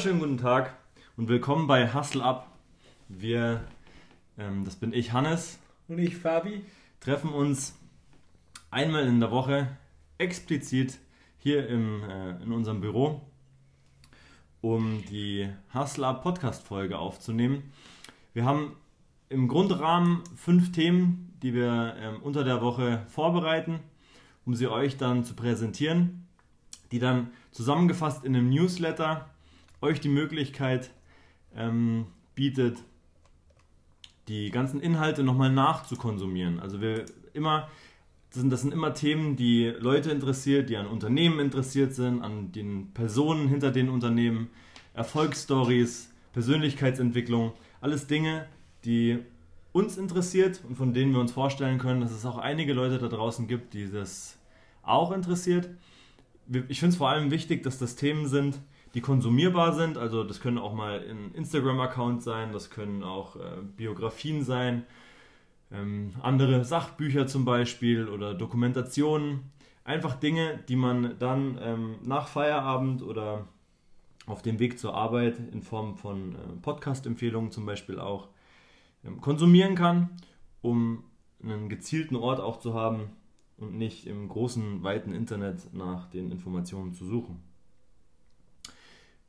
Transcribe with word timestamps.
wunderschönen 0.00 0.20
guten 0.20 0.38
Tag 0.38 0.74
und 1.18 1.28
willkommen 1.28 1.66
bei 1.66 1.92
Hustle 1.92 2.24
Up. 2.24 2.46
Wir, 3.08 3.62
ähm, 4.38 4.64
das 4.64 4.76
bin 4.76 4.94
ich, 4.94 5.12
Hannes. 5.12 5.58
Und 5.88 5.98
ich, 5.98 6.16
Fabi. 6.16 6.64
Treffen 7.00 7.28
uns 7.34 7.76
einmal 8.70 9.06
in 9.06 9.20
der 9.20 9.30
Woche 9.30 9.76
explizit 10.16 10.98
hier 11.36 11.68
im, 11.68 12.02
äh, 12.04 12.42
in 12.42 12.50
unserem 12.50 12.80
Büro, 12.80 13.20
um 14.62 15.04
die 15.10 15.50
Hustle 15.74 16.06
Up 16.06 16.22
Podcast 16.22 16.66
Folge 16.66 16.98
aufzunehmen. 16.98 17.70
Wir 18.32 18.46
haben 18.46 18.76
im 19.28 19.48
Grundrahmen 19.48 20.22
fünf 20.34 20.72
Themen, 20.72 21.36
die 21.42 21.52
wir 21.52 21.94
ähm, 21.98 22.22
unter 22.22 22.42
der 22.42 22.62
Woche 22.62 23.04
vorbereiten, 23.08 23.80
um 24.46 24.54
sie 24.54 24.66
euch 24.66 24.96
dann 24.96 25.24
zu 25.24 25.34
präsentieren, 25.34 26.26
die 26.90 27.00
dann 27.00 27.32
zusammengefasst 27.50 28.24
in 28.24 28.34
einem 28.34 28.48
Newsletter 28.48 29.28
euch 29.80 30.00
die 30.00 30.08
Möglichkeit 30.08 30.90
ähm, 31.54 32.06
bietet, 32.34 32.78
die 34.28 34.50
ganzen 34.50 34.80
Inhalte 34.80 35.22
nochmal 35.22 35.50
nachzukonsumieren. 35.50 36.60
Also 36.60 36.80
wir 36.80 37.04
immer, 37.32 37.68
das 38.30 38.40
sind, 38.40 38.50
das 38.50 38.62
sind 38.62 38.72
immer 38.72 38.94
Themen, 38.94 39.36
die 39.36 39.66
Leute 39.66 40.10
interessiert, 40.10 40.70
die 40.70 40.76
an 40.76 40.86
Unternehmen 40.86 41.40
interessiert 41.40 41.94
sind, 41.94 42.22
an 42.22 42.52
den 42.52 42.92
Personen 42.92 43.48
hinter 43.48 43.72
den 43.72 43.88
Unternehmen, 43.88 44.50
Erfolgsstories, 44.94 46.12
Persönlichkeitsentwicklung, 46.32 47.52
alles 47.80 48.06
Dinge, 48.06 48.46
die 48.84 49.18
uns 49.72 49.96
interessiert 49.96 50.62
und 50.68 50.76
von 50.76 50.92
denen 50.92 51.12
wir 51.12 51.20
uns 51.20 51.32
vorstellen 51.32 51.78
können, 51.78 52.00
dass 52.00 52.12
es 52.12 52.24
auch 52.24 52.38
einige 52.38 52.72
Leute 52.72 52.98
da 52.98 53.08
draußen 53.08 53.46
gibt, 53.46 53.74
die 53.74 53.90
das 53.90 54.38
auch 54.82 55.12
interessiert. 55.12 55.68
Ich 56.68 56.80
finde 56.80 56.92
es 56.92 56.96
vor 56.96 57.08
allem 57.08 57.30
wichtig, 57.30 57.62
dass 57.62 57.78
das 57.78 57.94
Themen 57.94 58.26
sind, 58.26 58.60
die 58.94 59.00
konsumierbar 59.00 59.74
sind. 59.74 59.98
Also 59.98 60.24
das 60.24 60.40
können 60.40 60.58
auch 60.58 60.74
mal 60.74 61.04
ein 61.08 61.32
Instagram-Account 61.34 62.22
sein, 62.22 62.52
das 62.52 62.70
können 62.70 63.02
auch 63.02 63.36
äh, 63.36 63.40
Biografien 63.76 64.44
sein, 64.44 64.84
ähm, 65.72 66.12
andere 66.22 66.64
Sachbücher 66.64 67.26
zum 67.26 67.44
Beispiel 67.44 68.08
oder 68.08 68.34
Dokumentationen. 68.34 69.52
Einfach 69.84 70.14
Dinge, 70.14 70.62
die 70.68 70.76
man 70.76 71.16
dann 71.18 71.58
ähm, 71.62 71.96
nach 72.02 72.28
Feierabend 72.28 73.02
oder 73.02 73.46
auf 74.26 74.42
dem 74.42 74.58
Weg 74.58 74.78
zur 74.78 74.94
Arbeit 74.94 75.36
in 75.52 75.62
Form 75.62 75.96
von 75.96 76.34
äh, 76.34 76.38
Podcast-Empfehlungen 76.62 77.50
zum 77.50 77.66
Beispiel 77.66 77.98
auch 77.98 78.28
ähm, 79.04 79.20
konsumieren 79.20 79.74
kann, 79.74 80.10
um 80.60 81.04
einen 81.42 81.68
gezielten 81.68 82.16
Ort 82.16 82.40
auch 82.40 82.58
zu 82.58 82.74
haben 82.74 83.10
und 83.56 83.76
nicht 83.76 84.06
im 84.06 84.28
großen, 84.28 84.82
weiten 84.82 85.12
Internet 85.12 85.72
nach 85.72 86.06
den 86.06 86.30
Informationen 86.30 86.92
zu 86.92 87.06
suchen. 87.06 87.49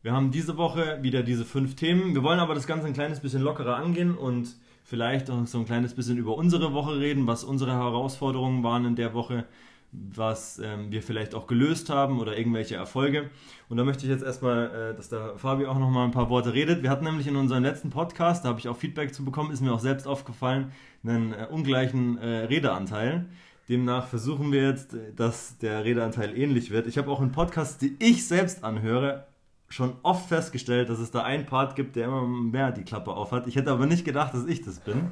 Wir 0.04 0.14
haben 0.14 0.32
diese 0.32 0.58
Woche 0.58 0.98
wieder 1.04 1.22
diese 1.22 1.46
fünf 1.46 1.76
Themen. 1.76 2.16
Wir 2.16 2.24
wollen 2.24 2.40
aber 2.40 2.56
das 2.56 2.66
Ganze 2.66 2.88
ein 2.88 2.94
kleines 2.94 3.20
bisschen 3.20 3.44
lockerer 3.44 3.76
angehen 3.76 4.18
und 4.18 4.56
vielleicht 4.84 5.30
auch 5.30 5.46
so 5.46 5.60
ein 5.60 5.66
kleines 5.66 5.94
bisschen 5.94 6.18
über 6.18 6.36
unsere 6.36 6.74
Woche 6.74 7.00
reden, 7.00 7.28
was 7.28 7.44
unsere 7.44 7.74
Herausforderungen 7.74 8.64
waren 8.64 8.86
in 8.86 8.96
der 8.96 9.14
Woche, 9.14 9.46
was 9.92 10.58
ähm, 10.58 10.92
wir 10.92 11.04
vielleicht 11.04 11.36
auch 11.36 11.46
gelöst 11.46 11.92
haben 11.92 12.20
oder 12.20 12.36
irgendwelche 12.36 12.76
Erfolge. 12.76 13.30
Und 13.70 13.78
da 13.78 13.84
möchte 13.84 14.06
ich 14.06 14.10
jetzt 14.10 14.24
erstmal, 14.24 14.92
äh, 14.92 14.96
dass 14.96 15.10
der 15.10 15.38
Fabi 15.38 15.68
auch 15.68 15.78
noch 15.78 15.92
mal 15.92 16.06
ein 16.06 16.12
paar 16.12 16.32
Worte 16.32 16.56
redet. 16.56 16.82
Wir 16.82 16.90
hatten 16.90 17.06
nämlich 17.06 17.28
in 17.28 17.36
unserem 17.36 17.62
letzten 17.62 17.92
Podcast, 17.92 18.44
da 18.44 18.50
habe 18.50 18.60
ich 18.60 18.68
auch 18.70 18.78
Feedback 18.78 19.14
zu 19.14 19.24
bekommen, 19.24 19.52
ist 19.52 19.62
mir 19.62 19.72
auch 19.72 19.80
selbst 19.80 20.08
aufgefallen, 20.08 20.72
einen 21.04 21.34
äh, 21.34 21.46
ungleichen 21.48 22.18
äh, 22.18 22.46
Redeanteil. 22.46 23.28
Demnach 23.70 24.08
versuchen 24.08 24.52
wir 24.52 24.68
jetzt, 24.68 24.96
äh, 24.96 25.14
dass 25.16 25.60
der 25.60 25.86
Redeanteil 25.86 26.36
ähnlich 26.36 26.72
wird. 26.72 26.88
Ich 26.88 26.98
habe 26.98 27.12
auch 27.12 27.22
einen 27.22 27.32
Podcast, 27.32 27.84
die 27.84 27.96
ich 28.00 28.28
selbst 28.28 28.64
anhöre, 28.64 29.28
schon 29.72 29.96
oft 30.04 30.28
festgestellt, 30.28 30.90
dass 30.90 31.00
es 31.00 31.12
da 31.12 31.24
einen 31.24 31.46
Part 31.46 31.76
gibt, 31.76 31.96
der 31.96 32.06
immer 32.06 32.28
mehr 32.28 32.72
die 32.72 32.84
Klappe 32.84 33.12
aufhat. 33.12 33.48
Ich 33.48 33.56
hätte 33.56 33.72
aber 33.72 33.86
nicht 33.86 34.06
gedacht, 34.06 34.34
dass 34.34 34.46
ich 34.46 34.62
das 34.62 34.80
bin. 34.80 35.12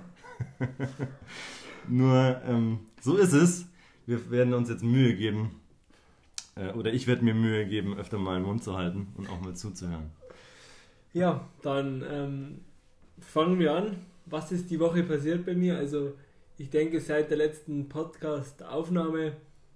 Nur 1.88 2.42
ähm, 2.46 2.80
so 3.02 3.18
ist 3.18 3.34
es. 3.34 3.66
Wir 4.06 4.30
werden 4.31 4.53
uns 4.53 4.69
jetzt 4.69 4.84
Mühe 4.84 5.16
geben, 5.16 5.52
äh, 6.56 6.72
oder 6.74 6.94
ich 6.94 7.08
werde 7.08 7.24
mir 7.24 7.34
Mühe 7.34 7.66
geben, 7.66 7.98
öfter 7.98 8.18
mal 8.18 8.36
den 8.36 8.44
Mund 8.44 8.64
zu 8.64 8.78
halten 8.78 9.08
und 9.18 9.30
auch 9.30 9.40
mal 9.42 9.56
zuzuhören. 9.56 10.12
Ja, 11.14 11.48
dann 11.62 12.03
ähm, 12.09 12.59
fangen 13.19 13.59
wir 13.59 13.74
an. 13.74 13.98
Was 14.25 14.52
ist 14.52 14.69
die 14.69 14.80
Woche 14.80 15.03
passiert 15.03 15.46
bei 15.46 15.56
mir? 15.56 15.78
Also 15.78 16.14
ich 16.58 16.69
denke, 16.69 17.00
seit 17.00 17.30
der 17.30 17.38
letzten 17.38 17.88
Podcast-Aufnahme 17.90 19.34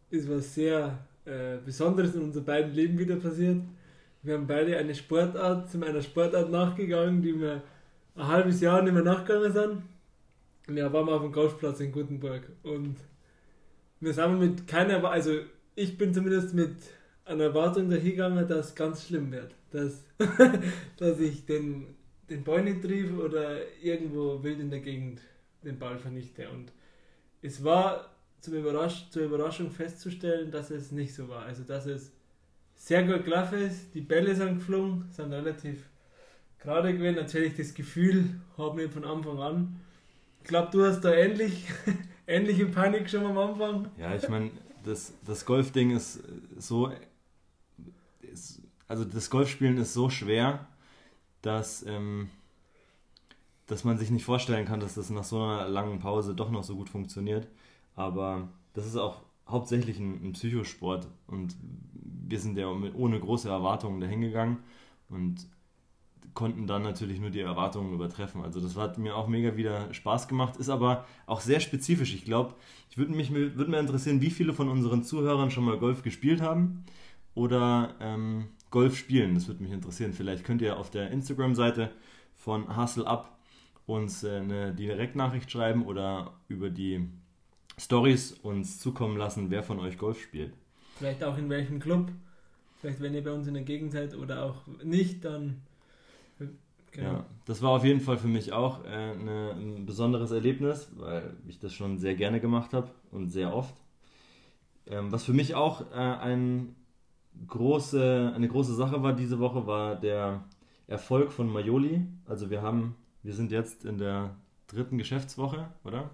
ist 0.10 0.30
was 0.30 0.54
sehr 0.54 1.00
äh, 1.26 1.58
Besonderes 1.66 2.14
in 2.14 2.22
unserem 2.22 2.46
beiden 2.46 2.74
Leben 2.74 3.00
wieder 3.00 3.16
passiert. 3.16 3.62
Wir 4.24 4.36
haben 4.36 4.48
beide 4.48 4.78
eine 4.78 4.96
Sportart, 4.96 5.70
zu 5.70 5.78
meiner 5.78 6.02
Sportart 6.02 6.50
nachgegangen, 6.50 7.22
die 7.22 7.40
wir 7.40 7.62
ein 8.16 8.28
halbes 8.28 8.62
Jahr 8.62 8.82
nicht 8.82 8.94
mehr 8.94 9.04
nachgegangen 9.04 9.52
sind. 9.52 10.78
Ja, 10.78 10.94
waren 10.94 11.08
wir 11.08 11.16
auf 11.16 11.24
dem 11.24 11.34
Golfplatz 11.34 11.82
in 11.82 11.92
Gutenberg. 11.92 12.44
Und 12.64 12.96
wir 14.00 14.14
sind 14.14 14.40
mit 14.40 14.66
keiner, 14.66 15.04
also 15.04 15.40
ich 15.76 15.98
bin 15.98 16.14
zumindest 16.14 16.54
mit 16.54 16.76
einer 17.26 17.46
Erwartung 17.46 17.90
dahingegangen, 17.90 18.48
dass 18.48 18.68
es 18.68 18.76
ganz 18.76 19.06
schlimm 19.06 19.30
wird. 19.32 19.54
Dass, 19.72 20.06
dass 20.98 21.20
ich 21.20 21.46
den, 21.46 21.88
den 22.30 22.46
Ball 22.46 22.64
nicht 22.64 22.82
triff 22.82 23.18
oder 23.18 23.58
irgendwo 23.82 24.42
wild 24.42 24.62
in 24.62 24.70
der 24.70 24.80
Gegend 24.80 25.20
den 25.66 25.78
Ball 25.78 25.98
vernichte. 25.98 26.50
Und 26.50 26.72
es 27.42 27.62
war 27.62 28.10
zum 28.40 28.54
Überrasch 28.54 29.10
zur 29.10 29.24
Überraschung 29.24 29.70
festzustellen, 29.70 30.50
dass 30.50 30.70
es 30.70 30.94
nicht 30.94 31.14
so 31.14 31.28
war. 31.28 31.44
Also 31.44 31.64
dass 31.64 31.86
es 31.88 32.14
sehr 32.84 33.04
gut 33.04 33.24
gelaufen 33.24 33.60
ist. 33.60 33.94
Die 33.96 34.02
Bälle 34.02 34.36
sind 34.36 34.56
geflogen, 34.56 35.06
sind 35.10 35.32
relativ 35.32 35.90
gerade 36.60 36.94
gewesen. 36.94 37.16
Natürlich 37.16 37.56
das 37.56 37.74
Gefühl 37.74 38.42
haben 38.58 38.78
wir 38.78 38.90
von 38.90 39.06
Anfang 39.06 39.40
an. 39.40 39.80
Ich 40.42 40.50
glaube, 40.50 40.70
du 40.70 40.84
hast 40.84 41.00
da 41.00 41.14
ähnlich, 41.14 41.66
ähnliche 42.28 42.66
Panik 42.66 43.10
schon 43.10 43.26
am 43.26 43.38
Anfang. 43.38 43.90
Ja, 43.98 44.14
ich 44.14 44.28
meine, 44.28 44.52
das, 44.84 45.14
das 45.26 45.46
Golfding 45.46 45.92
ist 45.92 46.22
so. 46.58 46.92
Ist, 48.22 48.62
also 48.90 49.06
das 49.06 49.30
Golfspielen 49.30 49.78
ist 49.78 49.94
so 49.94 50.10
schwer, 50.10 50.68
dass, 51.42 51.86
ähm, 51.88 52.30
dass 53.66 53.86
man 53.86 53.98
sich 53.98 54.12
nicht 54.12 54.26
vorstellen 54.26 54.66
kann, 54.66 54.82
dass 54.82 54.96
das 54.96 55.10
nach 55.10 55.24
so 55.24 55.42
einer 55.42 55.70
langen 55.70 56.00
Pause 56.00 56.36
doch 56.36 56.52
noch 56.52 56.66
so 56.66 56.76
gut 56.76 56.90
funktioniert. 56.90 57.48
Aber 57.96 58.50
das 58.74 58.86
ist 58.86 58.98
auch 58.98 59.22
hauptsächlich 59.48 60.00
ein, 60.00 60.22
ein 60.22 60.34
Psychosport 60.34 61.08
und 61.28 61.56
wir 62.28 62.40
sind 62.40 62.58
ja 62.58 62.68
ohne 62.68 63.20
große 63.20 63.50
Erwartungen 63.50 64.00
dahin 64.00 64.22
gegangen 64.22 64.60
und 65.10 65.48
konnten 66.34 66.66
dann 66.66 66.82
natürlich 66.82 67.20
nur 67.20 67.30
die 67.30 67.42
Erwartungen 67.42 67.94
übertreffen. 67.94 68.42
Also 68.42 68.60
das 68.60 68.76
hat 68.76 68.98
mir 68.98 69.16
auch 69.16 69.28
mega 69.28 69.56
wieder 69.56 69.94
Spaß 69.94 70.28
gemacht, 70.28 70.58
ist 70.58 70.70
aber 70.70 71.06
auch 71.26 71.42
sehr 71.42 71.60
spezifisch. 71.60 72.14
Ich 72.14 72.26
glaube, 72.26 72.56
ich 72.90 72.98
würde 72.98 73.14
mich 73.14 73.32
würde 73.32 73.70
mir 73.70 73.80
interessieren, 73.80 74.22
wie 74.22 74.32
viele 74.32 74.54
von 74.54 74.70
unseren 74.70 75.04
Zuhörern 75.04 75.52
schon 75.52 75.66
mal 75.66 75.78
Golf 75.78 76.02
gespielt 76.02 76.42
haben 76.42 76.86
oder 77.36 77.96
ähm, 78.00 78.48
Golf 78.72 78.98
spielen. 78.98 79.36
Das 79.36 79.48
würde 79.48 79.62
mich 79.62 79.72
interessieren. 79.72 80.14
Vielleicht 80.14 80.44
könnt 80.44 80.62
ihr 80.62 80.78
auf 80.78 80.90
der 80.90 81.12
Instagram-Seite 81.12 81.92
von 82.36 82.76
Hustle 82.76 83.06
Up 83.06 83.38
uns 83.86 84.24
äh, 84.24 84.38
eine 84.38 84.74
Direktnachricht 84.74 85.52
schreiben 85.52 85.86
oder 85.86 86.34
über 86.48 86.70
die 86.70 87.08
Stories 87.78 88.32
uns 88.32 88.80
zukommen 88.80 89.18
lassen, 89.18 89.50
wer 89.50 89.64
von 89.64 89.80
euch 89.80 89.98
Golf 89.98 90.22
spielt. 90.22 90.54
Vielleicht 91.04 91.26
auch 91.26 91.38
in 91.38 91.50
welchem 91.50 91.82
Club. 91.82 92.14
Vielleicht, 92.80 93.02
wenn 93.02 93.14
ihr 93.14 93.22
bei 93.22 93.34
uns 93.34 93.46
in 93.46 93.56
der 93.56 93.64
Gegend 93.64 93.92
seid 93.92 94.16
oder 94.16 94.46
auch 94.46 94.66
nicht, 94.86 95.26
dann. 95.26 95.62
Genau. 96.92 97.10
Ja, 97.10 97.26
das 97.44 97.62
war 97.62 97.72
auf 97.72 97.84
jeden 97.84 98.00
Fall 98.00 98.18
für 98.18 98.30
mich 98.30 98.54
auch 98.54 98.86
äh, 98.86 98.88
eine, 98.88 99.52
ein 99.52 99.86
besonderes 99.86 100.32
Erlebnis, 100.32 100.90
weil 100.96 101.36
ich 101.46 101.60
das 101.60 101.74
schon 101.74 101.98
sehr 101.98 102.16
gerne 102.16 102.40
gemacht 102.40 102.72
habe 102.72 102.90
und 103.12 103.32
sehr 103.32 103.54
oft. 103.54 103.76
Ähm, 104.88 105.12
was 105.12 105.26
für 105.26 105.34
mich 105.34 105.56
auch 105.56 105.92
äh, 105.92 105.96
ein 105.96 106.74
große, 107.48 108.32
eine 108.34 108.48
große 108.48 108.74
Sache 108.74 109.04
war 109.04 109.12
diese 109.12 109.40
Woche, 109.40 109.68
war 109.68 109.98
der 109.98 110.46
Erfolg 110.88 111.34
von 111.34 111.52
Majoli. 111.52 112.08
Also 112.28 112.50
wir 112.50 112.62
haben, 112.62 112.96
wir 113.24 113.34
sind 113.34 113.52
jetzt 113.52 113.84
in 113.84 113.98
der 113.98 114.38
dritten 114.68 114.98
Geschäftswoche, 114.98 115.68
oder? 115.84 116.12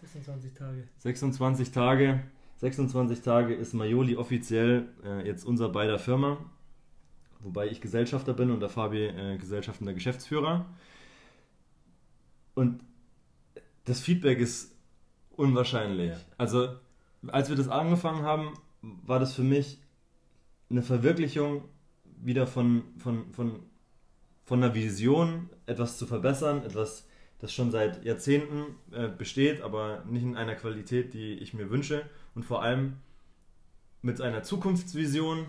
26 0.00 0.52
Tage. 0.52 0.88
26 0.98 1.70
Tage. 1.70 2.24
26 2.56 3.20
Tage 3.20 3.54
ist 3.54 3.74
Majoli 3.74 4.16
offiziell 4.16 4.88
äh, 5.04 5.26
jetzt 5.26 5.44
unser 5.44 5.68
beider 5.68 5.98
Firma. 5.98 6.38
Wobei 7.40 7.68
ich 7.68 7.80
Gesellschafter 7.80 8.32
bin 8.32 8.50
und 8.50 8.60
der 8.60 8.70
Fabi 8.70 9.06
äh, 9.06 9.36
gesellschaftender 9.36 9.92
Geschäftsführer. 9.92 10.66
Und 12.54 12.80
das 13.84 14.00
Feedback 14.00 14.38
ist 14.38 14.74
unwahrscheinlich. 15.30 16.12
Ja. 16.12 16.20
Also, 16.38 16.68
als 17.28 17.50
wir 17.50 17.56
das 17.56 17.68
angefangen 17.68 18.22
haben, 18.22 18.54
war 18.80 19.20
das 19.20 19.34
für 19.34 19.42
mich 19.42 19.78
eine 20.70 20.82
Verwirklichung 20.82 21.64
wieder 22.04 22.46
von, 22.46 22.82
von, 22.98 23.32
von, 23.32 23.60
von 24.44 24.62
einer 24.62 24.74
Vision, 24.74 25.50
etwas 25.66 25.98
zu 25.98 26.06
verbessern, 26.06 26.62
etwas 26.64 27.05
das 27.38 27.52
schon 27.52 27.70
seit 27.70 28.04
Jahrzehnten 28.04 28.76
äh, 28.92 29.08
besteht, 29.08 29.60
aber 29.60 30.04
nicht 30.08 30.22
in 30.22 30.36
einer 30.36 30.54
Qualität, 30.54 31.12
die 31.14 31.34
ich 31.34 31.54
mir 31.54 31.70
wünsche 31.70 32.08
und 32.34 32.44
vor 32.44 32.62
allem 32.62 32.96
mit 34.02 34.20
einer 34.20 34.42
Zukunftsvision, 34.42 35.46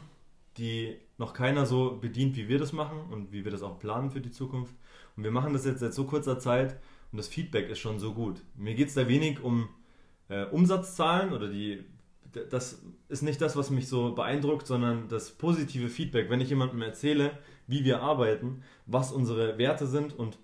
die 0.57 0.97
noch 1.17 1.33
keiner 1.33 1.65
so 1.65 1.97
bedient, 1.97 2.35
wie 2.35 2.47
wir 2.47 2.59
das 2.59 2.73
machen 2.73 2.99
und 3.11 3.31
wie 3.31 3.45
wir 3.45 3.51
das 3.51 3.63
auch 3.63 3.79
planen 3.79 4.11
für 4.11 4.21
die 4.21 4.31
Zukunft. 4.31 4.73
Und 5.15 5.23
wir 5.23 5.31
machen 5.31 5.53
das 5.53 5.65
jetzt 5.65 5.79
seit 5.79 5.93
so 5.93 6.05
kurzer 6.05 6.39
Zeit 6.39 6.79
und 7.11 7.17
das 7.17 7.27
Feedback 7.27 7.69
ist 7.69 7.79
schon 7.79 7.99
so 7.99 8.13
gut. 8.13 8.41
Mir 8.55 8.75
geht 8.75 8.89
es 8.89 8.93
da 8.93 9.07
wenig 9.07 9.41
um 9.41 9.69
äh, 10.29 10.45
Umsatzzahlen 10.45 11.33
oder 11.33 11.47
die. 11.47 11.85
Das 12.51 12.83
ist 13.07 13.23
nicht 13.23 13.41
das, 13.41 13.55
was 13.55 13.69
mich 13.69 13.87
so 13.87 14.13
beeindruckt, 14.13 14.67
sondern 14.67 15.07
das 15.07 15.31
positive 15.31 15.87
Feedback, 15.87 16.29
wenn 16.29 16.41
ich 16.41 16.49
jemandem 16.49 16.81
erzähle, 16.81 17.31
wie 17.67 17.85
wir 17.85 18.01
arbeiten, 18.01 18.63
was 18.85 19.11
unsere 19.11 19.57
Werte 19.57 19.87
sind 19.87 20.13
und 20.13 20.37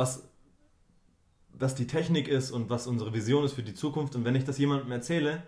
was, 0.00 0.26
was 1.52 1.74
die 1.74 1.86
Technik 1.86 2.26
ist 2.26 2.50
und 2.50 2.70
was 2.70 2.86
unsere 2.86 3.12
Vision 3.12 3.44
ist 3.44 3.52
für 3.52 3.62
die 3.62 3.74
Zukunft. 3.74 4.16
Und 4.16 4.24
wenn 4.24 4.34
ich 4.34 4.44
das 4.44 4.56
jemandem 4.56 4.90
erzähle, 4.90 5.42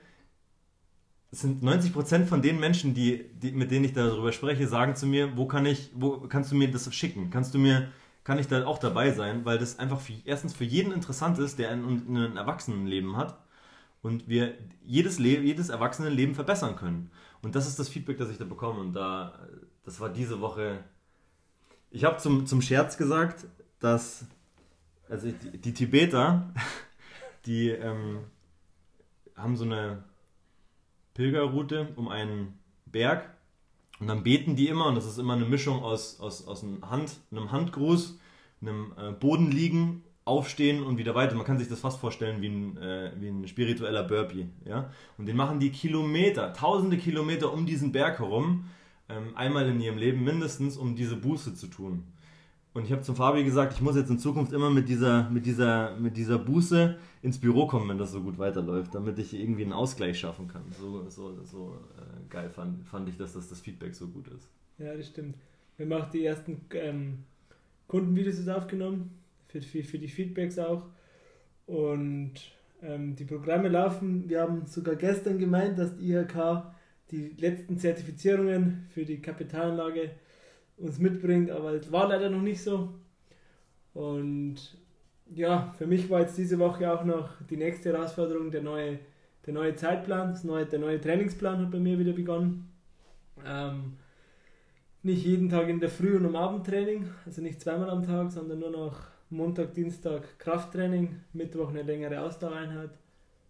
sind 1.31 1.65
90% 1.65 2.27
von 2.27 2.43
den 2.43 2.61
Menschen, 2.61 2.93
die, 2.93 3.25
die, 3.41 3.53
mit 3.53 3.71
denen 3.71 3.87
ich 3.87 3.95
darüber 3.95 4.31
spreche, 4.31 4.69
sagen 4.69 4.95
zu 4.95 5.07
mir, 5.07 5.39
wo 5.39 5.47
kann 5.47 5.65
ich, 5.65 5.91
wo 5.95 6.19
kannst 6.29 6.53
du 6.53 6.55
mir 6.55 6.71
das 6.71 6.95
schicken? 6.95 7.31
Kannst 7.31 7.55
du 7.55 7.59
mir, 7.59 7.89
kann 8.25 8.39
ich 8.39 8.47
da 8.47 8.67
auch 8.67 8.77
dabei 8.77 9.13
sein? 9.13 9.47
Weil 9.47 9.59
das 9.59 9.79
einfach 9.79 10.01
für, 10.01 10.13
erstens 10.27 10.53
für 10.53 10.65
jeden 10.65 10.93
interessant 10.93 11.39
ist, 11.39 11.59
der 11.59 11.71
ein, 11.71 12.05
ein 12.15 12.37
Erwachsenenleben 12.37 13.17
hat 13.17 13.43
und 14.03 14.29
wir 14.29 14.55
jedes, 14.85 15.19
Le 15.19 15.41
jedes 15.41 15.71
Erwachsenenleben 15.71 16.35
verbessern 16.35 16.77
können. 16.77 17.11
Und 17.41 17.55
das 17.55 17.67
ist 17.67 17.79
das 17.79 17.89
Feedback, 17.89 18.19
das 18.19 18.29
ich 18.29 18.37
da 18.37 18.45
bekomme. 18.45 18.81
Und 18.81 18.93
da, 18.93 19.49
das 19.83 19.99
war 19.99 20.11
diese 20.11 20.43
Woche. 20.43 20.85
Ich 21.91 22.05
habe 22.05 22.19
zum, 22.19 22.45
zum 22.45 22.61
Scherz 22.61 22.99
gesagt, 22.99 23.47
dass 23.81 24.27
also 25.09 25.31
die, 25.31 25.59
die 25.59 25.75
Tibeter, 25.75 26.53
die 27.47 27.71
ähm, 27.71 28.19
haben 29.37 29.57
so 29.57 29.65
eine 29.65 30.05
Pilgerroute 31.15 31.89
um 31.97 32.09
einen 32.09 32.59
Berg 32.87 33.29
und 34.01 34.09
dann 34.09 34.23
beten 34.23 34.57
die 34.57 34.69
immer 34.69 34.87
und 34.87 34.97
das 34.97 35.07
ist 35.07 35.19
immer 35.19 35.35
eine 35.35 35.45
Mischung 35.45 35.83
aus, 35.83 36.19
aus, 36.21 36.47
aus 36.47 36.63
einem, 36.63 36.89
Hand, 36.91 37.13
einem 37.31 37.53
Handgruß, 37.53 38.19
einem 38.61 38.93
äh, 38.99 39.13
Bodenliegen, 39.13 40.03
Aufstehen 40.25 40.85
und 40.85 40.99
wieder 40.99 41.17
weiter. 41.17 41.35
Man 41.35 41.45
kann 41.45 41.59
sich 41.59 41.69
das 41.69 41.81
fast 41.81 41.99
vorstellen 41.99 42.41
wie 42.43 42.49
ein, 42.49 42.77
äh, 42.77 43.11
wie 43.19 43.29
ein 43.29 43.47
spiritueller 43.49 44.05
Burpee. 44.05 44.47
Ja? 44.65 44.91
Und 45.19 45.27
den 45.27 45.37
machen 45.37 45.59
die 45.59 45.71
Kilometer, 45.71 46.53
tausende 46.53 46.97
Kilometer 46.97 47.53
um 47.53 47.67
diesen 47.67 47.91
Berg 47.91 48.21
herum, 48.21 48.67
ähm, 49.09 49.37
einmal 49.37 49.69
in 49.69 49.81
ihrem 49.81 49.99
Leben 49.99 50.23
mindestens, 50.23 50.77
um 50.77 50.95
diese 50.95 51.17
Buße 51.17 51.55
zu 51.55 51.67
tun. 51.67 52.05
Und 52.75 52.85
ich 52.85 52.93
habe 52.93 53.03
zum 53.03 53.17
Fabi 53.17 53.45
gesagt, 53.45 53.75
ich 53.75 53.83
muss 53.83 53.97
jetzt 53.97 54.09
in 54.09 54.19
Zukunft 54.19 54.53
immer 54.53 54.71
mit 54.71 54.89
dieser, 54.89 55.29
mit 55.29 55.45
dieser, 55.45 55.95
mit 55.97 56.17
dieser 56.17 56.39
Buße 56.39 56.97
ins 57.21 57.39
Büro 57.39 57.67
kommen, 57.67 57.89
wenn 57.91 57.99
das 57.99 58.13
so 58.13 58.23
gut 58.23 58.39
weiterläuft, 58.39 58.95
damit 58.95 59.19
ich 59.19 59.35
irgendwie 59.35 59.63
einen 59.63 59.75
Ausgleich 59.75 60.19
schaffen 60.19 60.49
kann. 60.49 60.63
So, 60.79 61.09
so, 61.11 61.37
so 61.45 61.77
äh, 61.99 62.29
geil 62.31 62.49
fand, 62.49 62.87
fand 62.87 63.09
ich, 63.11 63.19
dass 63.19 63.35
das, 63.35 63.49
das 63.49 63.61
Feedback 63.61 63.95
so 63.95 64.09
gut 64.09 64.29
ist. 64.29 64.49
Ja, 64.79 64.97
das 64.97 65.09
stimmt. 65.09 65.37
Wir 65.77 65.85
haben 65.85 66.03
auch 66.03 66.11
die 66.11 66.25
ersten 66.25 66.63
ähm, 66.73 67.25
Kundenvideos 67.89 68.39
jetzt 68.39 68.49
aufgenommen, 68.49 69.11
für, 69.49 69.61
für, 69.61 69.85
für 69.85 69.99
die 69.99 70.09
Feedbacks 70.09 70.59
auch. 70.59 70.87
Und 71.67 72.33
ähm, 72.83 73.15
die 73.17 73.25
Programme 73.25 73.69
laufen. 73.69 74.29
Wir 74.29 74.41
haben 74.41 74.67
sogar 74.67 74.97
gestern 74.97 75.39
gemeint, 75.39 75.79
dass 75.79 75.97
die 75.97 76.13
IHK 76.13 76.65
die 77.11 77.35
letzten 77.39 77.79
Zertifizierungen 77.79 78.87
für 78.95 79.05
die 79.05 79.21
Kapitalanlage 79.21 80.11
uns 80.83 80.99
mitbringt, 80.99 81.51
aber 81.51 81.73
es 81.73 81.91
war 81.91 82.09
leider 82.09 82.29
noch 82.29 82.43
nicht 82.43 82.63
so. 82.63 82.91
Und 83.95 84.57
ja, 85.35 85.73
für 85.79 85.87
mich 85.87 86.11
war 86.11 86.21
jetzt 86.21 86.37
diese 86.37 86.59
Woche 86.59 86.93
auch 86.93 87.05
noch 87.05 87.31
die 87.49 87.57
nächste 87.57 87.93
Herausforderung 87.93 88.51
der 88.51 88.63
neue, 88.63 88.99
der 89.47 89.55
neue 89.55 89.75
Zeitplan, 89.75 90.31
das 90.31 90.45
neue, 90.45 90.67
der 90.67 90.79
neue 90.79 91.01
Trainingsplan 91.01 91.61
hat 91.61 91.71
bei 91.71 91.79
mir 91.79 91.99
wieder 91.99 92.13
begonnen. 92.13 92.71
Ähm, 93.45 93.95
nicht 95.03 95.25
jeden 95.25 95.49
Tag 95.49 95.69
in 95.69 95.81
der 95.81 95.89
Früh 95.89 96.17
und 96.17 96.27
am 96.27 96.37
Abend 96.37 96.67
Training, 96.67 97.09
also 97.27 97.43
nicht 97.43 97.61
zweimal 97.61 97.91
am 97.91 98.05
Tag, 98.05 98.31
sondern 98.31 98.61
nur 98.61 98.71
noch 98.71 99.01
Montag, 99.31 99.75
Dienstag 99.75 100.39
Krafttraining, 100.39 101.21
Mittwoch 101.33 101.71
eine 101.71 101.83
längere 101.83 102.21
Ausdauereinheit, 102.21 102.91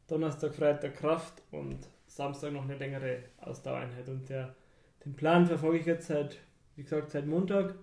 Donnerstag, 0.06 0.54
Freitag 0.54 0.96
Kraft 0.96 1.42
und 1.50 1.78
Samstag 2.06 2.52
noch 2.52 2.64
eine 2.64 2.76
längere 2.76 3.24
Ausdauereinheit. 3.40 4.08
Und 4.08 4.28
der, 4.28 4.54
den 5.04 5.14
Plan 5.14 5.46
verfolge 5.46 5.78
ich 5.78 5.86
jetzt 5.86 6.06
seit 6.06 6.38
wie 6.76 6.82
gesagt, 6.82 7.10
seit 7.10 7.26
Montag. 7.26 7.74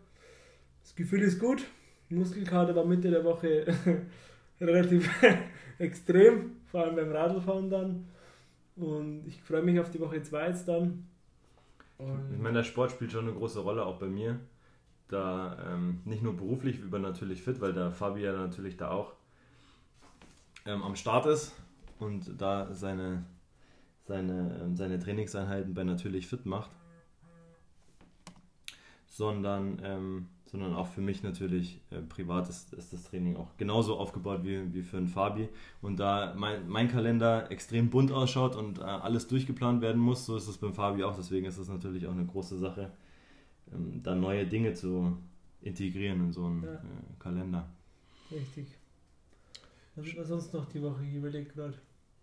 Das 0.82 0.96
Gefühl 0.96 1.22
ist 1.22 1.40
gut. 1.40 1.66
Muskelkater 2.10 2.76
war 2.76 2.86
Mitte 2.86 3.12
der 3.12 3.24
Woche 3.24 3.66
relativ 4.62 5.10
extrem, 5.78 6.58
vor 6.66 6.84
allem 6.84 6.96
beim 6.96 7.12
Radlfahren 7.12 7.70
dann. 7.70 8.08
Und 8.76 9.28
ich 9.28 9.42
freue 9.42 9.62
mich 9.62 9.80
auf 9.80 9.92
die 9.92 10.00
Woche 10.00 10.22
2 10.22 10.48
jetzt 10.48 10.68
dann. 10.68 11.06
Und 11.98 12.34
ich 12.34 12.40
meine, 12.40 12.60
der 12.60 12.64
Sport 12.64 12.92
spielt 12.92 13.12
schon 13.12 13.28
eine 13.28 13.34
große 13.34 13.60
Rolle, 13.60 13.86
auch 13.86 14.00
bei 14.00 14.08
mir. 14.08 14.40
Da 15.10 15.58
ähm, 15.74 16.00
nicht 16.06 16.24
nur 16.24 16.36
beruflich, 16.36 16.82
wie 16.84 16.88
bei 16.88 17.00
natürlich 17.00 17.42
fit, 17.42 17.60
weil 17.62 17.74
der 17.74 17.92
Fabi 17.92 18.22
ja 18.22 18.32
natürlich 18.32 18.78
da 18.78 18.92
auch 18.92 19.14
ähm, 20.66 20.82
am 20.84 20.96
Start 20.96 21.26
ist 21.26 21.56
und 22.00 22.40
da 22.42 22.74
seine, 22.74 23.26
seine, 24.06 24.62
ähm, 24.64 24.76
seine 24.76 25.00
Trainingseinheiten 25.00 25.74
bei 25.74 25.84
natürlich 25.84 26.28
fit 26.28 26.46
macht 26.46 26.70
sondern, 29.10 29.82
ähm, 29.84 30.28
sondern 30.46 30.74
auch 30.76 30.88
für 30.88 31.02
mich 31.02 31.24
natürlich 31.24 31.82
äh, 31.90 32.00
privat 32.02 32.48
ist, 32.48 32.74
ist, 32.74 32.94
das 32.94 33.04
Training 33.04 33.36
auch 33.36 33.58
genauso 33.58 33.98
aufgebaut 33.98 34.42
wie, 34.44 34.74
wie 34.74 34.84
für 34.84 34.98
einen 34.98 35.08
Fabi. 35.08 35.50
Und 35.82 36.00
da 36.00 36.34
mein, 36.38 36.68
mein 36.70 36.88
Kalender 36.88 37.52
extrem 37.52 37.90
bunt 37.90 38.12
ausschaut 38.12 38.56
und 38.56 38.80
äh, 38.80 38.84
alles 38.84 39.28
durchgeplant 39.28 39.82
werden 39.82 40.02
muss, 40.02 40.26
so 40.26 40.38
ist 40.38 40.48
es 40.48 40.58
beim 40.58 40.74
Fabi 40.74 41.04
auch. 41.04 41.16
Deswegen 41.16 41.46
ist 41.46 41.58
es 41.58 41.68
natürlich 41.68 42.08
auch 42.08 42.14
eine 42.14 42.26
große 42.26 42.58
Sache, 42.58 42.92
ähm, 43.74 44.02
da 44.02 44.16
neue 44.16 44.46
Dinge 44.46 44.74
zu 44.74 45.18
integrieren 45.62 46.22
in 46.22 46.32
so 46.32 46.46
einen 46.46 46.64
ja. 46.64 46.76
äh, 46.76 46.80
Kalender. 47.20 47.70
Richtig. 48.32 48.68
Was 49.96 50.06
haben 50.06 50.16
wir 50.16 50.26
sonst 50.26 50.54
noch 50.54 50.66
die 50.70 50.82
Woche? 50.82 51.04
Ich 51.04 51.16
überlege 51.16 51.50
gerade, 51.50 51.78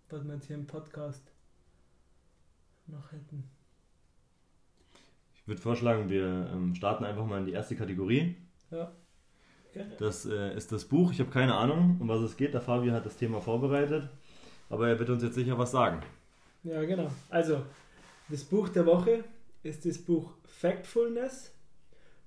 was 0.09 0.25
wir 0.25 0.35
jetzt 0.35 0.47
hier 0.47 0.57
im 0.57 0.67
Podcast 0.67 1.33
noch 2.87 3.13
hätten. 3.13 3.56
Ich 5.47 5.49
würde 5.49 5.63
vorschlagen, 5.63 6.09
wir 6.09 6.51
ähm, 6.53 6.75
starten 6.75 7.05
einfach 7.05 7.25
mal 7.25 7.39
in 7.39 7.47
die 7.47 7.53
erste 7.53 7.77
Kategorie. 7.77 8.35
Ja. 8.73 8.91
Gerne. 9.73 9.95
Das 9.97 10.27
äh, 10.27 10.57
ist 10.57 10.73
das 10.73 10.87
Buch. 10.87 11.13
Ich 11.13 11.21
habe 11.21 11.31
keine 11.31 11.55
Ahnung, 11.55 11.99
um 12.01 12.09
was 12.09 12.21
es 12.21 12.37
geht. 12.37 12.53
Der 12.53 12.61
Fabio 12.61 12.93
hat 12.93 13.07
das 13.07 13.17
Thema 13.17 13.41
vorbereitet. 13.41 14.09
Aber 14.71 14.89
er 14.89 14.99
wird 14.99 15.09
uns 15.09 15.23
jetzt 15.23 15.37
sicher 15.37 15.57
was 15.57 15.71
sagen. 15.71 16.01
Ja, 16.65 16.83
genau. 16.83 17.13
Also, 17.31 17.63
das 18.29 18.43
Buch 18.43 18.71
der 18.71 18.87
Woche 18.87 19.23
ist 19.63 19.87
das 19.87 19.99
Buch 19.99 20.33
Factfulness 20.47 21.55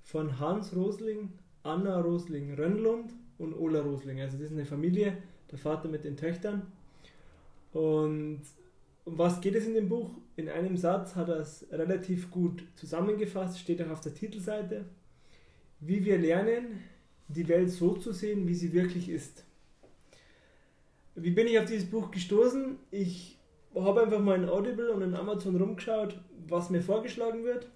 von 0.01 0.39
Hans 0.39 0.73
Rosling, 0.73 1.33
Anna 1.63 1.99
Rosling-Rönnlund 1.99 3.11
und 3.37 3.53
Ola 3.53 3.81
Rosling. 3.81 4.21
Also, 4.21 4.37
das 4.37 4.45
ist 4.45 4.53
eine 4.53 4.65
Familie, 4.65 5.17
der 5.51 5.59
Vater 5.59 5.89
mit 5.89 6.05
den 6.05 6.15
Töchtern. 6.15 6.71
Und 7.73 8.43
um 9.09 9.17
was 9.17 9.41
geht 9.41 9.55
es 9.55 9.65
in 9.65 9.73
dem 9.73 9.89
Buch? 9.89 10.11
In 10.35 10.49
einem 10.49 10.77
Satz 10.77 11.15
hat 11.15 11.29
er 11.29 11.39
es 11.39 11.65
relativ 11.71 12.29
gut 12.29 12.63
zusammengefasst, 12.75 13.59
steht 13.59 13.81
auch 13.81 13.89
auf 13.89 14.01
der 14.01 14.13
Titelseite. 14.13 14.85
Wie 15.79 16.05
wir 16.05 16.17
lernen, 16.17 16.83
die 17.27 17.47
Welt 17.47 17.71
so 17.71 17.95
zu 17.95 18.11
sehen, 18.11 18.47
wie 18.47 18.53
sie 18.53 18.71
wirklich 18.71 19.09
ist. 19.09 19.43
Wie 21.15 21.31
bin 21.31 21.47
ich 21.47 21.57
auf 21.57 21.65
dieses 21.65 21.89
Buch 21.89 22.11
gestoßen? 22.11 22.77
Ich 22.91 23.37
habe 23.75 24.03
einfach 24.03 24.19
mal 24.19 24.41
in 24.41 24.49
Audible 24.49 24.91
und 24.91 25.01
in 25.01 25.15
Amazon 25.15 25.55
rumgeschaut, 25.55 26.19
was 26.47 26.69
mir 26.69 26.81
vorgeschlagen 26.81 27.43
wird. 27.43 27.67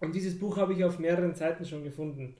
Und 0.00 0.14
dieses 0.14 0.38
Buch 0.38 0.56
habe 0.56 0.72
ich 0.72 0.84
auf 0.84 0.98
mehreren 0.98 1.34
Seiten 1.34 1.64
schon 1.64 1.84
gefunden. 1.84 2.34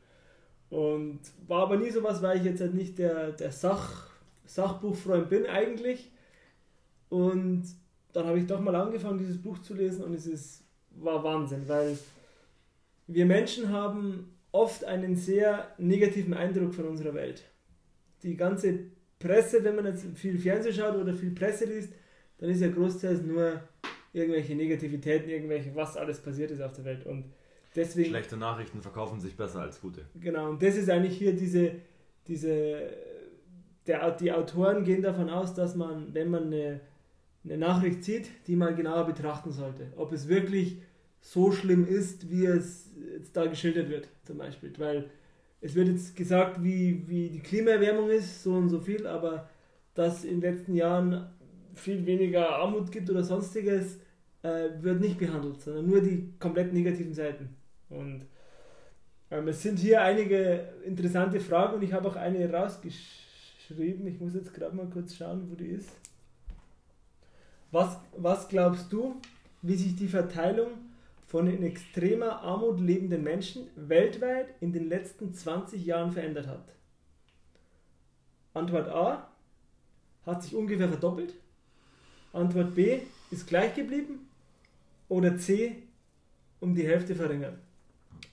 Und 0.69 1.21
war 1.47 1.63
aber 1.63 1.77
nie 1.77 1.91
sowas, 1.91 2.23
weil 2.23 2.39
ich 2.39 2.45
jetzt 2.45 2.61
halt 2.61 2.75
nicht 2.75 2.99
der, 2.99 3.33
der 3.33 3.53
Sach, 3.53 4.11
Sachbuchfreund 4.47 5.31
bin 5.31 5.47
eigentlich. 5.47 6.11
Und 7.09 7.65
dann 8.17 8.27
habe 8.27 8.39
ich 8.39 8.47
doch 8.47 8.61
mal 8.61 8.75
angefangen, 8.75 9.19
dieses 9.19 9.37
Buch 9.37 9.59
zu 9.59 9.75
lesen 9.75 10.03
und 10.03 10.15
es 10.15 10.27
ist, 10.27 10.65
war 10.91 11.23
Wahnsinn, 11.23 11.69
weil 11.69 11.99
wir 13.07 13.27
Menschen 13.27 13.69
haben 13.69 14.33
oft 14.53 14.87
einen 14.87 15.15
sehr 15.15 15.75
negativen 15.77 16.33
Eindruck 16.33 16.75
von 16.75 16.87
unserer 16.87 17.13
Welt. 17.13 17.45
Die 18.23 18.35
ganze 18.35 18.79
Presse, 19.19 19.63
wenn 19.65 19.77
man 19.77 19.85
jetzt 19.85 20.07
viel 20.15 20.39
Fernsehen 20.39 20.75
schaut 20.75 20.97
oder 20.97 21.13
viel 21.13 21.33
Presse 21.33 21.67
liest, 21.67 21.93
dann 22.39 22.49
ist 22.49 22.63
ja 22.63 22.69
großteils 22.69 23.21
nur 23.21 23.61
irgendwelche 24.15 24.55
Negativitäten, 24.55 25.29
irgendwelche, 25.29 25.75
was 25.75 25.99
alles 25.99 26.19
passiert 26.19 26.51
ist 26.51 26.63
auf 26.63 26.73
der 26.73 26.87
Welt. 26.87 27.05
Und 27.05 27.27
deswegen. 27.75 28.09
Schlechte 28.09 28.39
Nachrichten 28.39 28.81
verkaufen 28.81 29.21
sich 29.21 29.37
besser 29.37 29.61
als 29.61 29.79
gute. 29.79 30.07
Genau, 30.19 30.49
und 30.49 30.63
das 30.63 30.77
ist 30.77 30.89
eigentlich 30.89 31.19
hier 31.19 31.37
diese, 31.37 31.73
diese 32.27 32.95
der, 33.87 34.11
die 34.13 34.33
Autoren 34.33 34.85
gehen 34.85 35.03
davon 35.03 35.29
aus, 35.29 35.53
dass 35.53 35.77
man, 35.77 36.15
wenn 36.15 36.31
man 36.31 36.45
eine 36.45 36.81
eine 37.47 37.59
Nachricht 37.59 38.05
sieht, 38.05 38.29
die 38.47 38.57
man 38.57 38.77
genauer 38.77 39.07
betrachten 39.07 39.53
sollte. 39.53 39.93
Ob 39.97 40.13
es 40.13 40.29
wirklich 40.29 40.79
so 41.21 41.53
schlimm 41.53 41.87
ist, 41.87 42.31
wie 42.31 42.47
es 42.47 42.91
jetzt 43.15 43.37
da 43.37 43.47
geschildert 43.47 43.89
wird, 43.89 44.09
zum 44.25 44.39
Beispiel. 44.39 44.73
Weil 44.79 45.11
es 45.61 45.75
wird 45.75 45.89
jetzt 45.89 46.15
gesagt, 46.17 46.63
wie, 46.63 47.09
wie 47.09 47.29
die 47.29 47.41
Klimaerwärmung 47.41 48.11
ist, 48.11 48.43
so 48.43 48.55
und 48.55 48.69
so 48.69 48.81
viel, 48.81 49.07
aber 49.07 49.49
dass 49.95 50.25
in 50.25 50.41
den 50.41 50.55
letzten 50.55 50.75
Jahren 50.75 51.29
viel 51.75 52.05
weniger 52.07 52.51
Armut 52.57 52.93
gibt 52.93 53.11
oder 53.11 53.23
sonstiges, 53.23 53.99
äh, 54.43 54.69
wird 54.81 55.01
nicht 55.01 55.19
behandelt, 55.19 55.61
sondern 55.61 55.87
nur 55.87 56.01
die 56.01 56.33
komplett 56.39 56.73
negativen 56.73 57.15
Seiten. 57.15 57.57
Und 57.89 58.27
ähm, 59.31 59.49
es 59.49 59.63
sind 59.63 59.79
hier 59.79 60.03
einige 60.03 60.69
interessante 60.85 61.41
Fragen 61.41 61.77
und 61.77 61.83
ich 61.83 61.93
habe 61.93 62.09
auch 62.09 62.17
eine 62.17 62.51
rausgeschrieben. 62.53 64.07
Ich 64.07 64.21
muss 64.21 64.35
jetzt 64.35 64.55
gerade 64.55 64.77
mal 64.77 64.87
kurz 64.87 65.15
schauen, 65.15 65.49
wo 65.51 65.55
die 65.55 65.67
ist. 65.67 65.91
Was, 67.71 67.99
was 68.17 68.49
glaubst 68.49 68.93
du, 68.93 69.21
wie 69.63 69.77
sich 69.77 69.97
die 69.97 70.09
Verteilung 70.09 70.71
von 71.27 71.47
in 71.49 71.63
extremer 71.63 72.41
Armut 72.43 72.81
lebenden 72.81 73.23
Menschen 73.23 73.67
weltweit 73.75 74.55
in 74.61 74.73
den 74.73 74.89
letzten 74.89 75.35
20 75.35 75.85
Jahren 75.85 76.13
verändert 76.13 76.47
hat? 76.47 76.75
Antwort 78.55 78.89
A 78.89 79.29
hat 80.25 80.43
sich 80.43 80.55
ungefähr 80.55 80.89
verdoppelt. 80.89 81.35
Antwort 82.33 82.75
B 82.75 83.01
ist 83.31 83.47
gleich 83.47 83.75
geblieben. 83.75 84.29
Oder 85.09 85.37
C 85.39 85.83
um 86.61 86.75
die 86.75 86.87
Hälfte 86.87 87.15
verringert. 87.15 87.59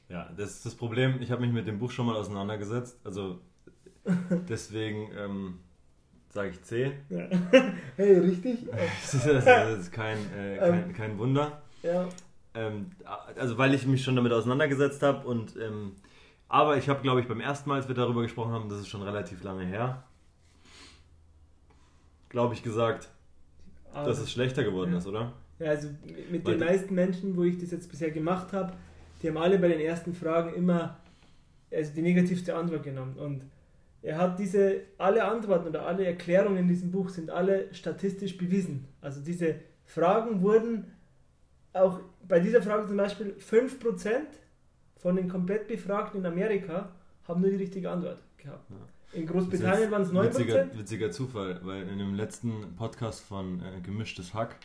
Ja, 0.09 0.29
das 0.37 0.55
ist 0.55 0.65
das 0.65 0.75
Problem. 0.75 1.21
Ich 1.21 1.31
habe 1.31 1.41
mich 1.41 1.51
mit 1.51 1.67
dem 1.67 1.79
Buch 1.79 1.91
schon 1.91 2.05
mal 2.05 2.15
auseinandergesetzt. 2.15 2.99
Also 3.03 3.39
deswegen 4.49 5.09
ähm, 5.17 5.59
sage 6.33 6.49
ich 6.49 6.61
C. 6.63 6.91
Ja. 7.09 7.27
Hey, 7.95 8.17
richtig? 8.19 8.65
das, 9.01 9.13
ist, 9.13 9.25
das 9.27 9.79
ist 9.79 9.91
kein, 9.91 10.17
äh, 10.37 10.57
kein, 10.57 10.73
ähm, 10.73 10.93
kein, 10.93 11.17
Wunder. 11.17 11.61
Ja. 11.83 12.07
Ähm, 12.55 12.91
also 13.37 13.57
weil 13.57 13.73
ich 13.73 13.85
mich 13.85 14.03
schon 14.03 14.15
damit 14.15 14.31
auseinandergesetzt 14.31 15.01
habe 15.03 15.27
und 15.27 15.55
ähm, 15.57 15.93
aber 16.49 16.77
ich 16.77 16.87
habe, 16.87 17.01
glaube 17.01 17.19
ich, 17.19 17.27
beim 17.27 17.39
ersten 17.39 17.69
Mal, 17.69 17.75
als 17.75 17.87
wir 17.87 17.95
darüber 17.95 18.21
gesprochen 18.21 18.51
haben, 18.51 18.69
das 18.69 18.79
ist 18.79 18.87
schon 18.87 19.01
relativ 19.01 19.43
lange 19.43 19.65
her, 19.65 20.03
glaube 22.29 22.53
ich, 22.53 22.61
gesagt, 22.61 23.09
aber 23.91 24.07
dass 24.07 24.19
es 24.19 24.31
schlechter 24.31 24.63
geworden 24.63 24.91
ja. 24.91 24.97
ist, 24.97 25.07
oder? 25.07 25.33
Ja, 25.59 25.69
also 25.69 25.89
mit 26.29 26.45
weil 26.45 26.57
den 26.57 26.67
meisten 26.67 26.93
Menschen, 26.93 27.35
wo 27.37 27.43
ich 27.43 27.57
das 27.57 27.71
jetzt 27.71 27.89
bisher 27.89 28.11
gemacht 28.11 28.53
habe, 28.53 28.73
die 29.21 29.29
haben 29.29 29.37
alle 29.37 29.57
bei 29.57 29.67
den 29.67 29.79
ersten 29.79 30.13
Fragen 30.13 30.53
immer 30.53 30.97
also 31.71 31.91
die 31.93 32.01
negativste 32.01 32.55
Antwort 32.55 32.83
genommen. 32.83 33.15
Und 33.17 33.43
er 34.03 34.17
hat 34.17 34.37
diese, 34.37 34.81
alle 34.97 35.23
Antworten 35.23 35.69
oder 35.69 35.85
alle 35.85 36.05
Erklärungen 36.05 36.57
in 36.57 36.67
diesem 36.67 36.91
Buch 36.91 37.09
sind 37.09 37.29
alle 37.29 37.73
statistisch 37.73 38.37
bewiesen. 38.37 38.87
Also 39.01 39.21
diese 39.21 39.55
Fragen 39.85 40.41
wurden 40.41 40.91
auch 41.71 42.01
bei 42.27 42.39
dieser 42.39 42.61
Frage 42.61 42.85
zum 42.85 42.97
Beispiel 42.97 43.35
5% 43.39 44.15
von 44.97 45.15
den 45.15 45.29
komplett 45.29 45.67
Befragten 45.67 46.19
in 46.19 46.25
Amerika 46.25 46.91
haben 47.27 47.41
nur 47.41 47.49
die 47.49 47.55
richtige 47.55 47.89
Antwort 47.89 48.21
gehabt. 48.37 48.69
Ja. 48.69 49.19
In 49.19 49.25
Großbritannien 49.25 49.89
waren 49.89 50.01
es 50.01 50.11
9%. 50.11 50.23
Witziger, 50.25 50.77
witziger 50.77 51.11
Zufall, 51.11 51.61
weil 51.63 51.87
in 51.87 51.99
dem 51.99 52.13
letzten 52.13 52.75
Podcast 52.75 53.21
von 53.21 53.61
äh, 53.61 53.79
Gemischtes 53.81 54.33
Hack 54.33 54.57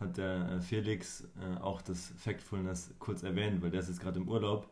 hat 0.00 0.16
der 0.16 0.48
äh, 0.48 0.60
Felix 0.60 1.24
äh, 1.40 1.60
auch 1.60 1.82
das 1.82 2.12
Factfulness 2.16 2.94
kurz 2.98 3.22
erwähnt, 3.22 3.62
weil 3.62 3.70
der 3.70 3.80
ist 3.80 3.88
jetzt 3.88 4.00
gerade 4.00 4.18
im 4.18 4.28
Urlaub 4.28 4.68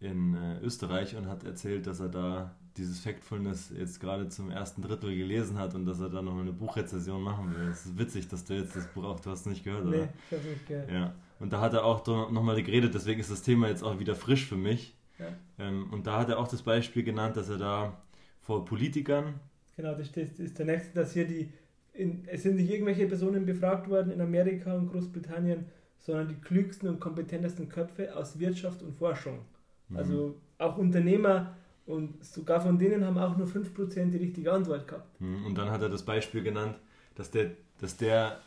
in 0.00 0.34
äh, 0.34 0.60
Österreich 0.60 1.14
und 1.16 1.28
hat 1.28 1.44
erzählt, 1.44 1.86
dass 1.86 2.00
er 2.00 2.08
da 2.08 2.54
dieses 2.80 3.00
Factfulness 3.00 3.72
jetzt 3.78 4.00
gerade 4.00 4.28
zum 4.28 4.50
ersten 4.50 4.82
Drittel 4.82 5.14
gelesen 5.14 5.58
hat 5.58 5.74
und 5.74 5.86
dass 5.86 6.00
er 6.00 6.08
da 6.08 6.22
noch 6.22 6.38
eine 6.38 6.52
Buchrezession 6.52 7.22
machen 7.22 7.54
will. 7.54 7.68
Es 7.68 7.86
ist 7.86 7.98
witzig, 7.98 8.28
dass 8.28 8.44
du 8.44 8.54
jetzt 8.54 8.74
das 8.74 8.86
Buch 8.88 9.04
auch, 9.04 9.20
du 9.20 9.30
hast 9.30 9.40
es 9.40 9.46
nicht 9.46 9.64
gehört, 9.64 9.86
oder? 9.86 9.98
Nee, 9.98 10.08
ich 10.30 10.38
habe 10.38 10.48
nicht 10.48 10.66
gehört. 10.66 10.90
Ja. 10.90 11.14
Und 11.38 11.52
da 11.52 11.60
hat 11.60 11.74
er 11.74 11.84
auch 11.84 12.06
nochmal 12.30 12.62
geredet, 12.62 12.94
deswegen 12.94 13.20
ist 13.20 13.30
das 13.30 13.42
Thema 13.42 13.68
jetzt 13.68 13.82
auch 13.82 13.98
wieder 13.98 14.14
frisch 14.14 14.46
für 14.46 14.56
mich. 14.56 14.96
Ja. 15.18 15.26
Ähm, 15.58 15.92
und 15.92 16.06
da 16.06 16.18
hat 16.18 16.28
er 16.30 16.38
auch 16.38 16.48
das 16.48 16.62
Beispiel 16.62 17.02
genannt, 17.02 17.36
dass 17.36 17.48
er 17.48 17.58
da 17.58 18.02
vor 18.40 18.64
Politikern. 18.64 19.34
Genau, 19.76 19.94
das 19.94 20.08
ist 20.16 20.58
der 20.58 20.66
nächste, 20.66 20.94
dass 20.94 21.12
hier 21.12 21.26
die 21.26 21.52
in, 21.92 22.24
es 22.26 22.42
sind 22.42 22.56
nicht 22.56 22.70
irgendwelche 22.70 23.06
Personen 23.06 23.44
befragt 23.44 23.88
worden 23.88 24.12
in 24.12 24.20
Amerika 24.20 24.74
und 24.74 24.90
Großbritannien, 24.90 25.66
sondern 25.98 26.28
die 26.28 26.34
klügsten 26.34 26.88
und 26.88 27.00
kompetentesten 27.00 27.68
Köpfe 27.68 28.16
aus 28.16 28.38
Wirtschaft 28.38 28.82
und 28.82 28.94
Forschung. 28.94 29.40
Mhm. 29.88 29.96
Also 29.96 30.34
auch 30.58 30.78
Unternehmer 30.78 31.56
und 31.86 32.24
sogar 32.24 32.60
von 32.60 32.78
denen 32.78 33.04
haben 33.04 33.18
auch 33.18 33.36
nur 33.36 33.46
5% 33.46 34.10
die 34.10 34.18
richtige 34.18 34.52
Antwort 34.52 34.86
gehabt. 34.86 35.20
Mhm. 35.20 35.46
Und 35.46 35.58
dann 35.58 35.70
hat 35.70 35.82
er 35.82 35.88
das 35.88 36.04
Beispiel 36.04 36.42
genannt, 36.42 36.76
dass 37.14 37.30
der, 37.30 37.52
dass 37.78 37.96
der 37.96 38.40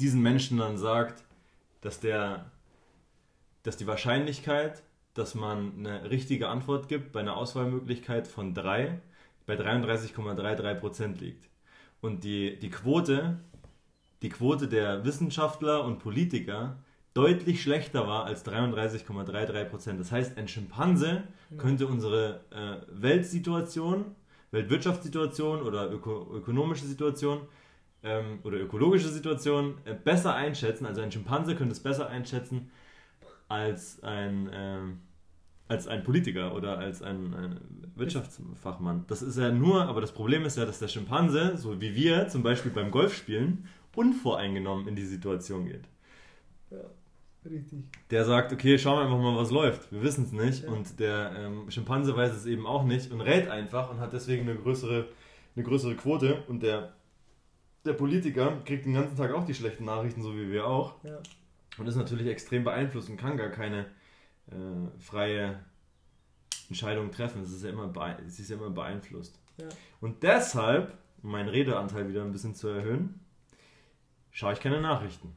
diesen 0.00 0.22
Menschen 0.22 0.58
dann 0.58 0.78
sagt, 0.78 1.22
dass 1.80 2.00
der 2.00 2.50
dass 3.64 3.76
die 3.76 3.86
Wahrscheinlichkeit, 3.86 4.82
dass 5.14 5.34
man 5.34 5.72
eine 5.78 6.10
richtige 6.10 6.48
Antwort 6.48 6.88
gibt 6.88 7.12
bei 7.12 7.20
einer 7.20 7.36
Auswahlmöglichkeit 7.36 8.28
von 8.28 8.54
3 8.54 9.00
bei 9.46 9.54
33,33% 9.54 11.18
liegt. 11.18 11.48
Und 12.00 12.24
die, 12.24 12.58
die 12.58 12.70
Quote, 12.70 13.40
die 14.22 14.28
Quote 14.28 14.68
der 14.68 15.04
Wissenschaftler 15.04 15.84
und 15.84 15.98
Politiker 15.98 16.76
deutlich 17.14 17.62
schlechter 17.62 18.06
war 18.06 18.24
als 18.24 18.44
33,33 18.44 19.64
Prozent. 19.64 20.00
Das 20.00 20.10
heißt, 20.12 20.36
ein 20.36 20.48
Schimpanse 20.48 21.22
könnte 21.56 21.86
unsere 21.86 22.40
äh, 22.50 22.76
Weltsituation, 22.88 24.04
Weltwirtschaftssituation 24.50 25.62
oder 25.62 25.90
öko 25.90 26.28
ökonomische 26.34 26.86
Situation 26.86 27.42
ähm, 28.02 28.40
oder 28.42 28.58
ökologische 28.58 29.08
Situation 29.08 29.74
äh, 29.84 29.94
besser 29.94 30.34
einschätzen. 30.34 30.86
Also 30.86 31.00
ein 31.00 31.12
Schimpanse 31.12 31.54
könnte 31.54 31.72
es 31.72 31.80
besser 31.80 32.08
einschätzen 32.08 32.70
als 33.48 34.02
ein, 34.02 34.48
äh, 34.48 34.80
als 35.68 35.86
ein 35.86 36.02
Politiker 36.02 36.54
oder 36.54 36.78
als 36.78 37.00
ein, 37.00 37.32
ein 37.32 37.60
Wirtschaftsfachmann. 37.94 39.04
Das 39.06 39.22
ist 39.22 39.38
ja 39.38 39.52
nur, 39.52 39.84
aber 39.84 40.00
das 40.00 40.12
Problem 40.12 40.44
ist 40.44 40.56
ja, 40.56 40.66
dass 40.66 40.80
der 40.80 40.88
Schimpanse, 40.88 41.56
so 41.56 41.80
wie 41.80 41.94
wir 41.94 42.26
zum 42.26 42.42
Beispiel 42.42 42.72
beim 42.72 42.90
Golfspielen, 42.90 43.68
unvoreingenommen 43.94 44.88
in 44.88 44.96
die 44.96 45.04
Situation 45.04 45.66
geht. 45.66 45.84
Ja, 46.70 46.78
richtig. 47.50 47.84
Der 48.10 48.24
sagt, 48.24 48.52
okay, 48.52 48.78
schauen 48.78 48.98
wir 48.98 49.04
einfach 49.04 49.18
mal, 49.18 49.36
was 49.36 49.50
läuft. 49.50 49.90
Wir 49.92 50.02
wissen 50.02 50.24
es 50.24 50.32
nicht. 50.32 50.64
Ja. 50.64 50.70
Und 50.70 50.98
der 51.00 51.32
ähm, 51.36 51.70
Schimpanse 51.70 52.16
weiß 52.16 52.32
es 52.32 52.46
eben 52.46 52.66
auch 52.66 52.84
nicht 52.84 53.10
und 53.10 53.20
rät 53.20 53.48
einfach 53.48 53.90
und 53.90 54.00
hat 54.00 54.12
deswegen 54.12 54.48
eine 54.48 54.58
größere, 54.58 55.08
eine 55.56 55.64
größere 55.64 55.94
Quote. 55.94 56.42
Und 56.48 56.62
der, 56.62 56.94
der 57.84 57.92
Politiker 57.92 58.60
kriegt 58.64 58.86
den 58.86 58.94
ganzen 58.94 59.16
Tag 59.16 59.32
auch 59.32 59.44
die 59.44 59.54
schlechten 59.54 59.84
Nachrichten, 59.84 60.22
so 60.22 60.34
wie 60.36 60.50
wir 60.50 60.66
auch. 60.66 61.02
Ja. 61.04 61.18
Und 61.78 61.86
ist 61.88 61.96
natürlich 61.96 62.28
extrem 62.28 62.64
beeinflusst 62.64 63.10
und 63.10 63.16
kann 63.16 63.36
gar 63.36 63.50
keine 63.50 63.86
äh, 64.48 65.00
freie 65.00 65.60
Entscheidungen 66.68 67.10
treffen. 67.10 67.42
Es 67.42 67.50
ist 67.50 67.64
ja 67.64 67.70
immer, 67.70 67.92
es 68.26 68.38
ist 68.38 68.50
ja 68.50 68.56
immer 68.56 68.70
beeinflusst. 68.70 69.38
Ja. 69.60 69.68
Und 70.00 70.22
deshalb, 70.22 70.96
um 71.22 71.30
meinen 71.30 71.48
Redeanteil 71.48 72.08
wieder 72.08 72.22
ein 72.22 72.32
bisschen 72.32 72.54
zu 72.54 72.68
erhöhen, 72.68 73.20
schaue 74.30 74.52
ich 74.52 74.60
keine 74.60 74.80
Nachrichten. 74.80 75.34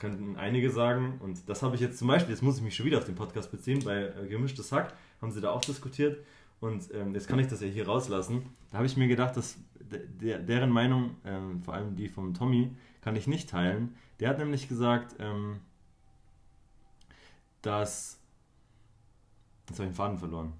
Könnten 0.00 0.36
einige 0.36 0.70
sagen, 0.70 1.20
und 1.20 1.48
das 1.48 1.62
habe 1.62 1.76
ich 1.76 1.80
jetzt 1.80 1.98
zum 1.98 2.08
Beispiel, 2.08 2.32
jetzt 2.32 2.42
muss 2.42 2.56
ich 2.56 2.62
mich 2.62 2.74
schon 2.74 2.86
wieder 2.86 2.98
auf 2.98 3.04
den 3.04 3.14
Podcast 3.14 3.52
beziehen, 3.52 3.84
bei 3.84 4.06
äh, 4.06 4.26
Gemischtes 4.28 4.72
Hack 4.72 4.94
haben 5.22 5.30
sie 5.30 5.40
da 5.40 5.50
auch 5.50 5.60
diskutiert. 5.60 6.24
Und 6.60 6.92
ähm, 6.92 7.14
jetzt 7.14 7.28
kann 7.28 7.38
ich 7.38 7.46
das 7.46 7.60
ja 7.60 7.68
hier 7.68 7.86
rauslassen. 7.86 8.42
Da 8.70 8.78
habe 8.78 8.86
ich 8.86 8.96
mir 8.96 9.06
gedacht, 9.06 9.36
dass 9.36 9.56
der, 9.78 10.38
deren 10.38 10.70
Meinung, 10.70 11.16
ähm, 11.24 11.62
vor 11.62 11.74
allem 11.74 11.96
die 11.96 12.08
von 12.08 12.34
Tommy, 12.34 12.74
kann 13.00 13.16
ich 13.16 13.26
nicht 13.26 13.48
teilen. 13.48 13.94
Der 14.18 14.30
hat 14.30 14.38
nämlich 14.38 14.68
gesagt, 14.68 15.14
ähm, 15.18 15.60
dass 17.62 18.20
Jetzt 19.70 19.78
habe 19.78 19.88
ich 19.88 19.92
den 19.92 19.96
Faden 19.96 20.18
verloren. 20.18 20.52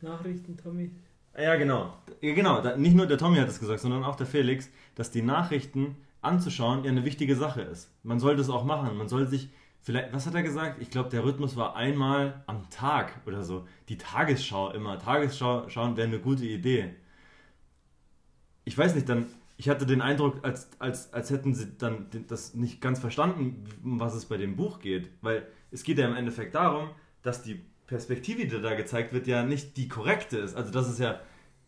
Nachrichten, 0.00 0.56
Tommy. 0.56 0.90
Ja, 1.38 1.54
genau. 1.54 1.96
Ja, 2.20 2.34
genau. 2.34 2.76
nicht 2.76 2.96
nur 2.96 3.06
der 3.06 3.16
Tommy 3.16 3.38
hat 3.38 3.48
es 3.48 3.60
gesagt, 3.60 3.78
sondern 3.78 4.02
auch 4.02 4.16
der 4.16 4.26
Felix, 4.26 4.68
dass 4.96 5.12
die 5.12 5.22
Nachrichten 5.22 5.96
anzuschauen 6.24 6.84
ja 6.84 6.90
eine 6.90 7.04
wichtige 7.04 7.36
Sache 7.36 7.62
ist. 7.62 7.90
Man 8.02 8.20
sollte 8.20 8.40
es 8.40 8.50
auch 8.50 8.64
machen. 8.64 8.96
Man 8.96 9.08
soll 9.08 9.26
sich 9.26 9.50
vielleicht, 9.82 10.12
was 10.12 10.26
hat 10.26 10.34
er 10.34 10.42
gesagt? 10.42 10.80
Ich 10.80 10.90
glaube, 10.90 11.10
der 11.10 11.24
Rhythmus 11.24 11.56
war 11.56 11.76
einmal 11.76 12.42
am 12.46 12.68
Tag 12.70 13.20
oder 13.26 13.44
so. 13.44 13.66
Die 13.88 13.98
Tagesschau 13.98 14.70
immer. 14.70 14.98
Tagesschau 14.98 15.68
schauen 15.68 15.96
wäre 15.96 16.08
eine 16.08 16.18
gute 16.18 16.44
Idee. 16.44 16.94
Ich 18.64 18.76
weiß 18.76 18.94
nicht, 18.94 19.08
dann, 19.08 19.26
ich 19.56 19.68
hatte 19.68 19.86
den 19.86 20.00
Eindruck, 20.00 20.42
als, 20.42 20.68
als, 20.78 21.12
als 21.12 21.30
hätten 21.30 21.54
sie 21.54 21.76
dann 21.76 22.06
das 22.28 22.54
nicht 22.54 22.80
ganz 22.80 22.98
verstanden, 22.98 23.64
um 23.84 24.00
was 24.00 24.14
es 24.14 24.24
bei 24.24 24.38
dem 24.38 24.56
Buch 24.56 24.80
geht. 24.80 25.10
Weil 25.20 25.46
es 25.70 25.84
geht 25.84 25.98
ja 25.98 26.08
im 26.08 26.16
Endeffekt 26.16 26.54
darum, 26.54 26.88
dass 27.22 27.42
die 27.42 27.60
Perspektive, 27.86 28.46
die 28.46 28.62
da 28.62 28.74
gezeigt 28.74 29.12
wird, 29.12 29.26
ja 29.26 29.42
nicht 29.42 29.76
die 29.76 29.88
korrekte 29.88 30.38
ist. 30.38 30.56
Also 30.56 30.70
das 30.72 30.88
ist 30.88 30.98
ja, 30.98 31.20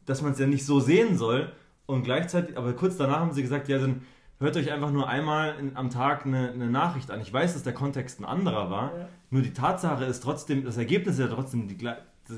dass 0.07 0.23
man 0.23 0.33
es 0.33 0.39
ja 0.39 0.47
nicht 0.47 0.65
so 0.65 0.81
sehen 0.81 1.19
soll. 1.19 1.53
Und 1.85 2.03
gleichzeitig, 2.03 2.57
aber 2.57 2.73
kurz 2.73 2.97
danach 2.97 3.21
haben 3.21 3.33
sie 3.33 3.43
gesagt, 3.43 3.69
ja, 3.69 3.79
dann 3.79 4.03
hört 4.39 4.57
euch 4.57 4.73
einfach 4.73 4.91
nur 4.91 5.09
einmal 5.09 5.59
in, 5.59 5.77
am 5.77 5.91
Tag 5.91 6.27
eine, 6.27 6.51
eine, 6.53 6.71
Nachricht 6.71 7.11
an. 7.11 7.21
Ich 7.21 7.33
weiß, 7.33 7.55
dass 7.55 7.63
der 7.63 7.75
Kontext 7.75 8.21
ein 8.21 8.25
anderer 8.25 8.71
war. 8.71 8.97
Ja. 8.97 9.09
Nur 9.31 9.43
die 9.43 9.53
Tatsache 9.53 10.05
ist 10.05 10.23
trotzdem, 10.23 10.65
das 10.65 10.77
Ergebnis 10.77 11.15
ist 11.15 11.21
ja 11.21 11.35
trotzdem 11.35 11.69
die, 11.69 11.79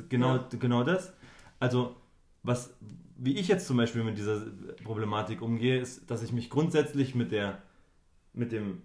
genau, 0.08 0.36
ja. 0.36 0.44
genau 0.58 0.84
das. 0.84 1.12
Also, 1.58 1.96
was, 2.42 2.76
wie 3.16 3.36
ich 3.36 3.48
jetzt 3.48 3.66
zum 3.66 3.76
Beispiel 3.76 4.04
mit 4.04 4.16
dieser 4.16 4.42
Problematik 4.84 5.42
umgehe, 5.42 5.78
ist, 5.78 6.10
dass 6.10 6.22
ich 6.22 6.32
mich 6.32 6.50
grundsätzlich 6.50 7.14
mit 7.14 7.32
der, 7.32 7.62
mit 8.32 8.52
dem 8.52 8.82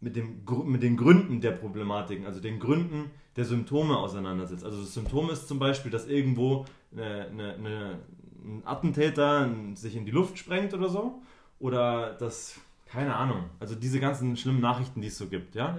mit, 0.00 0.16
dem, 0.16 0.42
mit 0.66 0.82
den 0.82 0.96
Gründen 0.96 1.40
der 1.40 1.52
Problematiken, 1.52 2.26
also 2.26 2.40
den 2.40 2.58
Gründen 2.58 3.10
der 3.36 3.44
Symptome 3.44 3.96
auseinandersetzt. 3.96 4.64
Also 4.64 4.80
das 4.80 4.94
Symptom 4.94 5.30
ist 5.30 5.48
zum 5.48 5.58
Beispiel, 5.58 5.90
dass 5.90 6.06
irgendwo 6.06 6.64
eine, 6.92 7.26
eine, 7.26 7.54
eine, 7.54 7.98
ein 8.44 8.62
Attentäter 8.64 9.50
sich 9.74 9.96
in 9.96 10.04
die 10.04 10.10
Luft 10.10 10.38
sprengt 10.38 10.74
oder 10.74 10.88
so. 10.88 11.22
Oder 11.58 12.14
dass, 12.14 12.60
keine 12.86 13.16
Ahnung, 13.16 13.50
also 13.60 13.74
diese 13.74 14.00
ganzen 14.00 14.36
schlimmen 14.36 14.60
Nachrichten, 14.60 15.00
die 15.00 15.08
es 15.08 15.18
so 15.18 15.28
gibt, 15.28 15.54
ja. 15.54 15.78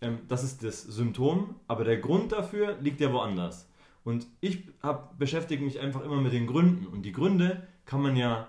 Ähm, 0.00 0.20
das 0.28 0.44
ist 0.44 0.62
das 0.62 0.82
Symptom, 0.82 1.56
aber 1.66 1.84
der 1.84 1.98
Grund 1.98 2.32
dafür 2.32 2.76
liegt 2.80 3.00
ja 3.00 3.12
woanders. 3.12 3.68
Und 4.04 4.26
ich 4.40 4.62
hab, 4.82 5.18
beschäftige 5.18 5.64
mich 5.64 5.80
einfach 5.80 6.02
immer 6.02 6.20
mit 6.20 6.32
den 6.32 6.46
Gründen. 6.46 6.86
Und 6.86 7.02
die 7.02 7.12
Gründe 7.12 7.66
kann 7.84 8.00
man 8.00 8.16
ja 8.16 8.48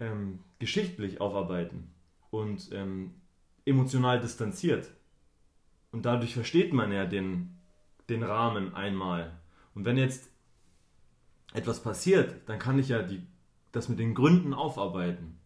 ähm, 0.00 0.40
geschichtlich 0.58 1.20
aufarbeiten 1.20 1.88
und 2.30 2.70
ähm, 2.72 3.14
emotional 3.64 4.20
distanziert. 4.20 4.90
Und 5.92 6.06
dadurch 6.06 6.34
versteht 6.34 6.72
man 6.72 6.90
ja 6.90 7.04
den, 7.04 7.58
den 8.08 8.22
Rahmen 8.22 8.74
einmal. 8.74 9.38
Und 9.74 9.84
wenn 9.84 9.96
jetzt 9.96 10.30
etwas 11.52 11.82
passiert, 11.82 12.36
dann 12.46 12.58
kann 12.58 12.78
ich 12.78 12.88
ja 12.88 13.02
die, 13.02 13.22
das 13.72 13.88
mit 13.88 13.98
den 13.98 14.14
Gründen 14.14 14.54
aufarbeiten 14.54 15.38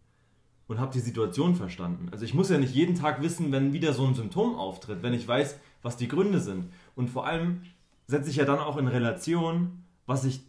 und 0.66 0.78
habe 0.78 0.92
die 0.92 1.00
Situation 1.00 1.54
verstanden. 1.54 2.08
Also 2.10 2.24
ich 2.24 2.34
muss 2.34 2.50
ja 2.50 2.58
nicht 2.58 2.74
jeden 2.74 2.94
Tag 2.94 3.22
wissen, 3.22 3.52
wenn 3.52 3.72
wieder 3.72 3.92
so 3.92 4.06
ein 4.06 4.14
Symptom 4.14 4.54
auftritt, 4.54 5.02
wenn 5.02 5.12
ich 5.12 5.28
weiß, 5.28 5.58
was 5.82 5.96
die 5.96 6.08
Gründe 6.08 6.40
sind. 6.40 6.70
Und 6.94 7.10
vor 7.10 7.26
allem 7.26 7.62
setze 8.06 8.30
ich 8.30 8.36
ja 8.36 8.44
dann 8.44 8.58
auch 8.58 8.76
in 8.76 8.88
Relation, 8.88 9.84
was 10.06 10.24
ich 10.24 10.40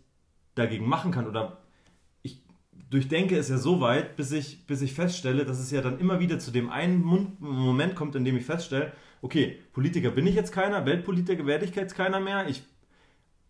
dagegen 0.56 0.88
machen 0.88 1.12
kann 1.12 1.28
oder 1.28 1.58
ich 2.22 2.42
durchdenke 2.90 3.38
es 3.38 3.50
ja 3.50 3.58
so 3.58 3.82
weit, 3.82 4.16
bis 4.16 4.32
ich, 4.32 4.66
bis 4.68 4.82
ich 4.82 4.94
feststelle, 4.94 5.46
dass 5.46 5.60
es 5.60 5.72
ja 5.72 5.82
dann 5.82 6.00
immer 6.00 6.20
wieder 6.20 6.40
zu 6.40 6.52
dem 6.52 6.70
einen 6.70 7.04
Moment 7.40 7.96
kommt, 7.96 8.16
in 8.16 8.24
dem 8.24 8.38
ich 8.38 8.46
feststelle, 8.46 8.94
okay, 9.22 9.60
Politiker 9.74 10.12
bin 10.12 10.28
ich 10.28 10.36
jetzt 10.36 10.52
keiner, 10.52 10.86
Weltpolitiker 10.86 11.46
werde 11.46 11.66
ich 11.66 11.76
jetzt 11.76 11.96
keiner 11.96 12.20
mehr, 12.22 12.48
ich, 12.48 12.64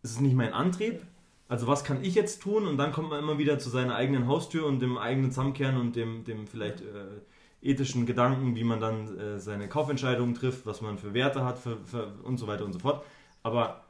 es 0.01 0.11
ist 0.11 0.21
nicht 0.21 0.35
mein 0.35 0.53
Antrieb, 0.53 1.01
also 1.47 1.67
was 1.67 1.83
kann 1.83 2.03
ich 2.03 2.15
jetzt 2.15 2.41
tun? 2.41 2.67
Und 2.67 2.77
dann 2.77 2.91
kommt 2.91 3.09
man 3.09 3.19
immer 3.19 3.37
wieder 3.37 3.59
zu 3.59 3.69
seiner 3.69 3.95
eigenen 3.95 4.27
Haustür 4.27 4.65
und 4.65 4.79
dem 4.79 4.97
eigenen 4.97 5.31
Zusammenkehren 5.31 5.77
und 5.77 5.95
dem, 5.95 6.23
dem 6.23 6.47
vielleicht 6.47 6.81
äh, 6.81 7.21
ethischen 7.61 8.05
Gedanken, 8.05 8.55
wie 8.55 8.63
man 8.63 8.79
dann 8.79 9.17
äh, 9.17 9.39
seine 9.39 9.67
Kaufentscheidungen 9.67 10.35
trifft, 10.35 10.65
was 10.65 10.81
man 10.81 10.97
für 10.97 11.13
Werte 11.13 11.43
hat 11.43 11.59
für, 11.59 11.77
für 11.83 12.13
und 12.23 12.37
so 12.37 12.47
weiter 12.47 12.65
und 12.65 12.73
so 12.73 12.79
fort. 12.79 13.05
Aber 13.43 13.83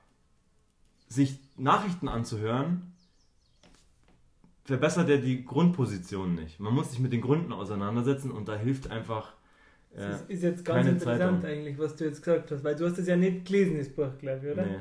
sich 1.08 1.40
Nachrichten 1.56 2.10
anzuhören, 2.10 2.94
verbessert 4.66 5.08
ja 5.08 5.18
die 5.18 5.46
Grundposition 5.46 6.36
nicht. 6.36 6.60
Man 6.60 6.74
muss 6.74 6.92
sich 6.92 7.00
mit 7.00 7.14
den 7.14 7.22
Gründen 7.22 7.54
auseinandersetzen 7.54 8.32
und 8.32 8.48
da 8.48 8.56
hilft 8.56 8.92
einfach. 8.92 9.34
Äh, 9.94 10.10
das 10.10 10.22
ist 10.24 10.44
jetzt 10.44 10.66
ganz 10.66 10.88
interessant 10.88 11.42
Zeitung. 11.42 11.46
eigentlich, 11.46 11.78
was 11.78 11.96
du 11.96 12.06
jetzt 12.06 12.22
gesagt 12.22 12.52
hast, 12.52 12.64
weil 12.64 12.76
du 12.76 12.86
hast 12.86 12.98
es 12.98 13.08
ja 13.08 13.16
nicht 13.16 13.46
gelesen, 13.46 13.78
das 13.78 13.90
Buch, 13.90 14.18
glaube 14.20 14.46
ich, 14.46 14.52
oder? 14.52 14.66
Nee. 14.66 14.80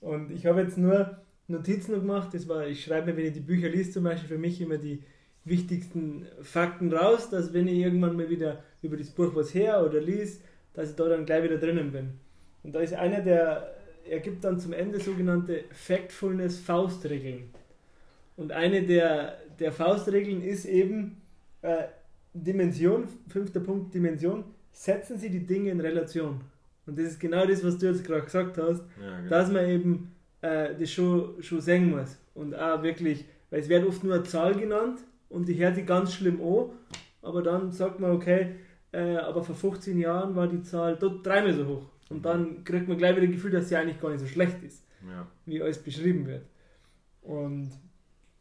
Und 0.00 0.30
ich 0.30 0.46
habe 0.46 0.62
jetzt 0.62 0.78
nur 0.78 1.18
Notizen 1.50 1.94
gemacht. 1.94 2.32
Das 2.32 2.48
war, 2.48 2.66
ich 2.66 2.84
schreibe 2.84 3.10
mir, 3.10 3.16
wenn 3.16 3.26
ich 3.26 3.32
die 3.32 3.40
Bücher 3.40 3.68
liest, 3.68 3.92
zum 3.92 4.04
Beispiel 4.04 4.28
für 4.28 4.38
mich 4.38 4.60
immer 4.60 4.78
die 4.78 5.02
wichtigsten 5.44 6.26
Fakten 6.42 6.92
raus, 6.92 7.30
dass 7.30 7.52
wenn 7.52 7.66
ich 7.66 7.78
irgendwann 7.78 8.16
mal 8.16 8.28
wieder 8.28 8.62
über 8.82 8.96
das 8.96 9.10
Buch 9.10 9.34
was 9.34 9.54
her 9.54 9.84
oder 9.84 10.00
liest, 10.00 10.42
dass 10.74 10.90
ich 10.90 10.96
da 10.96 11.08
dann 11.08 11.26
gleich 11.26 11.44
wieder 11.44 11.58
drinnen 11.58 11.92
bin. 11.92 12.10
Und 12.62 12.74
da 12.74 12.80
ist 12.80 12.94
einer, 12.94 13.20
der, 13.20 13.74
er 14.08 14.20
gibt 14.20 14.44
dann 14.44 14.58
zum 14.58 14.72
Ende 14.72 15.00
sogenannte 15.00 15.64
Factfulness 15.72 16.58
Faustregeln. 16.58 17.50
Und 18.36 18.52
eine 18.52 18.82
der, 18.82 19.38
der 19.58 19.72
Faustregeln 19.72 20.42
ist 20.42 20.64
eben 20.66 21.20
äh, 21.62 21.84
Dimension, 22.32 23.08
fünfter 23.28 23.60
Punkt 23.60 23.92
Dimension, 23.92 24.44
setzen 24.72 25.18
Sie 25.18 25.30
die 25.30 25.46
Dinge 25.46 25.70
in 25.70 25.80
Relation. 25.80 26.40
Und 26.86 26.98
das 26.98 27.06
ist 27.06 27.20
genau 27.20 27.46
das, 27.46 27.64
was 27.64 27.78
du 27.78 27.86
jetzt 27.86 28.04
gerade 28.04 28.22
gesagt 28.22 28.56
hast, 28.58 28.82
ja, 29.00 29.16
genau. 29.18 29.30
dass 29.30 29.50
man 29.50 29.68
eben 29.68 30.12
äh, 30.42 30.74
das 30.78 30.90
schon, 30.90 31.42
schon 31.42 31.60
sehen 31.60 31.90
muss. 31.90 32.18
Und 32.34 32.54
auch 32.54 32.82
wirklich, 32.82 33.24
weil 33.50 33.60
es 33.60 33.68
wird 33.68 33.86
oft 33.86 34.04
nur 34.04 34.14
eine 34.14 34.22
Zahl 34.24 34.54
genannt 34.54 35.00
und 35.28 35.48
die 35.48 35.58
hört 35.58 35.76
sich 35.76 35.86
ganz 35.86 36.14
schlimm 36.14 36.40
an, 36.42 36.70
aber 37.22 37.42
dann 37.42 37.70
sagt 37.70 38.00
man, 38.00 38.12
okay, 38.12 38.56
äh, 38.92 39.16
aber 39.16 39.42
vor 39.42 39.54
15 39.54 39.98
Jahren 39.98 40.34
war 40.34 40.48
die 40.48 40.62
Zahl 40.62 40.96
dort 40.96 41.24
dreimal 41.24 41.54
so 41.54 41.66
hoch. 41.66 41.86
Und 42.08 42.24
dann 42.24 42.64
kriegt 42.64 42.88
man 42.88 42.98
gleich 42.98 43.16
wieder 43.16 43.26
das 43.26 43.36
Gefühl, 43.36 43.52
dass 43.52 43.68
sie 43.68 43.76
eigentlich 43.76 44.00
gar 44.00 44.10
nicht 44.10 44.20
so 44.20 44.26
schlecht 44.26 44.62
ist, 44.64 44.84
ja. 45.08 45.26
wie 45.46 45.62
alles 45.62 45.78
beschrieben 45.78 46.26
wird. 46.26 46.44
Und 47.22 47.70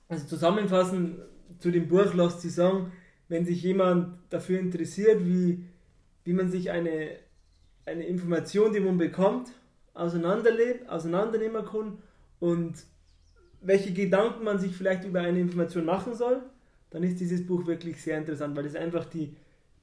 also 0.08 0.26
zusammenfassend 0.26 1.19
zu 1.60 1.71
dem 1.71 1.88
Buch 1.88 2.13
lässt 2.13 2.41
sich 2.41 2.54
sagen, 2.54 2.91
wenn 3.28 3.45
sich 3.45 3.62
jemand 3.62 4.17
dafür 4.32 4.60
interessiert, 4.60 5.23
wie, 5.23 5.65
wie 6.23 6.34
man 6.34 6.50
sich 6.50 6.71
eine, 6.71 7.12
eine 7.86 8.06
Information, 8.06 8.73
die 8.73 8.80
man 8.80 8.97
bekommt, 8.97 9.52
auseinandernehmen 9.99 11.65
kann 11.65 11.97
und 12.39 12.85
welche 13.62 13.93
Gedanken 13.93 14.43
man 14.43 14.59
sich 14.59 14.75
vielleicht 14.75 15.03
über 15.03 15.21
eine 15.21 15.39
Information 15.39 15.85
machen 15.85 16.15
soll, 16.15 16.41
dann 16.89 17.03
ist 17.03 17.19
dieses 17.19 17.45
Buch 17.45 17.65
wirklich 17.67 18.01
sehr 18.01 18.17
interessant, 18.17 18.55
weil 18.55 18.65
es 18.65 18.75
einfach 18.75 19.05
die 19.05 19.35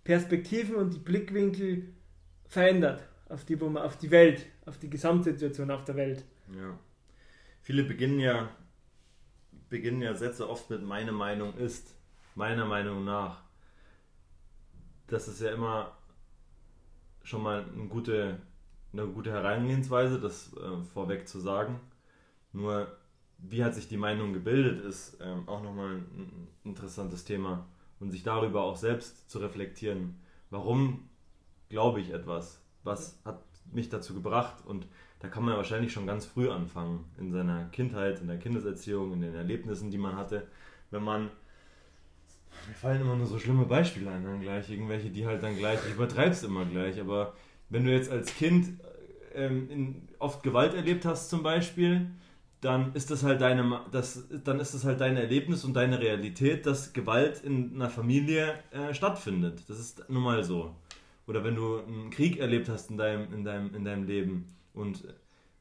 Perspektiven 0.03 0.77
und 0.77 0.95
die 0.95 0.99
Blickwinkel 0.99 1.93
verändert 2.47 3.07
auf 3.29 3.45
die, 3.45 3.61
auf 3.61 3.99
die 3.99 4.11
Welt, 4.11 4.47
auf 4.65 4.79
die 4.79 4.89
Gesamtsituation 4.89 5.71
auf 5.71 5.85
der 5.85 5.97
Welt. 5.97 6.25
Ja. 6.55 6.79
Viele 7.61 7.85
beginnen 7.85 8.21
ja, 8.21 8.49
beginnen 9.69 10.01
ja 10.01 10.15
Sätze 10.15 10.49
oft 10.49 10.71
mit 10.71 10.83
meine 10.83 11.13
Meinung 11.13 11.55
ist, 11.57 11.95
meiner 12.35 12.65
Meinung 12.65 13.05
nach. 13.05 13.43
Das 15.09 15.29
ist 15.29 15.41
ja 15.41 15.51
immer 15.51 15.97
schon 17.23 17.43
mal 17.43 17.65
eine 17.65 17.89
gute 17.89 18.39
eine 18.99 19.09
gute 19.09 19.31
Herangehensweise, 19.31 20.21
das 20.21 20.53
äh, 20.55 20.83
vorweg 20.93 21.29
zu 21.29 21.41
sagen. 21.41 21.81
Nur, 22.53 22.89
wie 23.39 23.65
hat 23.65 23.75
sich 23.75 23.89
die 23.89 23.97
Meinung 23.97 24.33
gebildet, 24.33 24.85
ist 24.85 25.19
ähm, 25.21 25.49
auch 25.49 25.63
nochmal 25.63 25.97
ein 25.97 26.49
interessantes 26.65 27.25
Thema. 27.25 27.67
Und 27.99 28.11
sich 28.11 28.23
darüber 28.23 28.63
auch 28.63 28.77
selbst 28.77 29.31
zu 29.31 29.39
reflektieren. 29.39 30.17
Warum 30.51 31.09
glaube 31.71 32.01
ich 32.01 32.13
etwas? 32.13 32.61
Was 32.85 33.19
hat 33.25 33.43
mich 33.73 33.89
dazu 33.89 34.15
gebracht? 34.15 34.65
Und 34.67 34.87
da 35.21 35.29
kann 35.29 35.45
man 35.45 35.57
wahrscheinlich 35.57 35.93
schon 35.93 36.07
ganz 36.07 36.27
früh 36.27 36.51
anfangen, 36.51 37.05
in 37.19 37.33
seiner 37.33 37.65
Kindheit, 37.71 38.21
in 38.21 38.29
der 38.29 38.39
Kindeserziehung, 38.39 39.15
in 39.15 39.23
den 39.23 39.35
Erlebnissen, 39.35 39.91
die 39.91 39.99
man 39.99 40.17
hatte. 40.17 40.47
Wenn 40.91 41.03
man 41.03 41.31
mir 42.69 42.75
fallen 42.75 43.01
immer 43.01 43.17
nur 43.17 43.27
so 43.27 43.39
schlimme 43.39 43.65
Beispiele 43.65 44.11
ein, 44.11 44.25
dann 44.25 44.41
gleich 44.41 44.71
irgendwelche, 44.71 45.11
die 45.11 45.27
halt 45.27 45.43
dann 45.43 45.57
gleich, 45.57 45.79
ich 45.87 45.95
übertreib's 45.95 46.43
immer 46.43 46.65
gleich, 46.65 47.01
aber 47.01 47.35
wenn 47.69 47.85
du 47.85 47.93
jetzt 47.93 48.11
als 48.11 48.35
Kind 48.35 48.79
ähm, 49.37 49.71
in, 49.71 50.09
oft 50.19 50.43
Gewalt 50.43 50.75
erlebt 50.75 51.05
hast 51.05 51.31
zum 51.31 51.43
Beispiel, 51.43 52.11
dann 52.61 52.95
ist 52.95 53.11
das 53.11 53.23
halt 53.23 53.41
deine, 53.41 53.81
das, 53.93 54.27
dann 54.45 54.61
ist 54.61 54.75
das 54.75 54.85
halt 54.85 55.01
dein 55.01 55.17
Erlebnis 55.17 55.65
und 55.65 55.75
deine 55.75 56.01
Realität, 56.01 56.67
dass 56.67 56.93
Gewalt 56.93 57.45
in 57.45 57.75
einer 57.75 57.91
Familie 57.91 58.55
äh, 58.71 58.95
stattfindet. 58.95 59.63
Das 59.69 59.79
ist 59.79 60.09
nun 60.09 60.23
mal 60.23 60.43
so. 60.43 60.75
Oder 61.27 61.45
wenn 61.45 61.55
du 61.55 61.79
einen 61.79 62.11
Krieg 62.11 62.39
erlebt 62.39 62.69
hast 62.69 62.91
in 62.91 62.97
deinem, 62.97 63.33
in 63.33 63.45
deinem, 63.45 63.75
in 63.75 63.85
deinem 63.85 64.05
Leben 64.05 64.55
und, 64.75 65.05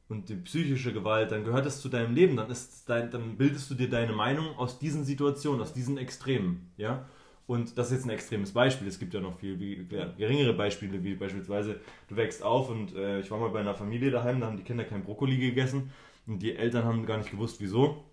und 0.10 0.30
die 0.30 0.36
psychische 0.36 0.94
Gewalt, 0.94 1.32
dann 1.32 1.44
gehört 1.44 1.66
das 1.66 1.82
zu 1.82 1.90
deinem 1.90 2.14
Leben, 2.14 2.38
dann, 2.38 2.50
ist 2.50 2.88
dein, 2.88 3.12
dann 3.12 3.36
bildest 3.36 3.70
du 3.70 3.76
dir 3.76 3.90
deine 3.90 4.14
Meinung 4.14 4.58
aus 4.58 4.80
diesen 4.80 5.04
Situationen, 5.04 5.62
aus 5.62 5.74
diesen 5.74 5.98
Extremen. 5.98 6.72
Ja? 6.78 7.06
Und 7.48 7.78
das 7.78 7.88
ist 7.88 7.98
jetzt 7.98 8.06
ein 8.06 8.10
extremes 8.10 8.54
Beispiel. 8.54 8.88
Es 8.88 8.98
gibt 8.98 9.14
ja 9.14 9.20
noch 9.20 9.38
viel 9.38 9.60
wie, 9.60 9.86
geringere 10.18 10.54
Beispiele, 10.54 11.04
wie 11.04 11.14
beispielsweise 11.14 11.80
du 12.08 12.16
wächst 12.16 12.42
auf 12.42 12.70
und 12.70 12.96
äh, 12.96 13.20
ich 13.20 13.30
war 13.30 13.40
mal 13.40 13.50
bei 13.50 13.60
einer 13.60 13.76
Familie 13.76 14.10
daheim, 14.10 14.40
da 14.40 14.48
haben 14.48 14.58
die 14.58 14.64
Kinder 14.64 14.84
kein 14.84 15.04
Brokkoli 15.04 15.38
gegessen 15.38 15.92
und 16.26 16.40
die 16.40 16.56
Eltern 16.56 16.86
haben 16.86 17.06
gar 17.06 17.18
nicht 17.18 17.30
gewusst, 17.30 17.58
wieso 17.60 18.04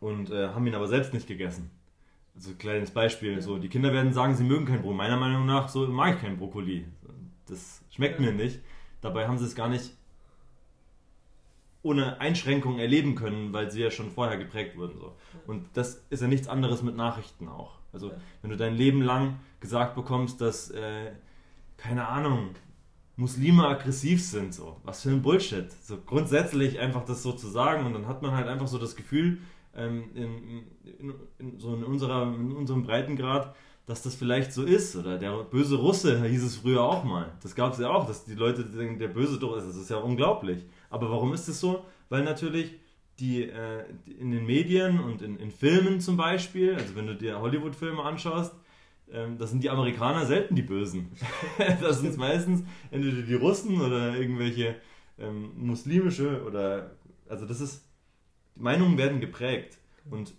und 0.00 0.30
äh, 0.30 0.48
haben 0.48 0.66
ihn 0.66 0.74
aber 0.74 0.88
selbst 0.88 1.14
nicht 1.14 1.28
gegessen. 1.28 1.70
Also 2.34 2.50
ein 2.50 2.58
kleines 2.58 2.90
Beispiel, 2.90 3.40
so 3.40 3.58
die 3.58 3.68
Kinder 3.68 3.92
werden 3.92 4.12
sagen, 4.12 4.34
sie 4.34 4.42
mögen 4.42 4.66
kein 4.66 4.80
Brokkoli. 4.80 4.96
Meiner 4.96 5.16
Meinung 5.16 5.46
nach 5.46 5.68
so 5.68 5.86
mag 5.86 6.16
ich 6.16 6.20
kein 6.20 6.36
Brokkoli. 6.36 6.84
Das 7.46 7.84
schmeckt 7.90 8.18
ja. 8.18 8.26
mir 8.26 8.32
nicht. 8.32 8.60
Dabei 9.00 9.28
haben 9.28 9.38
sie 9.38 9.44
es 9.44 9.54
gar 9.54 9.68
nicht 9.68 9.92
ohne 11.82 12.18
Einschränkungen 12.18 12.80
erleben 12.80 13.14
können, 13.14 13.52
weil 13.52 13.70
sie 13.70 13.82
ja 13.82 13.90
schon 13.90 14.10
vorher 14.10 14.38
geprägt 14.38 14.76
wurden. 14.76 14.98
So. 14.98 15.14
Und 15.46 15.68
das 15.74 16.04
ist 16.10 16.22
ja 16.22 16.28
nichts 16.28 16.48
anderes 16.48 16.82
mit 16.82 16.96
Nachrichten 16.96 17.46
auch. 17.46 17.78
Also 17.94 18.12
wenn 18.42 18.50
du 18.50 18.56
dein 18.56 18.74
Leben 18.74 19.02
lang 19.02 19.36
gesagt 19.60 19.94
bekommst, 19.94 20.40
dass, 20.40 20.70
äh, 20.70 21.12
keine 21.76 22.06
Ahnung, 22.08 22.50
Muslime 23.16 23.66
aggressiv 23.66 24.22
sind, 24.22 24.52
so, 24.52 24.76
was 24.82 25.02
für 25.02 25.10
ein 25.10 25.22
Bullshit. 25.22 25.70
So 25.82 25.98
grundsätzlich 26.04 26.80
einfach 26.80 27.04
das 27.04 27.22
so 27.22 27.32
zu 27.32 27.48
sagen 27.48 27.86
und 27.86 27.94
dann 27.94 28.08
hat 28.08 28.22
man 28.22 28.32
halt 28.32 28.48
einfach 28.48 28.66
so 28.66 28.78
das 28.78 28.96
Gefühl, 28.96 29.38
ähm, 29.76 30.10
in, 30.14 30.64
in, 30.98 31.14
in, 31.38 31.58
so 31.58 31.74
in, 31.74 31.84
unserer, 31.84 32.22
in 32.22 32.52
unserem 32.52 32.82
Breitengrad, 32.82 33.54
dass 33.86 34.02
das 34.02 34.14
vielleicht 34.14 34.52
so 34.52 34.64
ist. 34.64 34.96
Oder 34.96 35.18
der 35.18 35.44
böse 35.44 35.76
Russe 35.76 36.24
hieß 36.24 36.42
es 36.44 36.56
früher 36.56 36.82
auch 36.82 37.04
mal. 37.04 37.32
Das 37.42 37.54
gab 37.54 37.72
es 37.72 37.78
ja 37.78 37.90
auch, 37.90 38.06
dass 38.06 38.24
die 38.24 38.34
Leute 38.34 38.64
denken, 38.64 38.98
der 38.98 39.08
böse 39.08 39.38
doch 39.38 39.56
ist. 39.56 39.66
Das 39.66 39.76
ist 39.76 39.90
ja 39.90 39.98
unglaublich. 39.98 40.64
Aber 40.90 41.10
warum 41.10 41.34
ist 41.34 41.48
es 41.48 41.60
so? 41.60 41.84
Weil 42.08 42.24
natürlich 42.24 42.74
die, 43.20 43.44
äh, 43.44 43.84
in 44.18 44.30
den 44.30 44.46
Medien 44.46 45.00
und 45.00 45.22
in, 45.22 45.36
in 45.36 45.50
Filmen 45.50 46.00
zum 46.00 46.16
Beispiel, 46.16 46.74
also 46.74 46.96
wenn 46.96 47.06
du 47.06 47.14
dir 47.14 47.40
Hollywood-Filme 47.40 48.02
anschaust, 48.02 48.54
ähm, 49.12 49.38
das 49.38 49.50
sind 49.50 49.62
die 49.62 49.70
Amerikaner 49.70 50.26
selten 50.26 50.54
die 50.54 50.62
Bösen. 50.62 51.12
das 51.80 52.00
sind 52.00 52.16
meistens 52.16 52.64
entweder 52.90 53.22
die 53.22 53.34
Russen 53.34 53.80
oder 53.80 54.16
irgendwelche 54.16 54.76
ähm, 55.18 55.52
muslimische 55.56 56.44
oder, 56.44 56.92
also 57.28 57.46
das 57.46 57.60
ist, 57.60 57.84
Meinungen 58.56 58.98
werden 58.98 59.20
geprägt 59.20 59.78
und 60.10 60.34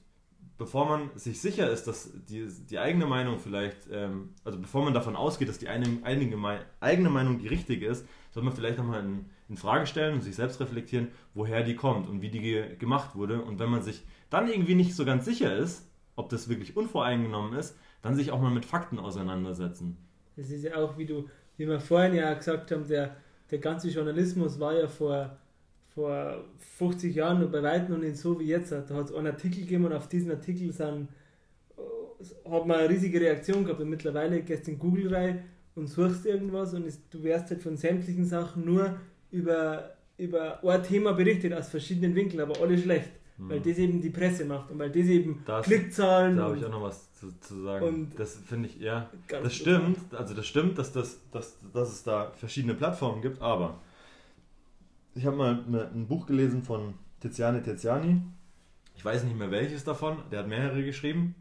bevor 0.58 0.88
man 0.88 1.10
sich 1.16 1.42
sicher 1.42 1.70
ist, 1.70 1.86
dass 1.86 2.10
die, 2.30 2.48
die 2.70 2.80
eigene 2.80 3.06
Meinung 3.06 3.40
vielleicht, 3.40 3.90
ähm, 3.92 4.30
also 4.44 4.60
bevor 4.60 4.84
man 4.84 4.94
davon 4.94 5.16
ausgeht, 5.16 5.50
dass 5.50 5.60
die 5.60 5.68
eine, 5.68 6.00
einige, 6.04 6.38
eigene 6.80 7.10
Meinung 7.10 7.40
die 7.40 7.48
richtige 7.48 7.88
ist, 7.88 8.06
soll 8.32 8.44
man 8.44 8.54
vielleicht 8.54 8.78
nochmal 8.78 9.04
in, 9.04 9.26
in 9.48 9.58
Frage 9.58 9.86
stellen 9.86 10.16
und 10.16 10.22
sich 10.22 10.36
selbst 10.36 10.60
reflektieren, 10.60 11.10
woher 11.34 11.64
die 11.64 11.76
kommt 11.76 12.08
und 12.08 12.22
wie 12.22 12.30
die 12.30 12.40
ge 12.40 12.76
gemacht 12.78 13.16
wurde. 13.16 13.42
Und 13.42 13.60
wenn 13.60 13.70
man 13.70 13.84
sich 13.84 14.04
dann 14.30 14.48
irgendwie 14.48 14.76
nicht 14.76 14.96
so 14.96 15.06
ganz 15.06 15.26
sicher 15.26 15.56
ist, 15.56 15.88
ob 16.16 16.30
das 16.30 16.50
wirklich 16.50 16.76
unvoreingenommen 16.76 17.58
ist, 17.58 17.78
dann 18.02 18.16
sich 18.16 18.32
auch 18.32 18.42
mal 18.42 18.52
mit 18.52 18.66
Fakten 18.66 19.00
auseinandersetzen. 19.00 19.98
Das 20.36 20.50
ist 20.50 20.64
ja 20.64 20.76
auch, 20.76 20.98
wie 20.98 21.06
du, 21.06 21.30
wie 21.58 21.68
wir 21.68 21.80
vorhin 21.80 22.16
ja 22.16 22.34
gesagt 22.34 22.72
haben, 22.72 22.88
der, 22.88 23.16
der 23.52 23.60
ganze 23.60 23.90
Journalismus 23.90 24.60
war 24.60 24.74
ja 24.74 24.88
vor, 24.88 25.38
vor 25.94 26.44
50 26.78 27.16
Jahren 27.16 27.44
und 27.44 27.52
bei 27.52 27.62
weitem 27.62 27.96
noch 27.96 28.02
nicht 28.02 28.18
so 28.18 28.40
wie 28.40 28.46
jetzt. 28.46 28.72
Da 28.72 28.84
hat 28.90 29.10
es 29.10 29.14
einen 29.14 29.28
Artikel 29.28 29.62
gegeben 29.62 29.86
und 29.86 29.94
auf 29.94 30.08
diesen 30.08 30.32
Artikel 30.32 30.72
sind, 30.72 31.10
hat 32.50 32.66
man 32.66 32.78
eine 32.78 32.90
riesige 32.90 33.22
Reaktion 33.22 33.64
gehabt. 33.64 33.82
Und 33.82 33.90
mittlerweile 33.90 34.42
gehst 34.42 34.68
du 34.68 34.72
in 34.72 34.80
Google 34.80 35.14
rein 35.14 35.44
und 35.76 35.88
suchst 35.88 36.26
irgendwas 36.26 36.74
und 36.74 36.86
ist, 36.86 37.02
du 37.12 37.24
wirst 37.24 37.50
halt 37.50 37.62
von 37.62 37.78
sämtlichen 37.78 38.26
Sachen 38.26 38.66
nur 38.66 38.98
über, 39.36 39.92
über 40.18 40.64
ein 40.64 40.84
Thema 40.84 41.14
berichtet 41.14 41.54
aus 41.54 41.70
verschiedenen 41.70 42.16
Winkeln, 42.16 42.42
aber 42.42 42.60
alle 42.62 42.78
schlecht. 42.78 43.12
Mhm. 43.38 43.50
Weil 43.50 43.60
das 43.60 43.78
eben 43.78 44.02
die 44.02 44.10
Presse 44.10 44.46
macht 44.46 44.72
und 44.72 44.80
weil 44.80 44.90
das 44.90 45.06
eben 45.08 45.44
das, 45.46 45.66
Klickzahlen. 45.66 46.38
Da 46.38 46.44
habe 46.44 46.58
ich 46.58 46.66
auch 46.66 46.72
noch 46.72 46.84
was 46.84 47.14
zu, 47.14 47.38
zu 47.40 47.64
sagen. 47.64 47.86
Und 47.86 48.20
das 48.20 48.38
finde 48.38 48.70
ich, 48.70 48.80
ja, 48.80 49.10
das 49.28 49.54
stimmt. 49.54 50.14
Also 50.14 50.34
das 50.34 50.48
stimmt, 50.48 50.78
dass, 50.78 50.94
das, 50.94 51.20
dass, 51.32 51.58
dass 51.74 51.90
es 51.90 52.04
da 52.04 52.32
verschiedene 52.32 52.76
Plattformen 52.76 53.22
gibt, 53.22 53.42
aber 53.42 53.82
ich 55.16 55.26
habe 55.26 55.36
mal 55.36 55.64
ein 55.94 56.08
Buch 56.08 56.28
gelesen 56.28 56.64
von 56.64 56.94
Tiziane 57.20 57.62
Tiziani. 57.62 58.22
Ich 58.96 59.04
weiß 59.04 59.24
nicht 59.26 59.38
mehr 59.38 59.52
welches 59.52 59.84
davon, 59.84 60.18
der 60.32 60.40
hat 60.40 60.48
mehrere 60.48 60.84
geschrieben. 60.84 61.36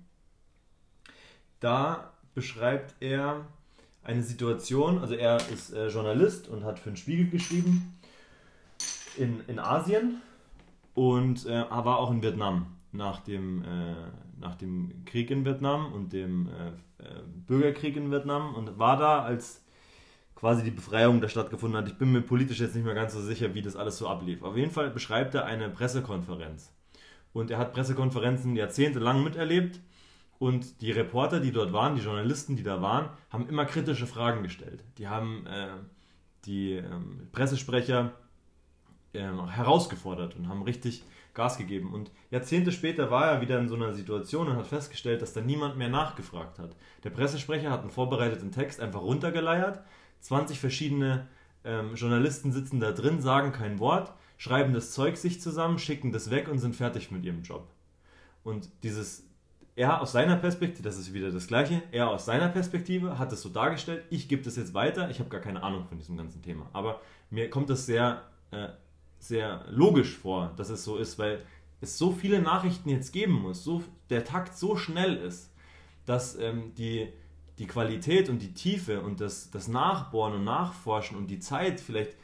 Da 1.61 2.12
beschreibt 2.35 2.94
er 3.00 3.46
eine 4.04 4.22
Situation, 4.22 4.98
also 4.98 5.14
er 5.14 5.38
ist 5.52 5.72
äh, 5.72 5.88
Journalist 5.88 6.48
und 6.48 6.64
hat 6.64 6.78
für 6.78 6.90
den 6.90 6.96
Spiegel 6.96 7.28
geschrieben 7.28 7.98
in, 9.16 9.40
in 9.46 9.58
Asien 9.58 10.20
und 10.94 11.46
äh, 11.46 11.64
war 11.70 11.98
auch 11.98 12.10
in 12.10 12.22
Vietnam 12.22 12.66
nach 12.92 13.20
dem, 13.20 13.62
äh, 13.62 13.94
nach 14.40 14.54
dem 14.54 15.04
Krieg 15.04 15.30
in 15.30 15.44
Vietnam 15.44 15.92
und 15.92 16.12
dem 16.12 16.48
äh, 16.48 16.68
äh, 17.02 17.22
Bürgerkrieg 17.46 17.96
in 17.96 18.10
Vietnam 18.10 18.54
und 18.54 18.78
war 18.78 18.96
da, 18.96 19.22
als 19.22 19.62
quasi 20.34 20.62
die 20.62 20.70
Befreiung 20.70 21.20
da 21.20 21.28
stattgefunden 21.28 21.78
hat. 21.78 21.88
Ich 21.88 21.98
bin 21.98 22.12
mir 22.12 22.20
politisch 22.20 22.60
jetzt 22.60 22.74
nicht 22.74 22.84
mehr 22.84 22.94
ganz 22.94 23.14
so 23.14 23.20
sicher, 23.20 23.54
wie 23.54 23.62
das 23.62 23.76
alles 23.76 23.98
so 23.98 24.08
ablief. 24.08 24.42
Auf 24.42 24.56
jeden 24.56 24.70
Fall 24.70 24.90
beschreibt 24.90 25.34
er 25.34 25.44
eine 25.44 25.68
Pressekonferenz. 25.70 26.70
Und 27.32 27.50
er 27.50 27.58
hat 27.58 27.72
Pressekonferenzen 27.72 28.54
jahrzehntelang 28.54 29.24
miterlebt. 29.24 29.80
Und 30.38 30.81
die 30.81 30.90
Reporter, 30.90 31.40
die 31.40 31.53
dort 31.53 31.73
waren, 31.73 31.94
die 31.94 32.03
Journalisten, 32.03 32.57
die 32.57 32.62
da 32.62 32.83
waren, 32.83 33.11
haben 33.31 33.49
immer 33.49 33.64
kritische 33.64 34.07
Fragen 34.07 34.42
gestellt. 34.42 34.85
Die 34.99 35.09
haben 35.09 35.47
äh, 35.47 35.68
die 36.44 36.73
ähm, 36.73 37.29
Pressesprecher 37.33 38.12
ähm, 39.14 39.49
herausgefordert 39.49 40.37
und 40.37 40.49
haben 40.49 40.62
richtig 40.62 41.05
Gas 41.35 41.59
gegeben. 41.59 41.92
Und 41.92 42.11
Jahrzehnte 42.31 42.73
später 42.73 43.11
war 43.11 43.27
er 43.27 43.40
wieder 43.40 43.59
in 43.59 43.68
so 43.68 43.75
einer 43.75 43.92
Situation 43.92 44.49
und 44.49 44.57
hat 44.57 44.66
festgestellt, 44.66 45.20
dass 45.20 45.33
da 45.33 45.40
niemand 45.40 45.77
mehr 45.77 45.88
nachgefragt 45.88 46.59
hat. 46.59 46.77
Der 47.03 47.11
Pressesprecher 47.11 47.70
hat 47.70 47.81
einen 47.81 47.90
vorbereiteten 47.90 48.53
Text 48.53 48.81
einfach 48.81 49.03
runtergeleiert. 49.03 49.81
20 50.20 50.59
verschiedene 50.59 51.27
ähm, 51.64 51.94
Journalisten 51.97 52.53
sitzen 52.53 52.81
da 52.81 52.92
drin, 52.92 53.20
sagen 53.20 53.53
kein 53.53 53.79
Wort, 53.79 54.12
schreiben 54.37 54.73
das 54.73 54.92
Zeug 54.92 55.16
sich 55.16 55.40
zusammen, 55.40 55.79
schicken 55.79 56.12
das 56.12 56.31
weg 56.31 56.49
und 56.49 56.59
sind 56.59 56.77
fertig 56.77 57.11
mit 57.11 57.25
ihrem 57.25 57.42
Job. 57.42 57.66
Und 58.44 58.68
dieses, 58.83 59.25
er 59.76 60.00
aus 60.00 60.12
seiner 60.12 60.37
Perspektive, 60.37 60.82
das 60.82 60.98
ist 60.98 61.12
wieder 61.12 61.30
das 61.30 61.46
Gleiche, 61.46 61.82
er 61.90 62.10
aus 62.10 62.24
seiner 62.26 62.48
Perspektive 62.48 63.18
hat 63.18 63.32
es 63.32 63.42
so 63.42 63.48
dargestellt, 63.48 64.04
ich 64.10 64.28
gebe 64.28 64.42
das 64.42 64.56
jetzt 64.56 64.74
weiter, 64.74 65.10
ich 65.10 65.18
habe 65.18 65.30
gar 65.30 65.40
keine 65.40 65.62
Ahnung 65.62 65.84
von 65.87 65.98
diesem 65.98 66.16
ganzen 66.16 66.42
Thema. 66.42 66.68
Aber 66.72 67.00
mir 67.30 67.50
kommt 67.50 67.70
das 67.70 67.87
sehr 67.87 68.22
äh, 68.52 68.68
sehr 69.24 69.64
logisch 69.70 70.16
vor, 70.18 70.52
dass 70.56 70.70
es 70.70 70.84
so 70.84 70.96
ist, 70.96 71.18
weil 71.18 71.44
es 71.80 71.98
so 71.98 72.12
viele 72.12 72.40
Nachrichten 72.40 72.88
jetzt 72.88 73.12
geben 73.12 73.32
muss, 73.32 73.64
so, 73.64 73.82
der 74.10 74.24
Takt 74.24 74.56
so 74.56 74.76
schnell 74.76 75.16
ist, 75.16 75.52
dass 76.06 76.38
ähm, 76.38 76.72
die, 76.76 77.08
die 77.58 77.66
Qualität 77.66 78.28
und 78.28 78.40
die 78.40 78.52
Tiefe 78.52 79.00
und 79.00 79.20
das, 79.20 79.50
das 79.50 79.68
Nachbohren 79.68 80.34
und 80.34 80.44
Nachforschen 80.44 81.16
und 81.16 81.28
die 81.28 81.38
Zeit 81.38 81.80
vielleicht, 81.80 82.16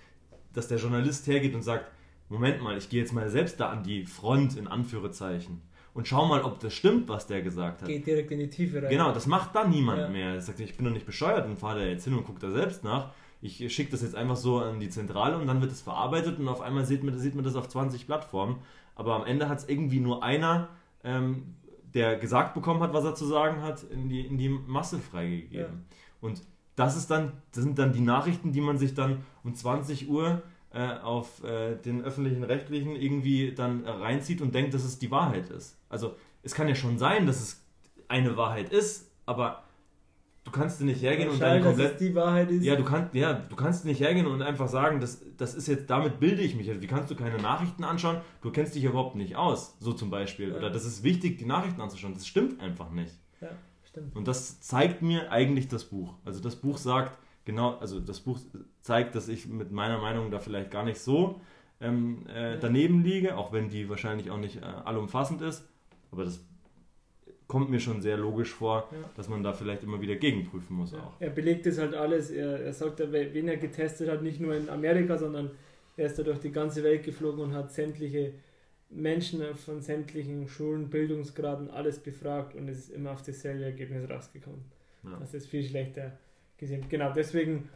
dass 0.52 0.68
der 0.68 0.78
Journalist 0.78 1.26
hergeht 1.26 1.54
und 1.54 1.62
sagt, 1.62 1.90
Moment 2.28 2.62
mal, 2.62 2.76
ich 2.76 2.88
gehe 2.88 3.00
jetzt 3.00 3.12
mal 3.12 3.28
selbst 3.28 3.58
da 3.58 3.70
an 3.70 3.82
die 3.82 4.04
Front 4.06 4.56
in 4.56 4.68
Anführungszeichen 4.68 5.62
und 5.92 6.06
schau 6.06 6.26
mal, 6.26 6.42
ob 6.42 6.60
das 6.60 6.72
stimmt, 6.72 7.08
was 7.08 7.26
der 7.26 7.42
gesagt 7.42 7.82
hat. 7.82 7.88
Geht 7.88 8.06
direkt 8.06 8.30
in 8.30 8.38
die 8.38 8.50
Tiefe 8.50 8.82
rein. 8.82 8.90
Genau, 8.90 9.12
das 9.12 9.26
macht 9.26 9.54
dann 9.54 9.70
niemand 9.70 9.98
ja. 9.98 10.08
mehr. 10.08 10.34
Er 10.34 10.40
sagt, 10.40 10.60
ich 10.60 10.76
bin 10.76 10.86
doch 10.86 10.92
nicht 10.92 11.06
bescheuert 11.06 11.46
und 11.46 11.58
fahre 11.58 11.80
da 11.80 11.86
jetzt 11.86 12.04
hin 12.04 12.14
und 12.14 12.24
gucke 12.24 12.40
da 12.40 12.50
selbst 12.50 12.84
nach, 12.84 13.10
ich 13.42 13.74
schicke 13.74 13.90
das 13.90 14.02
jetzt 14.02 14.14
einfach 14.14 14.36
so 14.36 14.58
an 14.58 14.80
die 14.80 14.90
Zentrale 14.90 15.38
und 15.38 15.46
dann 15.46 15.60
wird 15.60 15.72
es 15.72 15.80
verarbeitet 15.80 16.38
und 16.38 16.48
auf 16.48 16.60
einmal 16.60 16.84
sieht 16.84 17.02
man, 17.02 17.18
sieht 17.18 17.34
man 17.34 17.44
das 17.44 17.56
auf 17.56 17.68
20 17.68 18.06
Plattformen. 18.06 18.58
Aber 18.94 19.14
am 19.14 19.24
Ende 19.24 19.48
hat 19.48 19.58
es 19.58 19.68
irgendwie 19.68 20.00
nur 20.00 20.22
einer, 20.22 20.68
ähm, 21.02 21.54
der 21.94 22.16
gesagt 22.16 22.54
bekommen 22.54 22.82
hat, 22.82 22.92
was 22.92 23.04
er 23.04 23.14
zu 23.14 23.24
sagen 23.24 23.62
hat, 23.62 23.82
in 23.84 24.08
die, 24.08 24.20
in 24.20 24.36
die 24.36 24.48
Masse 24.48 24.98
freigegeben. 24.98 25.86
Ja. 25.88 25.96
Und 26.20 26.42
das 26.76 26.96
ist 26.96 27.10
dann, 27.10 27.32
das 27.52 27.64
sind 27.64 27.78
dann 27.78 27.92
die 27.92 28.00
Nachrichten, 28.00 28.52
die 28.52 28.60
man 28.60 28.78
sich 28.78 28.94
dann 28.94 29.24
um 29.42 29.54
20 29.54 30.08
Uhr 30.08 30.42
äh, 30.72 30.98
auf 30.98 31.42
äh, 31.42 31.76
den 31.76 32.02
öffentlichen 32.02 32.44
Rechtlichen 32.44 32.94
irgendwie 32.94 33.52
dann 33.52 33.84
reinzieht 33.86 34.40
und 34.40 34.54
denkt, 34.54 34.74
dass 34.74 34.84
es 34.84 34.98
die 34.98 35.10
Wahrheit 35.10 35.50
ist. 35.50 35.79
Also 35.90 36.16
es 36.42 36.54
kann 36.54 36.68
ja 36.68 36.74
schon 36.74 36.98
sein, 36.98 37.26
dass 37.26 37.40
es 37.40 37.62
eine 38.08 38.36
Wahrheit 38.36 38.72
ist, 38.72 39.10
aber 39.26 39.64
du 40.44 40.50
kannst 40.50 40.80
nicht 40.80 41.02
hergehen 41.02 41.28
und 41.28 41.40
dann 41.40 41.62
komplett. 41.62 42.00
die 42.00 42.14
Wahrheit 42.14 42.50
ist. 42.50 42.64
Ja, 42.64 42.76
du 42.76 42.84
kannst, 42.84 43.14
ja, 43.14 43.34
du 43.34 43.56
kannst 43.56 43.84
nicht 43.84 44.00
hergehen 44.00 44.26
und 44.26 44.42
einfach 44.42 44.68
sagen, 44.68 45.00
das, 45.00 45.22
das 45.36 45.54
ist 45.54 45.68
jetzt, 45.68 45.90
damit 45.90 46.18
bilde 46.18 46.42
ich 46.42 46.56
mich. 46.56 46.68
Also, 46.68 46.80
wie 46.80 46.86
kannst 46.86 47.10
du 47.10 47.14
keine 47.14 47.36
Nachrichten 47.38 47.84
anschauen? 47.84 48.20
Du 48.40 48.50
kennst 48.50 48.74
dich 48.74 48.84
überhaupt 48.84 49.16
nicht 49.16 49.36
aus, 49.36 49.76
so 49.80 49.92
zum 49.92 50.10
Beispiel. 50.10 50.50
Ja. 50.50 50.56
Oder 50.56 50.70
das 50.70 50.84
ist 50.84 51.02
wichtig, 51.02 51.38
die 51.38 51.44
Nachrichten 51.46 51.80
anzuschauen. 51.80 52.14
Das 52.14 52.26
stimmt 52.26 52.60
einfach 52.60 52.90
nicht. 52.90 53.14
Ja, 53.40 53.50
stimmt. 53.84 54.16
Und 54.16 54.26
das 54.26 54.60
zeigt 54.60 55.02
mir 55.02 55.30
eigentlich 55.30 55.68
das 55.68 55.84
Buch. 55.84 56.14
Also 56.24 56.40
das 56.40 56.56
Buch 56.56 56.78
sagt, 56.78 57.18
genau, 57.44 57.76
also 57.78 58.00
das 58.00 58.20
Buch 58.20 58.38
zeigt, 58.80 59.14
dass 59.14 59.28
ich 59.28 59.46
mit 59.46 59.70
meiner 59.70 59.98
Meinung 59.98 60.30
da 60.30 60.38
vielleicht 60.38 60.70
gar 60.70 60.84
nicht 60.84 61.00
so 61.00 61.40
ähm, 61.80 62.26
äh, 62.26 62.58
daneben 62.58 63.02
liege, 63.02 63.36
auch 63.36 63.52
wenn 63.52 63.68
die 63.68 63.88
wahrscheinlich 63.88 64.30
auch 64.30 64.38
nicht 64.38 64.56
äh, 64.56 64.64
allumfassend 64.64 65.42
ist. 65.42 65.66
Aber 66.10 66.24
das 66.24 66.44
kommt 67.46 67.68
mir 67.68 67.80
schon 67.80 68.00
sehr 68.00 68.16
logisch 68.16 68.52
vor, 68.52 68.88
ja. 68.92 69.10
dass 69.16 69.28
man 69.28 69.42
da 69.42 69.52
vielleicht 69.52 69.82
immer 69.82 70.00
wieder 70.00 70.14
gegenprüfen 70.14 70.76
muss 70.76 70.94
auch. 70.94 71.14
Er 71.18 71.30
belegt 71.30 71.66
das 71.66 71.78
halt 71.78 71.94
alles. 71.94 72.30
Er, 72.30 72.60
er 72.60 72.72
sagt, 72.72 73.00
wen 73.10 73.48
er 73.48 73.56
getestet 73.56 74.08
hat, 74.08 74.22
nicht 74.22 74.40
nur 74.40 74.54
in 74.54 74.68
Amerika, 74.68 75.18
sondern 75.18 75.50
er 75.96 76.06
ist 76.06 76.18
da 76.18 76.22
durch 76.22 76.38
die 76.38 76.52
ganze 76.52 76.84
Welt 76.84 77.02
geflogen 77.02 77.40
und 77.40 77.54
hat 77.54 77.72
sämtliche 77.72 78.34
Menschen 78.88 79.42
von 79.56 79.80
sämtlichen 79.80 80.48
Schulen, 80.48 80.90
Bildungsgraden, 80.90 81.70
alles 81.70 81.98
befragt 81.98 82.54
und 82.54 82.68
es 82.68 82.78
ist 82.78 82.90
immer 82.90 83.12
auf 83.12 83.22
dasselbe 83.22 83.64
Ergebnis 83.64 84.08
rausgekommen. 84.08 84.64
Ja. 85.04 85.16
Das 85.18 85.34
ist 85.34 85.46
viel 85.46 85.64
schlechter 85.64 86.18
gesehen. 86.56 86.84
Genau, 86.88 87.12
deswegen, 87.12 87.68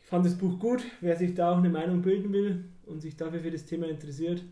ich 0.00 0.06
fand 0.06 0.26
das 0.26 0.36
Buch 0.36 0.58
gut. 0.58 0.84
Wer 1.00 1.16
sich 1.16 1.34
da 1.34 1.52
auch 1.52 1.58
eine 1.58 1.70
Meinung 1.70 2.02
bilden 2.02 2.32
will 2.32 2.64
und 2.86 3.00
sich 3.00 3.16
dafür 3.16 3.40
für 3.40 3.50
das 3.50 3.64
Thema 3.64 3.88
interessiert, 3.88 4.42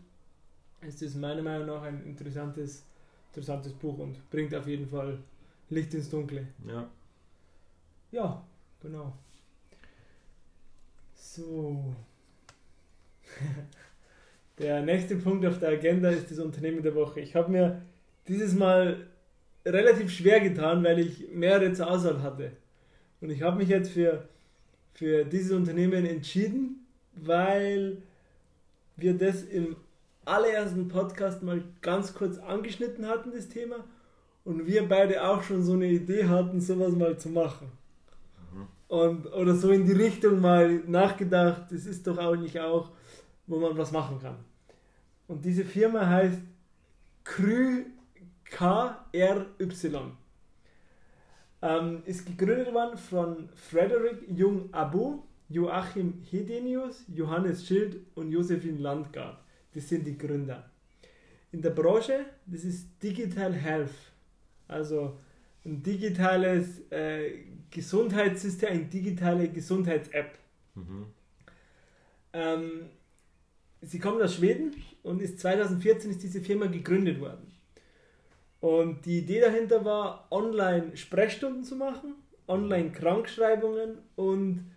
ist 0.81 1.01
das 1.01 1.15
meiner 1.15 1.41
Meinung 1.41 1.67
nach 1.67 1.83
ein 1.83 2.03
interessantes 2.05 2.85
interessantes 3.33 3.73
Buch 3.73 3.97
und 3.97 4.29
bringt 4.29 4.53
auf 4.53 4.67
jeden 4.67 4.87
Fall 4.87 5.17
Licht 5.69 5.91
ins 5.95 6.07
Dunkle. 6.07 6.47
Ja. 6.67 6.87
Ja, 8.11 8.45
genau. 8.79 9.11
So. 11.15 11.95
der 14.59 14.83
nächste 14.83 15.15
Punkt 15.15 15.43
auf 15.47 15.57
der 15.57 15.69
Agenda 15.69 16.09
ist 16.09 16.29
das 16.29 16.37
Unternehmen 16.37 16.83
der 16.83 16.93
Woche. 16.93 17.21
Ich 17.21 17.33
habe 17.33 17.51
mir 17.51 17.81
dieses 18.27 18.53
Mal 18.53 19.07
relativ 19.65 20.11
schwer 20.11 20.39
getan, 20.39 20.83
weil 20.83 20.99
ich 20.99 21.29
mehrere 21.31 21.73
zur 21.73 21.89
Auswahl 21.89 22.21
hatte. 22.21 22.51
Und 23.19 23.31
ich 23.31 23.41
habe 23.41 23.57
mich 23.57 23.69
jetzt 23.69 23.89
für, 23.89 24.29
für 24.93 25.25
dieses 25.25 25.53
Unternehmen 25.53 26.05
entschieden, 26.05 26.85
weil 27.15 27.97
wir 28.95 29.17
das 29.17 29.41
im 29.41 29.75
allerersten 30.25 30.87
Podcast 30.87 31.43
mal 31.43 31.63
ganz 31.81 32.13
kurz 32.13 32.37
angeschnitten 32.37 33.07
hatten, 33.07 33.31
das 33.31 33.49
Thema. 33.49 33.83
Und 34.43 34.67
wir 34.67 34.87
beide 34.87 35.25
auch 35.25 35.43
schon 35.43 35.63
so 35.63 35.73
eine 35.73 35.87
Idee 35.87 36.25
hatten, 36.25 36.59
sowas 36.59 36.93
mal 36.95 37.17
zu 37.17 37.29
machen. 37.29 37.71
Mhm. 38.53 38.67
Und, 38.87 39.33
oder 39.33 39.55
so 39.55 39.71
in 39.71 39.85
die 39.85 39.93
Richtung 39.93 40.41
mal 40.41 40.79
nachgedacht, 40.85 41.71
das 41.71 41.85
ist 41.85 42.05
doch 42.07 42.17
eigentlich 42.17 42.59
auch, 42.59 42.91
wo 43.47 43.59
man 43.59 43.77
was 43.77 43.91
machen 43.91 44.19
kann. 44.21 44.37
Und 45.27 45.45
diese 45.45 45.63
Firma 45.63 46.05
heißt 46.05 46.41
Krü 47.23 47.85
KRY. 48.53 49.45
Ähm, 51.61 52.03
ist 52.05 52.25
gegründet 52.25 52.73
worden 52.73 52.97
von 52.97 53.49
Frederick 53.55 54.29
Jung 54.29 54.69
Abu, 54.73 55.23
Joachim 55.49 56.21
Hedenius, 56.29 57.05
Johannes 57.07 57.65
Schild 57.65 58.01
und 58.15 58.31
Josephine 58.31 58.79
Landgard. 58.79 59.37
Das 59.73 59.89
sind 59.89 60.05
die 60.05 60.17
Gründer. 60.17 60.69
in 61.51 61.61
der 61.61 61.69
Branche, 61.69 62.25
das 62.45 62.63
ist 62.63 62.87
Digital 63.01 63.53
Health. 63.53 63.93
Also 64.67 65.17
ein 65.65 65.81
digitales 65.81 66.79
äh, 66.89 67.45
Gesundheitssystem, 67.69 68.69
eine 68.69 68.85
digitale 68.85 69.49
Gesundheits-App. 69.49 70.37
Mhm. 70.75 71.05
Ähm, 72.33 72.71
sie 73.81 73.99
kommt 73.99 74.21
aus 74.21 74.35
Schweden 74.35 74.75
und 75.03 75.21
ist 75.21 75.39
2014 75.39 76.11
ist 76.11 76.23
diese 76.23 76.41
Firma 76.41 76.65
gegründet 76.65 77.19
worden. 77.19 77.51
Und 78.59 79.05
die 79.05 79.19
Idee 79.19 79.41
dahinter 79.41 79.83
war, 79.85 80.27
online 80.31 80.95
Sprechstunden 80.97 81.63
zu 81.63 81.75
machen, 81.75 82.15
online 82.47 82.91
Krankschreibungen 82.91 83.99
und 84.15 84.71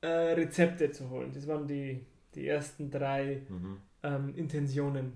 äh, 0.00 0.08
Rezepte 0.08 0.90
zu 0.90 1.08
holen. 1.10 1.30
Das 1.32 1.46
waren 1.46 1.66
die, 1.66 2.04
die 2.34 2.46
ersten 2.46 2.90
drei 2.90 3.42
mhm. 3.48 3.78
Ähm, 4.08 4.34
Intentionen. 4.36 5.12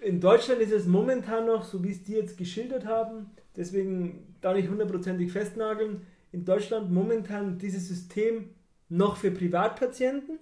In 0.00 0.20
Deutschland 0.20 0.60
ist 0.60 0.72
es 0.72 0.86
momentan 0.86 1.46
noch, 1.46 1.64
so 1.64 1.82
wie 1.82 1.90
es 1.90 2.02
die 2.02 2.12
jetzt 2.12 2.36
geschildert 2.36 2.84
haben, 2.84 3.30
deswegen 3.56 4.34
da 4.40 4.52
nicht 4.52 4.68
hundertprozentig 4.68 5.32
festnageln, 5.32 6.02
in 6.32 6.44
Deutschland 6.44 6.90
momentan 6.90 7.58
dieses 7.58 7.88
System 7.88 8.50
noch 8.88 9.16
für 9.16 9.30
Privatpatienten 9.30 10.38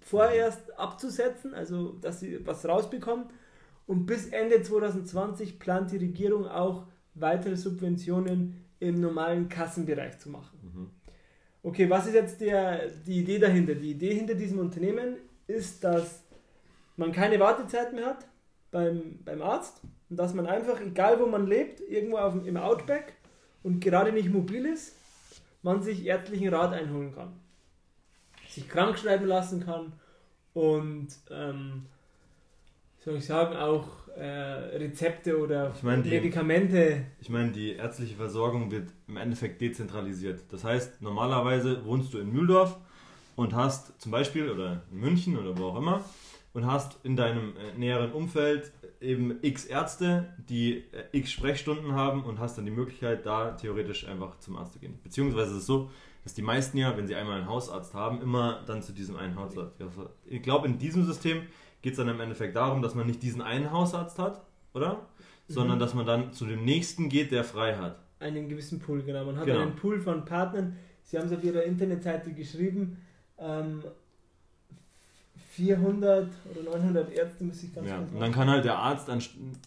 vorerst 0.00 0.78
abzusetzen, 0.78 1.52
also 1.54 1.92
dass 2.00 2.20
sie 2.20 2.46
was 2.46 2.66
rausbekommen. 2.66 3.26
Und 3.86 4.06
bis 4.06 4.26
Ende 4.26 4.62
2020 4.62 5.58
plant 5.58 5.90
die 5.90 5.96
Regierung 5.96 6.46
auch 6.46 6.86
weitere 7.14 7.56
Subventionen 7.56 8.64
im 8.78 9.00
normalen 9.00 9.48
Kassenbereich 9.48 10.18
zu 10.18 10.30
machen. 10.30 10.58
Mhm. 10.62 10.90
Okay, 11.62 11.90
was 11.90 12.06
ist 12.06 12.14
jetzt 12.14 12.40
der, 12.40 12.88
die 13.06 13.18
Idee 13.20 13.38
dahinter? 13.38 13.74
Die 13.74 13.92
Idee 13.92 14.14
hinter 14.14 14.34
diesem 14.34 14.60
Unternehmen 14.60 15.16
ist, 15.46 15.82
dass 15.82 16.25
man 16.96 17.12
keine 17.12 17.40
Wartezeit 17.40 17.92
mehr 17.92 18.06
hat 18.06 18.26
beim, 18.70 19.18
beim 19.24 19.42
Arzt 19.42 19.82
und 20.10 20.16
dass 20.16 20.34
man 20.34 20.46
einfach, 20.46 20.80
egal 20.80 21.20
wo 21.20 21.26
man 21.26 21.46
lebt, 21.46 21.80
irgendwo 21.80 22.18
auf, 22.18 22.34
im 22.44 22.56
Outback 22.56 23.14
und 23.62 23.80
gerade 23.80 24.12
nicht 24.12 24.30
mobil 24.30 24.66
ist, 24.66 24.96
man 25.62 25.82
sich 25.82 26.04
ärztlichen 26.06 26.48
Rat 26.48 26.72
einholen 26.72 27.14
kann 27.14 27.32
sich 28.56 28.68
krank 28.68 28.98
schreiben 28.98 29.26
lassen 29.26 29.64
kann 29.64 29.92
und 30.54 31.08
ähm, 31.30 31.86
soll 33.04 33.16
ich 33.16 33.26
sagen, 33.26 33.54
auch 33.54 34.08
äh, 34.16 34.24
Rezepte 34.24 35.38
oder 35.38 35.72
ich 35.76 35.82
mein, 35.82 36.02
die, 36.02 36.10
Medikamente. 36.10 37.04
Ich 37.20 37.28
meine, 37.28 37.52
die 37.52 37.74
ärztliche 37.74 38.16
Versorgung 38.16 38.70
wird 38.70 38.88
im 39.06 39.18
Endeffekt 39.18 39.60
dezentralisiert. 39.60 40.40
Das 40.50 40.64
heißt, 40.64 41.02
normalerweise 41.02 41.84
wohnst 41.84 42.14
du 42.14 42.18
in 42.18 42.32
Mühldorf 42.32 42.76
und 43.36 43.54
hast 43.54 44.00
zum 44.00 44.10
Beispiel, 44.10 44.50
oder 44.50 44.82
in 44.90 45.00
München 45.00 45.36
oder 45.36 45.56
wo 45.56 45.66
auch 45.66 45.76
immer, 45.76 46.02
und 46.56 46.64
hast 46.64 46.98
in 47.02 47.16
deinem 47.16 47.54
äh, 47.56 47.78
näheren 47.78 48.12
Umfeld 48.12 48.72
eben 48.98 49.36
x 49.42 49.66
Ärzte, 49.66 50.32
die 50.48 50.84
äh, 50.90 51.04
x 51.12 51.30
Sprechstunden 51.30 51.92
haben 51.92 52.24
und 52.24 52.38
hast 52.38 52.56
dann 52.56 52.64
die 52.64 52.70
Möglichkeit, 52.70 53.26
da 53.26 53.50
theoretisch 53.50 54.08
einfach 54.08 54.38
zum 54.38 54.56
Arzt 54.56 54.72
zu 54.72 54.78
gehen. 54.78 54.98
Beziehungsweise 55.04 55.50
ist 55.50 55.58
es 55.58 55.66
so, 55.66 55.90
dass 56.24 56.32
die 56.32 56.40
meisten 56.40 56.78
ja, 56.78 56.96
wenn 56.96 57.06
sie 57.06 57.14
einmal 57.14 57.36
einen 57.36 57.46
Hausarzt 57.46 57.92
haben, 57.92 58.22
immer 58.22 58.62
dann 58.66 58.82
zu 58.82 58.94
diesem 58.94 59.16
einen 59.16 59.36
Hausarzt. 59.36 59.74
Ich 60.24 60.40
glaube, 60.40 60.66
in 60.66 60.78
diesem 60.78 61.04
System 61.04 61.42
geht 61.82 61.92
es 61.92 61.98
dann 61.98 62.08
im 62.08 62.20
Endeffekt 62.20 62.56
darum, 62.56 62.80
dass 62.80 62.94
man 62.94 63.06
nicht 63.06 63.22
diesen 63.22 63.42
einen 63.42 63.70
Hausarzt 63.70 64.18
hat, 64.18 64.42
oder? 64.72 64.94
Mhm. 65.48 65.52
Sondern 65.52 65.78
dass 65.78 65.92
man 65.92 66.06
dann 66.06 66.32
zu 66.32 66.46
dem 66.46 66.64
nächsten 66.64 67.10
geht, 67.10 67.32
der 67.32 67.44
frei 67.44 67.76
hat. 67.76 67.98
Einen 68.18 68.48
gewissen 68.48 68.78
Pool, 68.78 69.02
genau. 69.02 69.26
Man 69.26 69.36
hat 69.36 69.44
genau. 69.44 69.60
einen 69.60 69.76
Pool 69.76 70.00
von 70.00 70.24
Partnern. 70.24 70.78
Sie 71.02 71.18
haben 71.18 71.26
es 71.26 71.32
auf 71.34 71.44
Ihrer 71.44 71.64
Internetseite 71.64 72.32
geschrieben. 72.32 72.96
Ähm, 73.38 73.82
400 75.56 76.28
oder 76.50 76.78
900 76.78 77.12
Ärzte 77.12 77.44
muss 77.44 77.62
ich 77.62 77.74
ganz 77.74 77.88
ja. 77.88 77.98
Und 77.98 78.20
dann 78.20 78.32
kann 78.32 78.48
halt 78.48 78.64
der 78.64 78.78
Arzt, 78.78 79.08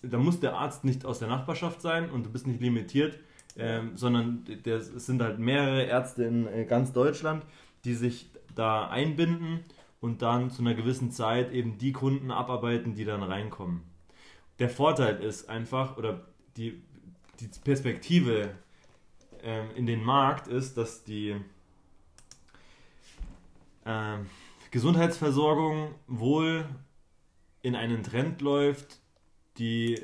da 0.02 0.18
muss 0.18 0.40
der 0.40 0.56
Arzt 0.56 0.84
nicht 0.84 1.06
aus 1.06 1.20
der 1.20 1.28
Nachbarschaft 1.28 1.82
sein 1.82 2.10
und 2.10 2.26
du 2.26 2.32
bist 2.32 2.48
nicht 2.48 2.62
limitiert 2.62 3.20
ähm, 3.60 3.98
sondern 3.98 4.46
es 4.66 5.06
sind 5.06 5.22
halt 5.22 5.38
mehrere 5.38 5.84
Ärzte 5.84 6.24
in 6.24 6.48
äh, 6.48 6.66
ganz 6.66 6.94
Deutschland, 6.94 7.46
die 7.84 7.94
sich 7.94 8.30
da 8.56 8.88
einbinden 8.88 9.60
und 10.00 10.22
dann 10.22 10.50
zu 10.50 10.62
einer 10.62 10.74
gewissen 10.74 11.12
Zeit 11.12 11.52
eben 11.52 11.78
die 11.78 11.92
Kunden 11.92 12.32
abarbeiten, 12.32 12.96
die 12.96 13.06
dann 13.06 13.22
reinkommen. 13.22 13.82
Der 14.60 14.70
Vorteil 14.70 15.22
ist 15.22 15.50
einfach, 15.50 15.98
oder 15.98 16.26
die, 16.58 16.82
die 17.40 17.50
Perspektive 17.64 18.50
ähm, 19.44 19.68
in 19.76 19.86
den 19.86 20.04
Markt 20.04 20.48
ist, 20.48 20.78
dass 20.78 21.04
die 21.04 21.36
äh, 23.86 24.18
Gesundheitsversorgung 24.72 25.96
wohl 26.08 26.66
in 27.62 27.76
einen 27.76 28.04
Trend 28.04 28.42
läuft, 28.42 29.02
die 29.58 30.00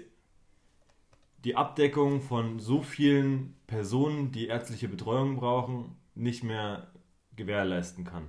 die 1.43 1.55
Abdeckung 1.55 2.21
von 2.21 2.59
so 2.59 2.81
vielen 2.81 3.55
Personen, 3.67 4.31
die 4.31 4.47
ärztliche 4.47 4.87
Betreuung 4.87 5.35
brauchen, 5.35 5.95
nicht 6.15 6.43
mehr 6.43 6.91
gewährleisten 7.35 8.03
kann. 8.03 8.27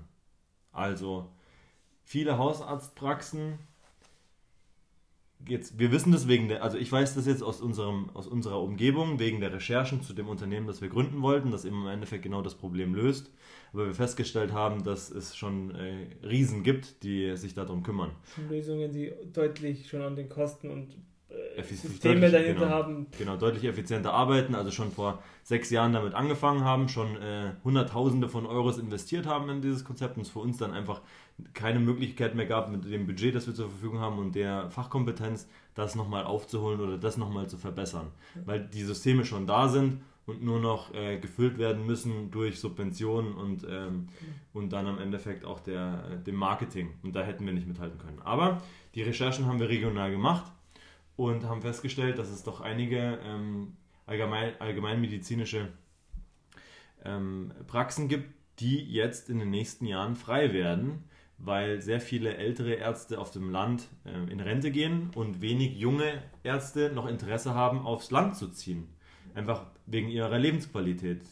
Also 0.72 1.32
viele 2.04 2.36
Hausarztpraxen, 2.36 3.58
jetzt, 5.48 5.78
wir 5.78 5.92
wissen 5.92 6.12
das 6.12 6.28
wegen 6.28 6.48
der, 6.48 6.62
also 6.62 6.78
ich 6.78 6.90
weiß 6.90 7.14
das 7.14 7.26
jetzt 7.26 7.42
aus, 7.42 7.60
unserem, 7.60 8.10
aus 8.14 8.26
unserer 8.26 8.62
Umgebung, 8.62 9.18
wegen 9.18 9.40
der 9.40 9.52
Recherchen 9.52 10.02
zu 10.02 10.12
dem 10.12 10.28
Unternehmen, 10.28 10.66
das 10.66 10.80
wir 10.80 10.88
gründen 10.88 11.22
wollten, 11.22 11.50
das 11.50 11.64
im 11.64 11.86
Endeffekt 11.86 12.22
genau 12.22 12.42
das 12.42 12.54
Problem 12.54 12.94
löst, 12.94 13.30
aber 13.72 13.86
wir 13.86 13.94
festgestellt 13.94 14.52
haben, 14.52 14.84
dass 14.84 15.10
es 15.10 15.36
schon 15.36 15.74
äh, 15.74 16.06
Riesen 16.26 16.62
gibt, 16.62 17.02
die 17.02 17.36
sich 17.36 17.54
darum 17.54 17.82
kümmern. 17.82 18.12
Lösungen, 18.48 18.92
die 18.92 19.12
deutlich 19.32 19.88
schon 19.88 20.02
an 20.02 20.16
den 20.16 20.28
Kosten 20.28 20.70
und 20.70 20.96
Systeme 21.62 22.30
dahinter 22.30 22.60
genau, 22.60 22.70
haben. 22.70 23.06
Genau, 23.18 23.36
deutlich 23.36 23.64
effizienter 23.64 24.12
arbeiten, 24.12 24.54
also 24.54 24.70
schon 24.70 24.92
vor 24.92 25.22
sechs 25.42 25.70
Jahren 25.70 25.92
damit 25.92 26.14
angefangen 26.14 26.64
haben, 26.64 26.88
schon 26.88 27.16
äh, 27.16 27.52
Hunderttausende 27.64 28.28
von 28.28 28.46
Euros 28.46 28.78
investiert 28.78 29.26
haben 29.26 29.48
in 29.50 29.60
dieses 29.60 29.84
Konzept 29.84 30.16
und 30.16 30.22
es 30.22 30.30
für 30.30 30.38
uns 30.40 30.58
dann 30.58 30.72
einfach 30.72 31.02
keine 31.52 31.80
Möglichkeit 31.80 32.34
mehr 32.34 32.46
gab, 32.46 32.70
mit 32.70 32.84
dem 32.90 33.06
Budget, 33.06 33.34
das 33.34 33.46
wir 33.46 33.54
zur 33.54 33.68
Verfügung 33.68 34.00
haben 34.00 34.18
und 34.18 34.34
der 34.34 34.70
Fachkompetenz, 34.70 35.48
das 35.74 35.94
nochmal 35.94 36.24
aufzuholen 36.24 36.80
oder 36.80 36.96
das 36.96 37.16
nochmal 37.16 37.48
zu 37.48 37.58
verbessern. 37.58 38.10
Weil 38.44 38.60
die 38.60 38.82
Systeme 38.82 39.24
schon 39.24 39.46
da 39.46 39.68
sind 39.68 40.00
und 40.26 40.42
nur 40.42 40.60
noch 40.60 40.94
äh, 40.94 41.18
gefüllt 41.18 41.58
werden 41.58 41.86
müssen 41.86 42.30
durch 42.30 42.58
Subventionen 42.58 43.34
und, 43.34 43.66
ähm, 43.68 44.08
und 44.52 44.72
dann 44.72 44.86
am 44.86 44.98
Endeffekt 44.98 45.44
auch 45.44 45.60
der, 45.60 46.04
äh, 46.10 46.24
dem 46.24 46.36
Marketing. 46.36 46.94
Und 47.02 47.14
da 47.14 47.22
hätten 47.22 47.44
wir 47.44 47.52
nicht 47.52 47.68
mithalten 47.68 47.98
können. 47.98 48.20
Aber 48.22 48.62
die 48.94 49.02
Recherchen 49.02 49.46
haben 49.46 49.60
wir 49.60 49.68
regional 49.68 50.10
gemacht 50.10 50.50
und 51.16 51.44
haben 51.44 51.62
festgestellt, 51.62 52.18
dass 52.18 52.30
es 52.30 52.42
doch 52.42 52.60
einige 52.60 53.18
ähm, 53.24 53.76
allgemein, 54.06 54.60
allgemeinmedizinische 54.60 55.68
ähm, 57.04 57.52
Praxen 57.66 58.08
gibt, 58.08 58.34
die 58.58 58.82
jetzt 58.90 59.28
in 59.28 59.38
den 59.38 59.50
nächsten 59.50 59.86
Jahren 59.86 60.16
frei 60.16 60.52
werden, 60.52 61.04
weil 61.38 61.82
sehr 61.82 62.00
viele 62.00 62.36
ältere 62.36 62.74
Ärzte 62.74 63.18
auf 63.18 63.30
dem 63.30 63.50
Land 63.50 63.88
äh, 64.04 64.30
in 64.30 64.40
Rente 64.40 64.70
gehen 64.70 65.10
und 65.14 65.40
wenig 65.40 65.76
junge 65.76 66.22
Ärzte 66.42 66.90
noch 66.94 67.06
Interesse 67.06 67.54
haben, 67.54 67.84
aufs 67.86 68.10
Land 68.10 68.36
zu 68.36 68.48
ziehen. 68.48 68.88
Einfach 69.34 69.66
wegen 69.86 70.08
ihrer 70.08 70.38
Lebensqualität. 70.38 71.22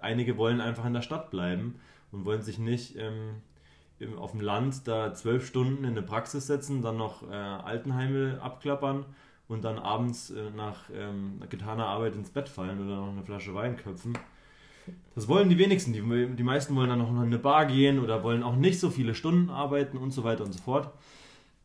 Einige 0.00 0.36
wollen 0.36 0.60
einfach 0.60 0.84
in 0.84 0.92
der 0.92 1.02
Stadt 1.02 1.30
bleiben 1.30 1.80
und 2.12 2.24
wollen 2.24 2.42
sich 2.42 2.58
nicht 2.58 2.96
ähm, 2.96 3.42
auf 4.18 4.32
dem 4.32 4.40
Land 4.40 4.86
da 4.86 5.14
zwölf 5.14 5.46
Stunden 5.46 5.84
in 5.84 5.90
eine 5.90 6.02
Praxis 6.02 6.46
setzen, 6.46 6.82
dann 6.82 6.98
noch 6.98 7.22
äh, 7.28 7.34
Altenheime 7.34 8.38
abklappern 8.42 9.06
und 9.48 9.64
dann 9.64 9.78
abends 9.78 10.30
äh, 10.30 10.50
nach 10.50 10.90
ähm, 10.92 11.40
getaner 11.48 11.86
Arbeit 11.86 12.14
ins 12.14 12.30
Bett 12.30 12.48
fallen 12.48 12.84
oder 12.84 12.96
noch 12.96 13.12
eine 13.12 13.22
Flasche 13.22 13.54
Wein 13.54 13.76
köpfen. 13.76 14.18
Das 15.14 15.28
wollen 15.28 15.48
die 15.48 15.58
wenigsten. 15.58 15.92
Die, 15.92 16.02
die 16.36 16.42
meisten 16.42 16.74
wollen 16.76 16.88
dann 16.88 16.98
noch 16.98 17.10
in 17.10 17.18
eine 17.18 17.38
Bar 17.38 17.66
gehen 17.66 17.98
oder 17.98 18.22
wollen 18.22 18.42
auch 18.42 18.56
nicht 18.56 18.78
so 18.78 18.90
viele 18.90 19.14
Stunden 19.14 19.50
arbeiten 19.50 19.96
und 19.96 20.10
so 20.10 20.24
weiter 20.24 20.44
und 20.44 20.52
so 20.52 20.60
fort. 20.60 20.92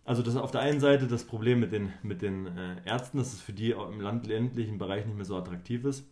Also 0.05 0.23
das 0.23 0.33
ist 0.33 0.39
auf 0.39 0.51
der 0.51 0.61
einen 0.61 0.79
Seite 0.79 1.07
das 1.07 1.23
Problem 1.23 1.59
mit 1.59 1.71
den, 1.71 1.93
mit 2.01 2.21
den 2.21 2.47
äh, 2.47 2.75
Ärzten, 2.85 3.17
dass 3.17 3.33
es 3.33 3.41
für 3.41 3.53
die 3.53 3.71
im 3.71 4.01
landländlichen 4.01 4.77
Bereich 4.77 5.05
nicht 5.05 5.15
mehr 5.15 5.25
so 5.25 5.35
attraktiv 5.35 5.85
ist. 5.85 6.05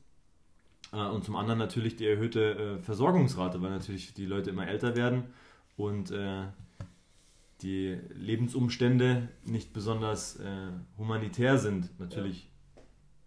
Äh, 0.94 0.98
und 0.98 1.24
zum 1.24 1.36
anderen 1.36 1.60
natürlich 1.60 1.96
die 1.96 2.08
erhöhte 2.08 2.78
äh, 2.80 2.84
Versorgungsrate, 2.84 3.62
weil 3.62 3.72
natürlich 3.72 4.14
die 4.14 4.26
Leute 4.26 4.52
immer 4.52 4.68
älter 4.68 4.96
werden 4.96 5.26
und 5.78 6.14
die 7.62 7.98
Lebensumstände 8.14 9.30
nicht 9.46 9.72
besonders 9.72 10.38
humanitär 10.98 11.58
sind. 11.58 11.90
Natürlich. 11.98 12.49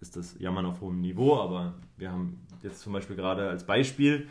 Ist 0.02 0.16
das 0.16 0.38
Jammern 0.38 0.66
auf 0.66 0.80
hohem 0.80 1.00
Niveau, 1.00 1.36
aber 1.36 1.74
wir 1.96 2.10
haben 2.10 2.46
jetzt 2.62 2.80
zum 2.80 2.92
Beispiel 2.92 3.16
gerade 3.16 3.48
als 3.48 3.64
Beispiel 3.64 4.28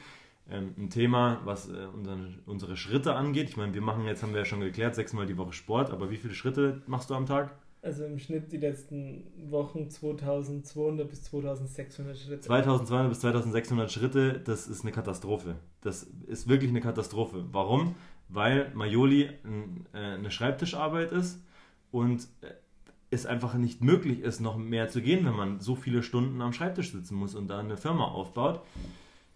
ähm, 0.49 0.73
ein 0.77 0.89
Thema, 0.89 1.41
was 1.45 1.69
äh, 1.69 1.87
unsere, 1.93 2.19
unsere 2.45 2.77
Schritte 2.77 3.15
angeht. 3.15 3.49
Ich 3.49 3.57
meine, 3.57 3.73
wir 3.73 3.81
machen 3.81 4.05
jetzt, 4.05 4.21
haben 4.21 4.33
wir 4.33 4.39
ja 4.39 4.45
schon 4.45 4.59
geklärt, 4.59 4.95
sechsmal 4.95 5.25
die 5.25 5.37
Woche 5.37 5.53
Sport, 5.53 5.91
aber 5.91 6.11
wie 6.11 6.17
viele 6.17 6.33
Schritte 6.33 6.81
machst 6.87 7.09
du 7.09 7.15
am 7.15 7.25
Tag? 7.25 7.55
Also 7.83 8.05
im 8.05 8.19
Schnitt 8.19 8.51
die 8.51 8.57
letzten 8.57 9.23
Wochen 9.49 9.89
2200 9.89 11.09
bis 11.09 11.23
2600 11.23 12.15
Schritte. 12.15 12.41
2200 12.41 13.09
bis 13.09 13.19
2600 13.21 13.91
Schritte, 13.91 14.39
das 14.39 14.67
ist 14.67 14.83
eine 14.83 14.91
Katastrophe. 14.91 15.55
Das 15.81 16.03
ist 16.27 16.47
wirklich 16.47 16.69
eine 16.69 16.81
Katastrophe. 16.81 17.45
Warum? 17.51 17.95
Weil 18.29 18.71
Majoli 18.75 19.23
äh, 19.23 19.97
eine 19.97 20.29
Schreibtischarbeit 20.29 21.11
ist 21.11 21.41
und 21.89 22.27
äh, 22.41 22.51
es 23.11 23.25
einfach 23.25 23.53
nicht 23.55 23.83
möglich 23.83 24.21
ist, 24.21 24.39
noch 24.39 24.57
mehr 24.57 24.87
zu 24.87 25.01
gehen, 25.01 25.25
wenn 25.25 25.35
man 25.35 25.59
so 25.59 25.75
viele 25.75 26.01
Stunden 26.01 26.41
am 26.41 26.53
Schreibtisch 26.53 26.91
sitzen 26.91 27.15
muss 27.15 27.35
und 27.35 27.49
da 27.49 27.59
eine 27.59 27.77
Firma 27.77 28.05
aufbaut. 28.05 28.61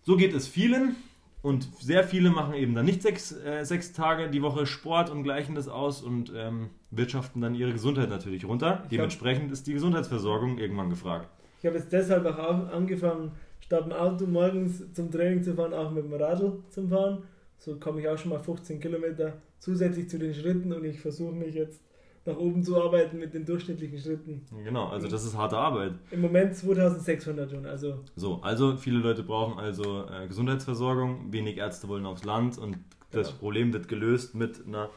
So 0.01 0.15
geht 0.15 0.33
es 0.33 0.47
vielen 0.47 0.95
und 1.41 1.67
sehr 1.79 2.03
viele 2.03 2.29
machen 2.29 2.53
eben 2.53 2.73
dann 2.73 2.85
nicht 2.85 3.01
sechs, 3.01 3.33
äh, 3.33 3.63
sechs 3.65 3.91
Tage 3.91 4.29
die 4.29 4.41
Woche 4.41 4.65
Sport 4.65 5.09
und 5.09 5.23
gleichen 5.23 5.55
das 5.55 5.67
aus 5.67 6.01
und 6.01 6.31
ähm, 6.35 6.69
wirtschaften 6.89 7.41
dann 7.41 7.53
ihre 7.53 7.73
Gesundheit 7.73 8.09
natürlich 8.09 8.45
runter. 8.45 8.81
Ich 8.83 8.89
Dementsprechend 8.89 9.51
ist 9.51 9.67
die 9.67 9.73
Gesundheitsversorgung 9.73 10.57
irgendwann 10.57 10.89
gefragt. 10.89 11.29
Ich 11.59 11.65
habe 11.65 11.77
jetzt 11.77 11.91
deshalb 11.91 12.25
auch 12.25 12.71
angefangen, 12.71 13.31
statt 13.59 13.85
dem 13.85 13.91
Auto 13.91 14.25
morgens 14.25 14.93
zum 14.93 15.11
Training 15.11 15.43
zu 15.43 15.53
fahren, 15.53 15.73
auch 15.73 15.91
mit 15.91 16.05
dem 16.05 16.13
Radl 16.13 16.63
zu 16.69 16.87
fahren. 16.87 17.23
So 17.57 17.75
komme 17.75 17.99
ich 17.99 18.07
auch 18.07 18.17
schon 18.17 18.31
mal 18.31 18.39
15 18.39 18.79
Kilometer 18.79 19.33
zusätzlich 19.59 20.09
zu 20.09 20.17
den 20.17 20.33
Schritten 20.33 20.71
und 20.71 20.85
ich 20.85 20.99
versuche 20.99 21.33
mich 21.33 21.55
jetzt 21.55 21.81
nach 22.25 22.37
oben 22.37 22.63
zu 22.63 22.81
arbeiten 22.81 23.19
mit 23.19 23.33
den 23.33 23.45
durchschnittlichen 23.45 23.99
Schritten. 23.99 24.45
Genau, 24.63 24.87
also 24.87 25.07
das 25.07 25.23
ist 25.23 25.37
harte 25.37 25.57
Arbeit. 25.57 25.93
Im 26.09 26.21
Moment 26.21 26.55
2600 26.55 27.51
schon, 27.51 27.65
also. 27.67 27.99
So, 28.15 28.41
also 28.41 28.77
viele 28.77 28.97
Leute 28.97 29.21
brauchen 29.21 29.59
also 29.59 30.05
äh, 30.07 30.27
Gesundheitsversorgung, 30.27 31.31
wenig 31.31 31.57
Ärzte 31.57 31.87
wollen 31.87 32.05
aufs 32.05 32.23
Land 32.23 32.57
und 32.57 32.77
das 33.11 33.27
genau. 33.27 33.39
Problem 33.39 33.73
wird 33.73 33.87
gelöst 33.87 34.33
mit 34.33 34.65
einer 34.65 34.89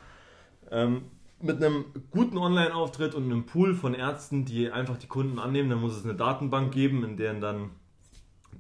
ähm, 0.71 1.03
mit 1.41 1.63
einem 1.63 1.85
guten 2.11 2.37
Online-Auftritt 2.37 3.15
und 3.15 3.25
einem 3.25 3.47
Pool 3.47 3.75
von 3.75 3.95
Ärzten, 3.95 4.45
die 4.45 4.73
einfach 4.73 4.97
die 4.97 5.07
Kunden 5.07 5.39
annehmen. 5.39 5.71
Dann 5.71 5.81
muss 5.81 5.97
es 5.97 6.05
eine 6.05 6.15
Datenbank 6.15 6.73
geben, 6.73 7.05
in 7.05 7.17
der 7.17 7.35
dann 7.35 7.71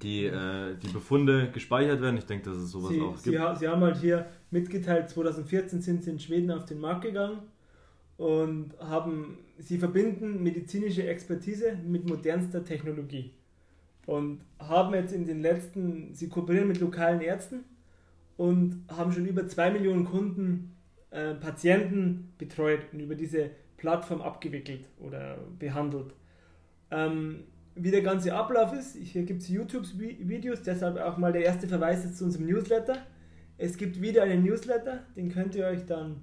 die, 0.00 0.26
äh, 0.26 0.76
die 0.76 0.86
Befunde 0.86 1.50
gespeichert 1.50 2.00
werden. 2.00 2.18
Ich 2.18 2.26
denke, 2.26 2.50
dass 2.50 2.58
es 2.58 2.70
sowas 2.70 2.90
sie, 2.90 3.00
auch 3.00 3.14
gibt. 3.14 3.22
Sie, 3.22 3.58
sie 3.58 3.68
haben 3.68 3.80
halt 3.80 3.96
hier 3.96 4.26
mitgeteilt, 4.52 5.10
2014 5.10 5.82
sind 5.82 6.04
sie 6.04 6.10
in 6.10 6.20
Schweden 6.20 6.52
auf 6.52 6.66
den 6.66 6.78
Markt 6.78 7.02
gegangen 7.02 7.40
und 8.18 8.74
haben, 8.80 9.38
sie 9.58 9.78
verbinden 9.78 10.42
medizinische 10.42 11.06
Expertise 11.06 11.78
mit 11.86 12.06
modernster 12.06 12.64
Technologie 12.64 13.32
und 14.06 14.40
haben 14.58 14.94
jetzt 14.94 15.12
in 15.12 15.24
den 15.24 15.40
letzten, 15.40 16.14
sie 16.14 16.28
kooperieren 16.28 16.68
mit 16.68 16.80
lokalen 16.80 17.20
Ärzten 17.20 17.64
und 18.36 18.84
haben 18.88 19.12
schon 19.12 19.24
über 19.24 19.46
zwei 19.46 19.70
Millionen 19.70 20.04
Kunden, 20.04 20.74
äh, 21.10 21.34
Patienten 21.34 22.32
betreut 22.38 22.80
und 22.92 23.00
über 23.00 23.14
diese 23.14 23.50
Plattform 23.76 24.20
abgewickelt 24.20 24.84
oder 24.98 25.38
behandelt. 25.58 26.12
Ähm, 26.90 27.44
wie 27.76 27.92
der 27.92 28.02
ganze 28.02 28.34
Ablauf 28.34 28.72
ist, 28.72 28.96
hier 28.96 29.22
gibt 29.22 29.42
es 29.42 29.48
YouTube-Videos, 29.48 30.62
deshalb 30.62 30.98
auch 30.98 31.16
mal 31.18 31.32
der 31.32 31.44
erste 31.44 31.68
Verweis 31.68 32.16
zu 32.16 32.24
unserem 32.24 32.46
Newsletter. 32.46 32.96
Es 33.56 33.76
gibt 33.76 34.00
wieder 34.00 34.24
einen 34.24 34.42
Newsletter, 34.42 35.04
den 35.16 35.30
könnt 35.30 35.54
ihr 35.54 35.66
euch 35.66 35.86
dann 35.86 36.16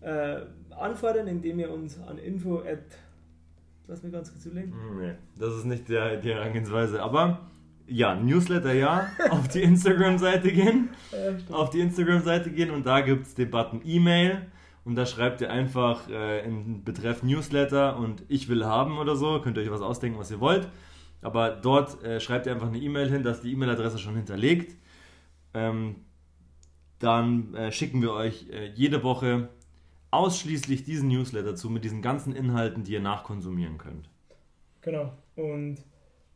äh, 0.00 0.42
anfordern, 0.78 1.26
indem 1.28 1.58
ihr 1.58 1.70
uns 1.70 2.00
an 2.00 2.18
info 2.18 2.58
at 2.60 2.84
Lass 3.88 4.02
mich 4.02 4.12
ganz 4.12 4.30
kurz 4.30 4.44
zulegen. 4.44 4.72
Hm, 4.72 4.98
nee, 5.00 5.14
das 5.38 5.54
ist 5.54 5.64
nicht 5.64 5.88
der, 5.88 6.16
die 6.16 6.32
Herangehensweise. 6.32 7.02
Aber 7.02 7.40
ja, 7.86 8.14
Newsletter 8.14 8.72
ja, 8.72 9.08
auf 9.30 9.48
die 9.48 9.62
Instagram-Seite 9.62 10.52
gehen. 10.52 10.90
Ja, 11.10 11.56
auf 11.56 11.70
die 11.70 11.80
Instagram-Seite 11.80 12.50
gehen 12.52 12.70
und 12.70 12.86
da 12.86 13.00
gibt 13.00 13.26
es 13.26 13.34
den 13.34 13.50
Button 13.50 13.80
E-Mail. 13.84 14.46
Und 14.84 14.96
da 14.96 15.06
schreibt 15.06 15.40
ihr 15.40 15.50
einfach 15.50 16.08
äh, 16.08 16.44
in 16.44 16.82
Betreff 16.84 17.22
Newsletter 17.22 17.96
und 17.96 18.24
ich 18.28 18.48
will 18.48 18.64
haben 18.64 18.98
oder 18.98 19.14
so. 19.14 19.40
Könnt 19.40 19.56
ihr 19.56 19.62
euch 19.62 19.70
was 19.70 19.80
ausdenken, 19.80 20.18
was 20.18 20.30
ihr 20.30 20.40
wollt. 20.40 20.68
Aber 21.20 21.50
dort 21.50 22.02
äh, 22.02 22.18
schreibt 22.18 22.46
ihr 22.46 22.52
einfach 22.52 22.66
eine 22.66 22.78
E-Mail 22.78 23.08
hin, 23.08 23.22
dass 23.22 23.42
die 23.42 23.52
E-Mail-Adresse 23.52 23.98
schon 23.98 24.16
hinterlegt. 24.16 24.76
Ähm, 25.54 25.96
dann 26.98 27.54
äh, 27.54 27.70
schicken 27.70 28.02
wir 28.02 28.12
euch 28.12 28.48
äh, 28.50 28.72
jede 28.74 29.02
Woche 29.04 29.50
ausschließlich 30.12 30.84
diesen 30.84 31.08
Newsletter 31.08 31.56
zu 31.56 31.70
mit 31.70 31.84
diesen 31.84 32.02
ganzen 32.02 32.36
Inhalten, 32.36 32.84
die 32.84 32.92
ihr 32.92 33.00
nachkonsumieren 33.00 33.78
könnt. 33.78 34.08
Genau. 34.82 35.12
Und 35.36 35.78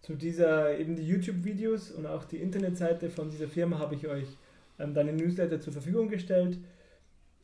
zu 0.02 0.14
dieser 0.14 0.78
eben 0.78 0.96
die 0.96 1.06
YouTube-Videos 1.06 1.90
und 1.90 2.06
auch 2.06 2.24
die 2.24 2.38
Internetseite 2.38 3.10
von 3.10 3.30
dieser 3.30 3.48
Firma 3.48 3.78
habe 3.78 3.94
ich 3.94 4.06
euch 4.06 4.26
ähm, 4.78 4.94
dann 4.94 5.06
den 5.06 5.16
Newsletter 5.16 5.60
zur 5.60 5.72
Verfügung 5.72 6.08
gestellt. 6.08 6.58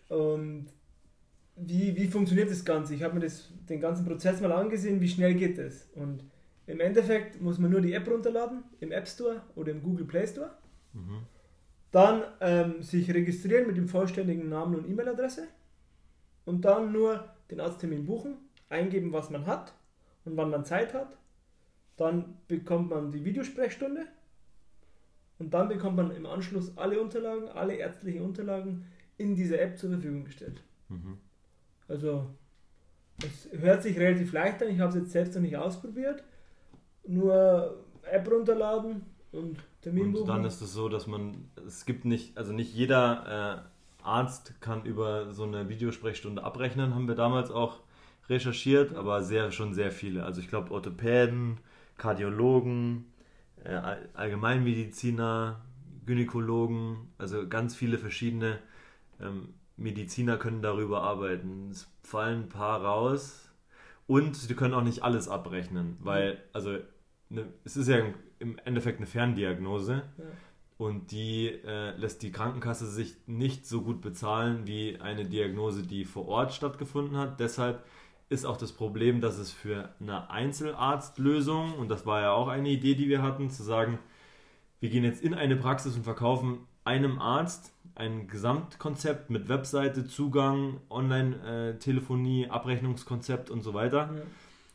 Und 0.08 0.66
wie, 1.56 1.94
wie 1.96 2.06
funktioniert 2.06 2.50
das 2.50 2.64
Ganze? 2.64 2.94
Ich 2.94 3.02
habe 3.02 3.14
mir 3.14 3.20
das, 3.20 3.50
den 3.68 3.80
ganzen 3.80 4.06
Prozess 4.06 4.40
mal 4.40 4.52
angesehen, 4.52 5.00
wie 5.00 5.08
schnell 5.08 5.34
geht 5.34 5.58
es. 5.58 5.88
Und 5.94 6.24
im 6.66 6.80
Endeffekt 6.80 7.42
muss 7.42 7.58
man 7.58 7.70
nur 7.70 7.80
die 7.80 7.92
App 7.92 8.08
runterladen, 8.08 8.62
im 8.80 8.92
App 8.92 9.06
Store 9.06 9.42
oder 9.54 9.72
im 9.72 9.82
Google 9.82 10.06
Play 10.06 10.26
Store. 10.26 10.52
Mhm. 10.94 11.26
Dann 11.90 12.22
ähm, 12.40 12.82
sich 12.82 13.12
registrieren 13.12 13.66
mit 13.66 13.76
dem 13.76 13.88
vollständigen 13.88 14.48
Namen 14.48 14.76
und 14.76 14.88
E-Mail-Adresse 14.88 15.48
und 16.44 16.64
dann 16.64 16.92
nur 16.92 17.28
den 17.50 17.60
Arzttermin 17.60 18.06
buchen, 18.06 18.36
eingeben, 18.68 19.12
was 19.12 19.30
man 19.30 19.46
hat 19.46 19.74
und 20.24 20.36
wann 20.36 20.50
man 20.50 20.64
Zeit 20.64 20.94
hat. 20.94 21.16
Dann 21.96 22.36
bekommt 22.48 22.90
man 22.90 23.12
die 23.12 23.24
Videosprechstunde 23.24 24.06
und 25.38 25.52
dann 25.52 25.68
bekommt 25.68 25.96
man 25.96 26.10
im 26.10 26.26
Anschluss 26.26 26.76
alle 26.76 27.00
Unterlagen, 27.00 27.48
alle 27.48 27.74
ärztlichen 27.74 28.22
Unterlagen 28.22 28.86
in 29.18 29.34
dieser 29.34 29.60
App 29.60 29.78
zur 29.78 29.90
Verfügung 29.90 30.24
gestellt. 30.24 30.62
Mhm. 30.88 31.18
Also, 31.88 32.26
es 33.24 33.48
hört 33.52 33.82
sich 33.82 33.98
relativ 33.98 34.32
leicht 34.32 34.62
an, 34.62 34.70
ich 34.70 34.80
habe 34.80 34.90
es 34.90 34.96
jetzt 34.96 35.12
selbst 35.12 35.34
noch 35.34 35.42
nicht 35.42 35.56
ausprobiert. 35.56 36.24
Nur 37.06 37.84
App 38.02 38.30
runterladen 38.30 39.02
und 39.32 39.58
Termin 39.80 40.06
und 40.06 40.12
buchen. 40.12 40.26
dann 40.26 40.44
ist 40.44 40.60
es 40.60 40.72
so, 40.72 40.88
dass 40.88 41.06
man, 41.06 41.50
es 41.66 41.84
gibt 41.84 42.04
nicht, 42.04 42.38
also 42.38 42.52
nicht 42.52 42.72
jeder 42.74 43.66
äh, 43.66 43.71
Arzt 44.04 44.60
kann 44.60 44.84
über 44.84 45.32
so 45.32 45.44
eine 45.44 45.68
Videosprechstunde 45.68 46.42
abrechnen, 46.42 46.94
haben 46.94 47.08
wir 47.08 47.14
damals 47.14 47.50
auch 47.50 47.80
recherchiert, 48.28 48.94
aber 48.94 49.22
sehr, 49.22 49.50
schon 49.52 49.74
sehr 49.74 49.90
viele. 49.90 50.24
Also 50.24 50.40
ich 50.40 50.48
glaube 50.48 50.70
Orthopäden, 50.72 51.58
Kardiologen, 51.96 53.06
äh, 53.64 53.80
Allgemeinmediziner, 54.14 55.60
Gynäkologen, 56.06 57.08
also 57.18 57.48
ganz 57.48 57.74
viele 57.74 57.98
verschiedene 57.98 58.58
ähm, 59.20 59.54
Mediziner 59.76 60.36
können 60.36 60.62
darüber 60.62 61.02
arbeiten. 61.02 61.70
Es 61.70 61.88
fallen 62.02 62.42
ein 62.42 62.48
paar 62.48 62.82
raus 62.82 63.50
und 64.06 64.36
sie 64.36 64.54
können 64.54 64.74
auch 64.74 64.82
nicht 64.82 65.02
alles 65.02 65.28
abrechnen, 65.28 65.96
weil, 66.00 66.42
also 66.52 66.78
ne, 67.28 67.46
es 67.64 67.76
ist 67.76 67.88
ja 67.88 67.98
im 68.38 68.58
Endeffekt 68.64 68.98
eine 68.98 69.06
Ferndiagnose. 69.06 70.02
Ja 70.18 70.24
und 70.82 71.12
die 71.12 71.46
äh, 71.46 71.96
lässt 71.96 72.24
die 72.24 72.32
Krankenkasse 72.32 72.88
sich 72.88 73.14
nicht 73.28 73.66
so 73.66 73.82
gut 73.82 74.00
bezahlen 74.00 74.66
wie 74.66 74.98
eine 75.00 75.24
Diagnose, 75.24 75.84
die 75.84 76.04
vor 76.04 76.26
Ort 76.26 76.52
stattgefunden 76.52 77.16
hat. 77.16 77.38
Deshalb 77.38 77.84
ist 78.28 78.44
auch 78.44 78.56
das 78.56 78.72
Problem, 78.72 79.20
dass 79.20 79.38
es 79.38 79.52
für 79.52 79.90
eine 80.00 80.28
Einzelarztlösung, 80.30 81.74
und 81.74 81.88
das 81.88 82.04
war 82.04 82.20
ja 82.22 82.32
auch 82.32 82.48
eine 82.48 82.68
Idee, 82.68 82.96
die 82.96 83.08
wir 83.08 83.22
hatten, 83.22 83.48
zu 83.48 83.62
sagen, 83.62 84.00
wir 84.80 84.90
gehen 84.90 85.04
jetzt 85.04 85.22
in 85.22 85.34
eine 85.34 85.54
Praxis 85.54 85.94
und 85.94 86.02
verkaufen 86.02 86.66
einem 86.82 87.20
Arzt 87.20 87.72
ein 87.94 88.26
Gesamtkonzept 88.26 89.30
mit 89.30 89.48
Webseite, 89.48 90.08
Zugang, 90.08 90.80
Online-Telefonie, 90.90 92.48
Abrechnungskonzept 92.50 93.50
und 93.50 93.62
so 93.62 93.72
weiter. 93.72 94.10
Ja. 94.12 94.22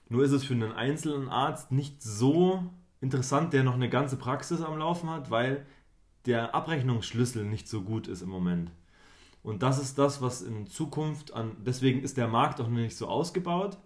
Nur 0.08 0.24
ist 0.24 0.32
es 0.32 0.46
für 0.46 0.54
einen 0.54 0.72
einzelnen 0.72 1.28
Arzt 1.28 1.74
nicht 1.74 2.02
so 2.02 2.63
interessant, 3.02 3.52
der 3.52 3.63
noch 3.63 3.74
eine 3.74 3.89
ganze 3.89 4.15
Praxis 4.15 4.62
am 4.62 4.78
Laufen 4.78 5.10
hat, 5.10 5.30
weil 5.30 5.65
der 6.28 6.54
Abrechnungsschlüssel 6.54 7.46
nicht 7.46 7.68
so 7.68 7.82
gut 7.82 8.08
ist 8.08 8.22
im 8.22 8.30
Moment. 8.30 8.72
Und 9.44 9.63
das 9.63 9.80
ist 9.82 9.98
das, 9.98 10.22
was 10.22 10.42
in 10.42 10.68
Zukunft 10.68 11.34
an, 11.34 11.56
deswegen 11.66 12.02
ist 12.02 12.18
der 12.18 12.28
Markt 12.28 12.60
auch 12.60 12.68
noch 12.68 12.78
nicht 12.78 12.98
so 12.98 13.08
ausgebaut. 13.08 13.78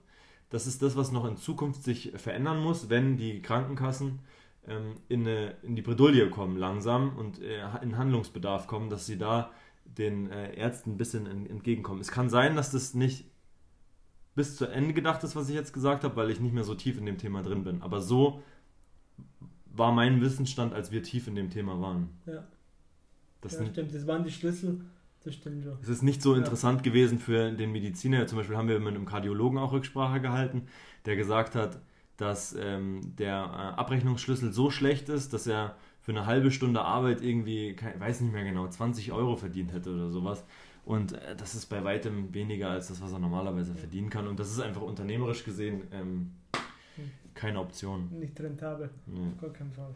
Das 0.49 0.67
ist 0.67 0.82
das, 0.82 0.97
was 0.97 1.12
noch 1.12 1.25
in 1.25 1.38
Zukunft 1.38 1.84
sich 1.84 2.12
verändern 2.15 2.62
muss, 2.62 2.89
wenn 2.89 3.15
die 3.15 3.41
Krankenkassen 3.41 4.19
ähm, 4.67 4.95
in, 5.08 5.21
eine, 5.21 5.56
in 5.63 5.75
die 5.75 5.82
Bredouille 5.82 6.30
kommen 6.30 6.58
langsam 6.58 7.15
und 7.15 7.41
äh, 7.41 7.62
in 7.82 7.97
Handlungsbedarf 7.97 8.67
kommen, 8.67 8.89
dass 8.89 9.06
sie 9.06 9.17
da 9.17 9.52
den 9.85 10.29
äh, 10.31 10.56
Ärzten 10.56 10.94
ein 10.94 10.98
bisschen 10.98 11.25
in, 11.25 11.46
entgegenkommen. 11.46 12.02
Es 12.02 12.12
kann 12.12 12.29
sein, 12.29 12.56
dass 12.56 12.71
das 12.71 12.94
nicht 12.94 13.25
bis 14.35 14.56
zu 14.56 14.65
Ende 14.65 14.94
gedacht 14.94 15.23
ist, 15.23 15.35
was 15.35 15.50
ich 15.50 15.56
jetzt 15.56 15.73
gesagt 15.73 16.04
habe, 16.04 16.15
weil 16.15 16.31
ich 16.31 16.39
nicht 16.39 16.54
mehr 16.54 16.63
so 16.63 16.75
tief 16.75 16.98
in 16.98 17.06
dem 17.06 17.17
Thema 17.17 17.44
drin 17.44 17.63
bin. 17.63 17.81
Aber 17.81 18.02
so 18.02 18.42
war 19.74 19.92
mein 19.92 20.22
Wissensstand, 20.22 20.74
als 20.74 20.92
wir 20.92 21.04
tief 21.04 21.28
in 21.28 21.36
dem 21.36 21.50
Thema 21.50 21.80
waren. 21.82 22.10
Ja. 22.26 22.44
Das 23.42 23.54
ja, 23.54 23.65
stimmt, 23.65 23.94
das 23.94 24.08
waren 24.08 24.24
die 24.24 24.32
Schlüssel. 24.32 24.82
Das 25.24 25.36
stimmt 25.36 25.63
schon. 25.63 25.78
Es 25.82 25.90
ist 25.90 26.02
nicht 26.02 26.22
so 26.22 26.34
interessant 26.34 26.84
gewesen 26.84 27.19
für 27.19 27.52
den 27.52 27.72
Mediziner. 27.72 28.26
Zum 28.28 28.40
Beispiel 28.40 28.58
haben 28.58 28.67
wir 28.67 28.80
mit 28.80 28.96
einem 28.96 29.06
Kardiologen 29.06 29.60
auch 29.60 29.72
Rücksprache 29.72 30.19
gehalten, 30.19 30.63
der 31.06 31.15
gesagt 31.15 31.56
hat, 31.56 31.80
dass 32.17 32.56
ähm, 32.60 33.02
der 33.17 33.36
äh, 33.36 33.80
Abrechnungsschlüssel 33.80 34.52
so 34.52 34.69
schlecht 34.69 35.10
ist, 35.10 35.34
dass 35.34 35.48
er 35.48 35.76
für 36.02 36.12
eine 36.12 36.26
halbe 36.26 36.52
Stunde 36.52 36.82
Arbeit 36.82 37.22
irgendwie, 37.22 37.69
ich 37.69 38.00
weiß 38.00 38.22
nicht 38.22 38.34
mehr 38.34 38.44
genau, 38.44 38.67
20 38.67 39.12
Euro 39.12 39.36
verdient 39.36 39.74
hätte 39.74 39.94
oder 39.94 40.10
sowas. 40.10 40.44
Und 40.84 41.13
äh, 41.13 41.36
das 41.36 41.54
ist 41.54 41.67
bei 41.67 41.84
weitem 41.84 42.34
weniger 42.34 42.69
als 42.69 42.88
das, 42.88 43.02
was 43.02 43.12
er 43.12 43.19
normalerweise 43.19 43.76
verdienen 43.76 44.10
kann. 44.10 44.28
Und 44.28 44.40
das 44.40 44.52
ist 44.52 44.60
einfach 44.60 44.82
unternehmerisch 44.82 45.44
gesehen 45.44 45.84
ähm, 45.92 46.32
keine 47.34 47.60
Option. 47.60 48.10
Nicht 48.19 48.40
rentabel, 48.40 48.90
nee. 49.06 49.19
auf 49.19 49.42
gar 49.42 49.50
keinen 49.52 49.71
Fall. 49.71 49.94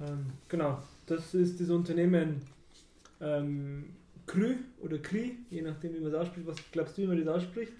Ähm, 0.00 0.26
genau, 0.48 0.82
das 1.06 1.34
ist 1.34 1.60
das 1.60 1.70
Unternehmen 1.70 2.42
ähm, 3.20 3.84
Krü 4.26 4.56
oder 4.80 4.98
Kri, 4.98 5.38
je 5.50 5.62
nachdem 5.62 5.94
wie 5.94 6.00
man 6.00 6.12
es 6.12 6.14
ausspricht. 6.14 6.46
Was 6.46 6.56
glaubst 6.70 6.96
du, 6.96 7.02
wie 7.02 7.06
man 7.06 7.24
das 7.24 7.36
ausspricht? 7.36 7.72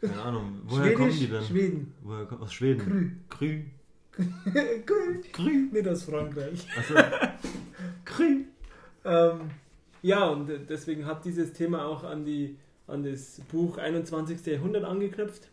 Keine 0.00 0.20
Ahnung. 0.20 0.60
Woher 0.64 0.94
kommen 0.94 1.10
die 1.10 1.26
denn? 1.26 1.42
Schweden. 1.42 1.94
Woher, 2.02 2.40
aus 2.40 2.52
Schweden. 2.52 3.24
Krü. 3.28 3.62
Krü. 4.14 4.22
Krü. 4.86 5.20
Krü. 5.32 5.68
Nicht 5.72 5.88
aus 5.88 6.04
Frankreich. 6.04 6.66
Achso. 6.76 6.94
Krü. 8.04 8.44
Ähm, 9.04 9.50
ja, 10.02 10.28
und 10.28 10.48
deswegen 10.68 11.06
hat 11.06 11.24
dieses 11.24 11.52
Thema 11.52 11.86
auch 11.86 12.04
an, 12.04 12.24
die, 12.24 12.56
an 12.86 13.02
das 13.02 13.40
Buch 13.50 13.78
21. 13.78 14.44
Jahrhundert 14.46 14.84
angeknüpft, 14.84 15.48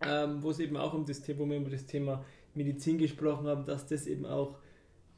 ähm, 0.00 0.42
wo 0.42 0.50
es 0.50 0.58
eben 0.58 0.76
auch 0.76 0.94
um 0.94 1.04
das 1.04 1.22
Thema, 1.22 1.40
wo 1.40 1.48
wir 1.48 1.56
über 1.56 1.70
das 1.70 1.86
Thema 1.86 2.24
Medizin 2.54 2.98
gesprochen 2.98 3.46
haben, 3.46 3.64
dass 3.66 3.86
das 3.86 4.06
eben 4.06 4.26
auch 4.26 4.58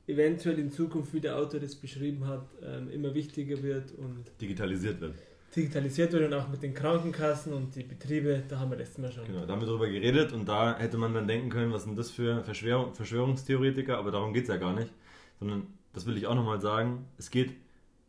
eventuell 0.07 0.59
in 0.59 0.71
Zukunft, 0.71 1.13
wie 1.15 1.21
der 1.21 1.37
Autor 1.37 1.61
das 1.61 1.75
beschrieben 1.75 2.27
hat, 2.27 2.47
ähm, 2.63 2.91
immer 2.91 3.15
wichtiger 3.15 3.63
wird 3.63 3.93
und 3.93 4.25
Digitalisiert 4.41 5.01
wird. 5.01 5.15
digitalisiert 5.55 6.13
wird 6.13 6.25
und 6.25 6.35
auch 6.35 6.49
mit 6.49 6.63
den 6.63 6.75
Krankenkassen 6.75 7.53
und 7.53 7.75
die 7.75 7.83
Betriebe, 7.83 8.43
da 8.49 8.61
haben 8.61 8.71
wir 8.71 8.79
letztes 8.79 8.99
Mal 8.99 9.11
schon. 9.11 9.25
Genau, 9.25 9.45
da 9.45 9.53
haben 9.53 9.61
wir 9.61 9.69
drüber 9.69 9.89
geredet 9.89 10.33
und 10.33 10.49
da 10.49 10.79
hätte 10.79 10.99
man 10.99 11.15
dann 11.15 11.27
denken 11.27 11.49
können, 11.49 11.73
was 11.73 11.85
sind 11.85 11.99
das 11.99 12.11
für 12.11 12.45
Verschwörung, 12.45 12.95
Verschwörungstheoretiker, 12.95 13.99
aber 13.99 14.11
darum 14.11 14.33
geht 14.33 14.45
es 14.45 14.49
ja 14.49 14.57
gar 14.57 14.75
nicht. 14.75 14.93
Sondern, 15.41 15.67
das 15.93 16.07
will 16.07 16.17
ich 16.17 16.27
auch 16.27 16.35
nochmal 16.35 16.61
sagen, 16.61 17.07
es 17.19 17.31
geht 17.31 17.53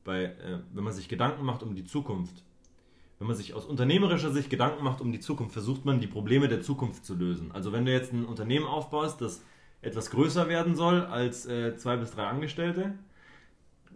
bei, 0.04 0.26
äh, 0.26 0.60
wenn 0.74 0.84
man 0.84 0.94
sich 0.94 1.10
Gedanken 1.10 1.44
macht 1.44 1.64
um 1.64 1.76
die 1.76 1.84
Zukunft, 1.84 2.44
wenn 3.20 3.28
man 3.28 3.36
sich 3.36 3.54
aus 3.54 3.66
unternehmerischer 3.66 4.32
Sicht 4.32 4.50
Gedanken 4.50 4.84
macht 4.84 5.02
um 5.02 5.12
die 5.12 5.20
Zukunft, 5.20 5.54
versucht 5.54 5.86
man 5.86 6.00
die 6.00 6.08
Probleme 6.08 6.48
der 6.48 6.62
Zukunft 6.62 7.06
zu 7.06 7.16
lösen. 7.16 7.52
Also 7.52 7.72
wenn 7.72 7.86
du 7.86 7.92
jetzt 7.92 8.14
ein 8.14 8.26
Unternehmen 8.26 8.66
aufbaust, 8.66 9.22
das 9.22 9.42
etwas 9.82 10.12
größer 10.12 10.48
werden 10.50 10.76
soll 10.76 11.02
als 11.02 11.46
äh, 11.46 11.76
zwei 11.78 11.98
bis 11.98 12.12
drei 12.12 12.26
Angestellte, 12.26 12.94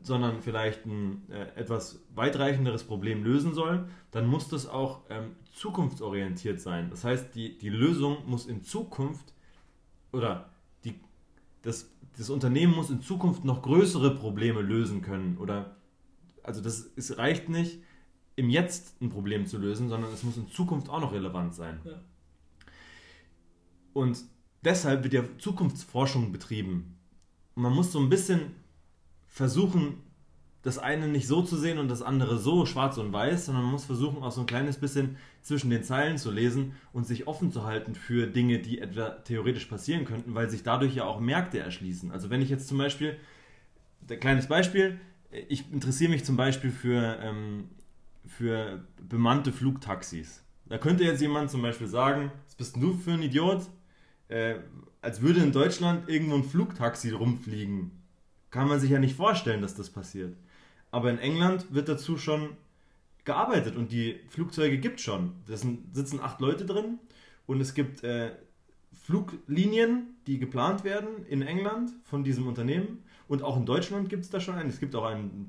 sondern 0.03 0.41
vielleicht 0.41 0.85
ein 0.85 1.23
äh, 1.29 1.59
etwas 1.59 2.03
weitreichenderes 2.15 2.83
Problem 2.83 3.23
lösen 3.23 3.53
soll, 3.53 3.87
dann 4.09 4.25
muss 4.25 4.47
das 4.47 4.67
auch 4.67 5.01
ähm, 5.09 5.35
zukunftsorientiert 5.53 6.59
sein. 6.59 6.89
Das 6.89 7.03
heißt, 7.03 7.35
die, 7.35 7.57
die 7.57 7.69
Lösung 7.69 8.17
muss 8.25 8.47
in 8.47 8.63
Zukunft 8.63 9.33
oder 10.11 10.49
die, 10.83 10.99
das, 11.61 11.91
das 12.17 12.31
Unternehmen 12.31 12.73
muss 12.73 12.89
in 12.89 13.01
Zukunft 13.01 13.45
noch 13.45 13.61
größere 13.61 14.15
Probleme 14.15 14.61
lösen 14.61 15.01
können. 15.03 15.37
Oder 15.37 15.75
also 16.41 16.61
das 16.61 16.89
es 16.95 17.17
reicht 17.19 17.49
nicht, 17.49 17.79
im 18.41 18.49
Jetzt 18.49 18.99
ein 19.01 19.09
Problem 19.09 19.45
zu 19.45 19.59
lösen, 19.59 19.87
sondern 19.87 20.11
es 20.11 20.23
muss 20.23 20.35
in 20.35 20.49
Zukunft 20.49 20.89
auch 20.89 20.99
noch 20.99 21.13
relevant 21.13 21.53
sein. 21.53 21.79
Ja. 21.85 22.01
Und 23.93 24.23
deshalb 24.63 25.03
wird 25.03 25.13
ja 25.13 25.23
Zukunftsforschung 25.37 26.31
betrieben. 26.31 26.97
Und 27.55 27.63
man 27.63 27.73
muss 27.73 27.91
so 27.91 27.99
ein 27.99 28.09
bisschen 28.09 28.55
versuchen, 29.27 29.97
das 30.63 30.79
eine 30.79 31.07
nicht 31.07 31.27
so 31.27 31.43
zu 31.43 31.55
sehen 31.55 31.77
und 31.77 31.87
das 31.87 32.01
andere 32.01 32.39
so 32.39 32.65
schwarz 32.65 32.97
und 32.97 33.13
weiß, 33.13 33.45
sondern 33.45 33.63
man 33.63 33.73
muss 33.73 33.85
versuchen, 33.85 34.23
auch 34.23 34.31
so 34.31 34.41
ein 34.41 34.47
kleines 34.47 34.77
bisschen 34.77 35.17
zwischen 35.43 35.69
den 35.69 35.83
Zeilen 35.83 36.17
zu 36.17 36.31
lesen 36.31 36.73
und 36.93 37.05
sich 37.05 37.27
offen 37.27 37.51
zu 37.51 37.63
halten 37.63 37.93
für 37.93 38.25
Dinge, 38.25 38.59
die 38.59 38.79
etwa 38.79 39.09
theoretisch 39.09 39.65
passieren 39.65 40.05
könnten, 40.05 40.33
weil 40.33 40.49
sich 40.49 40.63
dadurch 40.63 40.95
ja 40.95 41.05
auch 41.05 41.19
Märkte 41.19 41.59
erschließen. 41.59 42.11
Also 42.11 42.31
wenn 42.31 42.41
ich 42.41 42.49
jetzt 42.49 42.67
zum 42.67 42.79
Beispiel, 42.79 43.17
ein 44.09 44.19
kleines 44.19 44.47
Beispiel, 44.47 44.99
ich 45.47 45.71
interessiere 45.71 46.11
mich 46.11 46.25
zum 46.25 46.37
Beispiel 46.37 46.71
für, 46.71 47.19
ähm, 47.21 47.69
für 48.25 48.85
bemannte 49.01 49.51
Flugtaxis. 49.51 50.43
Da 50.67 50.77
könnte 50.77 51.03
jetzt 51.03 51.21
jemand 51.21 51.51
zum 51.51 51.61
Beispiel 51.61 51.87
sagen, 51.87 52.31
was 52.45 52.55
bist 52.55 52.75
denn 52.75 52.81
du 52.81 52.93
für 52.93 53.11
ein 53.11 53.21
Idiot? 53.21 53.69
Äh, 54.29 54.55
als 55.01 55.21
würde 55.21 55.41
in 55.41 55.51
Deutschland 55.51 56.07
irgendwo 56.07 56.35
ein 56.35 56.43
Flugtaxi 56.43 57.09
rumfliegen. 57.09 57.91
Kann 58.51 58.67
man 58.67 58.79
sich 58.79 58.91
ja 58.91 58.99
nicht 58.99 59.15
vorstellen, 59.15 59.61
dass 59.61 59.75
das 59.75 59.89
passiert. 59.89 60.35
Aber 60.91 61.09
in 61.09 61.17
England 61.17 61.73
wird 61.73 61.89
dazu 61.89 62.17
schon 62.17 62.57
gearbeitet 63.23 63.75
und 63.75 63.91
die 63.91 64.19
Flugzeuge 64.29 64.77
gibt 64.77 64.99
es 64.99 65.05
schon. 65.05 65.33
Da 65.47 65.57
sitzen 65.57 66.19
acht 66.21 66.39
Leute 66.41 66.65
drin 66.65 66.99
und 67.47 67.61
es 67.61 67.73
gibt 67.73 68.03
äh, 68.03 68.31
Fluglinien, 68.93 70.15
die 70.27 70.37
geplant 70.37 70.83
werden 70.83 71.25
in 71.27 71.41
England 71.41 71.91
von 72.03 72.23
diesem 72.23 72.47
Unternehmen. 72.47 73.03
Und 73.31 73.43
auch 73.43 73.55
in 73.55 73.65
Deutschland 73.65 74.09
gibt 74.09 74.25
es 74.25 74.29
da 74.29 74.41
schon 74.41 74.55
einen. 74.55 74.67
Es 74.67 74.81
gibt 74.81 74.93
auch 74.93 75.05
einen 75.05 75.47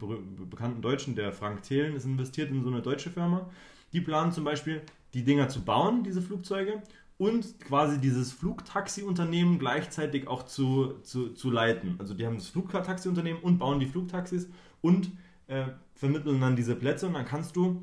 bekannten 0.49 0.83
Deutschen, 0.83 1.16
der 1.16 1.33
Frank 1.33 1.64
Thelen 1.64 1.97
ist 1.97 2.05
investiert 2.05 2.49
in 2.53 2.62
so 2.62 2.70
eine 2.70 2.80
deutsche 2.80 3.11
Firma. 3.11 3.51
Die 3.93 4.01
planen 4.01 4.30
zum 4.30 4.45
Beispiel, 4.45 4.83
die 5.14 5.24
Dinger 5.24 5.49
zu 5.49 5.64
bauen, 5.64 6.05
diese 6.05 6.22
Flugzeuge, 6.22 6.80
und 7.18 7.59
quasi 7.59 7.99
dieses 7.99 8.30
Flugtaxi-Unternehmen 8.30 9.59
gleichzeitig 9.59 10.28
auch 10.28 10.45
zu, 10.45 11.01
zu, 11.03 11.30
zu 11.30 11.51
leiten. 11.51 11.97
Also 11.99 12.14
die 12.14 12.24
haben 12.24 12.37
das 12.37 12.47
Flugtaxi-Unternehmen 12.51 13.41
und 13.41 13.59
bauen 13.59 13.80
die 13.80 13.87
Flugtaxis 13.87 14.49
und 14.80 15.11
äh, 15.49 15.64
vermitteln 15.97 16.41
dann 16.41 16.55
diese 16.55 16.76
Plätze 16.76 17.09
und 17.09 17.14
dann 17.14 17.24
kannst 17.24 17.57
du 17.57 17.83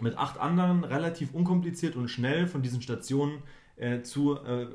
mit 0.00 0.16
acht 0.16 0.38
anderen 0.38 0.84
relativ 0.84 1.34
unkompliziert 1.34 1.96
und 1.96 2.06
schnell 2.08 2.46
von 2.46 2.62
diesen 2.62 2.82
Stationen 2.82 3.42
äh, 3.74 4.02
zu, 4.02 4.36
äh, 4.36 4.68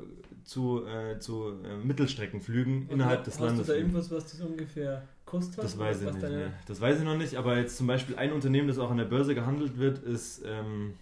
zu, 0.46 0.86
äh, 0.86 1.18
zu 1.18 1.60
äh, 1.64 1.76
Mittelstreckenflügen 1.76 2.88
innerhalb 2.88 3.24
des 3.24 3.34
Hast 3.34 3.42
Landes. 3.42 3.66
du 3.66 3.72
da 3.72 3.78
irgendwas, 3.78 4.10
was 4.12 4.30
das 4.30 4.40
ungefähr 4.40 5.02
kostet? 5.24 5.62
Das 5.62 5.76
weiß 5.76 6.02
ich 6.02 6.12
nicht. 6.12 6.22
deine-. 6.22 6.52
Das 6.66 6.80
weiß 6.80 6.98
ich 6.98 7.04
noch 7.04 7.16
nicht, 7.16 7.34
aber 7.34 7.58
jetzt 7.58 7.76
zum 7.76 7.88
Beispiel 7.88 8.16
ein 8.16 8.32
Unternehmen, 8.32 8.68
das 8.68 8.78
auch 8.78 8.90
an 8.90 8.96
der 8.96 9.04
Börse 9.06 9.34
gehandelt 9.34 9.76
wird, 9.76 9.98
ist. 9.98 10.42
Ähm, 10.46 10.94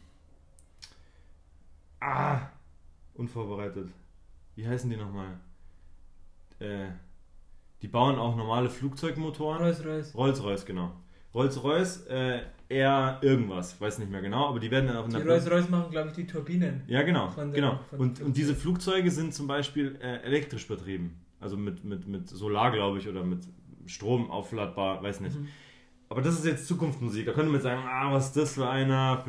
ah! 2.01 2.49
Unvorbereitet. 3.13 3.89
Wie 4.57 4.67
heißen 4.67 4.89
die 4.89 4.97
nochmal? 4.97 5.39
Äh, 6.59 6.87
die 7.83 7.89
bauen 7.89 8.19
auch 8.19 8.35
normale 8.37 8.71
Flugzeugmotoren. 8.71 9.59
Rolls-Royce. 9.61 10.15
Rolls-Royce, 10.15 10.65
genau. 10.65 10.93
Rolls-Royce, 11.35 12.07
äh, 12.09 12.41
eher 12.69 13.19
irgendwas, 13.23 13.81
weiß 13.81 13.99
nicht 13.99 14.11
mehr 14.11 14.23
genau, 14.23 14.49
aber 14.49 14.59
die 14.61 14.71
werden 14.71 14.87
dann 14.87 14.97
auch 14.97 15.05
in 15.05 15.11
Die 15.11 15.17
der 15.19 15.27
Rolls-Royce 15.27 15.69
machen, 15.71 15.91
glaube 15.91 16.09
ich, 16.09 16.15
die 16.15 16.27
Turbinen. 16.27 16.83
ja, 16.87 17.03
genau. 17.03 17.31
Der- 17.37 17.49
genau. 17.49 17.81
Und, 17.99 18.21
und 18.21 18.37
diese 18.37 18.55
Flugzeuge 18.55 19.11
sind 19.11 19.35
zum 19.35 19.47
Beispiel 19.47 19.99
äh, 20.01 20.23
elektrisch 20.25 20.67
betrieben. 20.67 21.21
Also 21.41 21.57
mit, 21.57 21.85
mit, 21.85 22.07
mit 22.09 22.29
Solar, 22.29 22.71
glaube 22.73 22.99
ich, 22.99 23.09
oder 23.09 23.23
mit 23.23 23.41
Strom 23.87 24.31
aufladbar, 24.31 25.03
weiß 25.03 25.21
nicht. 25.21 25.39
Mhm. 25.39 25.49
Aber 26.09 26.23
das 26.23 26.35
ist 26.39 26.47
jetzt 26.47 26.67
Zukunftsmusik. 26.69 27.27
Da 27.27 27.33
könnte 27.33 27.47
man 27.47 27.55
jetzt 27.57 27.65
sagen, 27.65 27.83
ah, 27.87 28.13
was 28.13 28.27
ist 28.27 28.37
das 28.37 28.55
für 28.55 28.69
einer? 28.69 29.25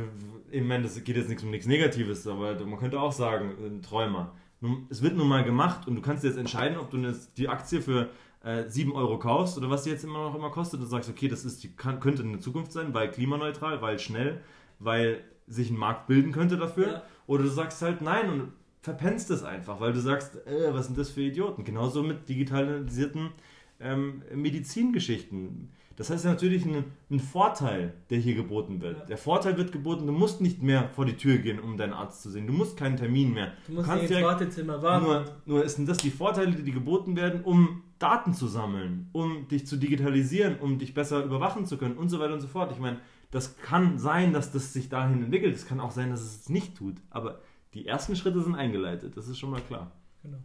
Ich 0.51 0.64
meine, 0.64 0.84
das 0.84 1.03
geht 1.03 1.18
jetzt 1.18 1.28
nichts 1.28 1.43
um 1.43 1.49
nichts 1.51 1.66
Negatives, 1.68 2.26
aber 2.28 2.53
man 2.66 2.80
könnte 2.80 2.99
auch 2.99 3.12
sagen, 3.12 3.51
ein 3.66 3.82
Träumer. 3.82 4.34
Nun, 4.62 4.88
Es 4.89 5.01
wird 5.01 5.18
nun 5.18 5.28
mal 5.28 5.43
gemacht 5.43 5.88
und 5.88 5.95
du 5.95 6.01
kannst 6.01 6.24
jetzt 6.24 6.38
entscheiden, 6.38 6.78
ob 6.78 6.89
du 6.91 6.97
jetzt 6.97 7.38
die 7.38 7.49
Aktie 7.49 7.82
für 7.82 8.10
äh, 8.46 8.70
7 8.70 8.93
Euro 8.93 9.18
kaufst 9.18 9.58
oder 9.58 9.70
was 9.70 9.84
die 9.84 9.89
jetzt 9.89 10.04
immer 10.04 10.20
noch 10.20 10.36
immer 10.36 10.52
kostet 10.52 10.80
und 10.80 10.88
sagst, 10.88 11.10
okay, 11.10 11.28
das 11.28 11.43
ist 11.43 11.64
die, 11.64 11.76
kann, 11.76 12.00
könnte 12.00 12.24
eine 12.24 12.39
Zukunft 12.39 12.72
sein, 12.72 12.93
weil 12.93 13.10
klimaneutral, 13.10 13.82
weil 13.82 14.00
schnell, 14.00 14.41
weil 14.80 15.24
sich 15.48 15.72
ein 15.72 15.78
Markt 15.78 16.08
bilden 16.08 16.32
könnte 16.32 16.58
dafür. 16.58 16.88
Ja. 16.88 17.04
Oder 17.28 17.43
du 17.43 17.50
sagst 17.50 17.82
halt 17.82 18.02
nein 18.02 18.30
und 18.30 18.52
verpennst 18.82 19.32
es 19.32 19.43
einfach, 19.43 19.80
weil 19.80 19.93
du 19.93 20.00
sagst, 20.00 20.36
äh, 20.46 20.74
was 20.74 20.86
sind 20.86 20.98
das 20.98 21.10
für 21.10 21.22
Idioten? 21.22 21.64
Genauso 21.64 22.04
mit 22.04 22.30
digitalisierten 22.30 23.32
ähm, 23.80 24.22
Medizingeschichten. 24.34 25.72
Das 25.98 26.10
heißt 26.10 26.26
natürlich 26.26 26.66
ein, 26.66 26.84
ein 27.10 27.20
Vorteil, 27.20 27.93
der 28.10 28.18
hier 28.18 28.36
geboten 28.36 28.82
wird. 28.82 29.00
Ja. 29.00 29.06
Der 29.06 29.18
Vorteil 29.18 29.58
wird 29.58 29.72
geboten, 29.72 30.06
du 30.06 30.12
musst 30.12 30.41
nicht 30.41 30.62
mehr 30.62 30.89
vor 30.89 31.06
die 31.06 31.16
Tür 31.16 31.38
gehen, 31.38 31.60
um 31.60 31.78
deinen 31.78 31.93
Arzt 31.93 32.22
zu 32.22 32.30
sehen. 32.30 32.48
Du 32.48 32.54
musst 32.54 32.76
keinen 32.76 32.98
Termin 32.98 33.34
mehr. 33.34 33.54
Du 33.68 33.74
musst 33.74 33.88
kannst 33.88 34.04
nicht 34.04 34.12
ins 34.12 34.24
Wartezimmer 34.24 34.82
warten. 34.82 35.06
Nur, 35.06 35.26
nur 35.46 35.70
sind 35.70 35.88
das 35.88 35.98
die 36.00 36.10
Vorteile, 36.12 36.52
die 36.52 36.72
geboten 36.72 37.16
werden, 37.16 37.43
um 37.43 37.84
Daten 37.98 38.34
zu 38.34 38.48
sammeln, 38.48 39.10
um 39.14 39.48
dich 39.48 39.66
zu 39.68 39.78
digitalisieren, 39.78 40.60
um 40.60 40.80
dich 40.80 40.93
besser 40.93 41.24
überwachen 41.24 41.66
zu 41.66 41.78
können 41.78 41.96
und 41.96 42.10
so 42.10 42.20
weiter 42.20 42.34
und 42.34 42.41
so 42.41 42.48
fort. 42.48 42.74
Ich 42.74 42.80
meine, 42.80 43.00
das 43.32 43.58
kann 43.58 43.98
sein, 43.98 44.34
dass 44.34 44.52
das 44.52 44.74
sich 44.74 44.89
dahin 44.89 45.24
entwickelt. 45.24 45.56
Es 45.56 45.66
kann 45.66 45.80
auch 45.80 45.91
sein, 45.91 46.10
dass 46.10 46.22
es 46.22 46.41
es 46.41 46.50
nicht 46.50 46.76
tut. 46.76 46.96
Aber 47.10 47.39
die 47.74 47.88
ersten 47.88 48.18
Schritte 48.18 48.41
sind 48.41 48.56
eingeleitet. 48.56 49.16
Das 49.16 49.30
ist 49.30 49.39
schon 49.39 49.52
mal 49.52 49.62
klar. 49.62 49.91
Genau. 50.24 50.39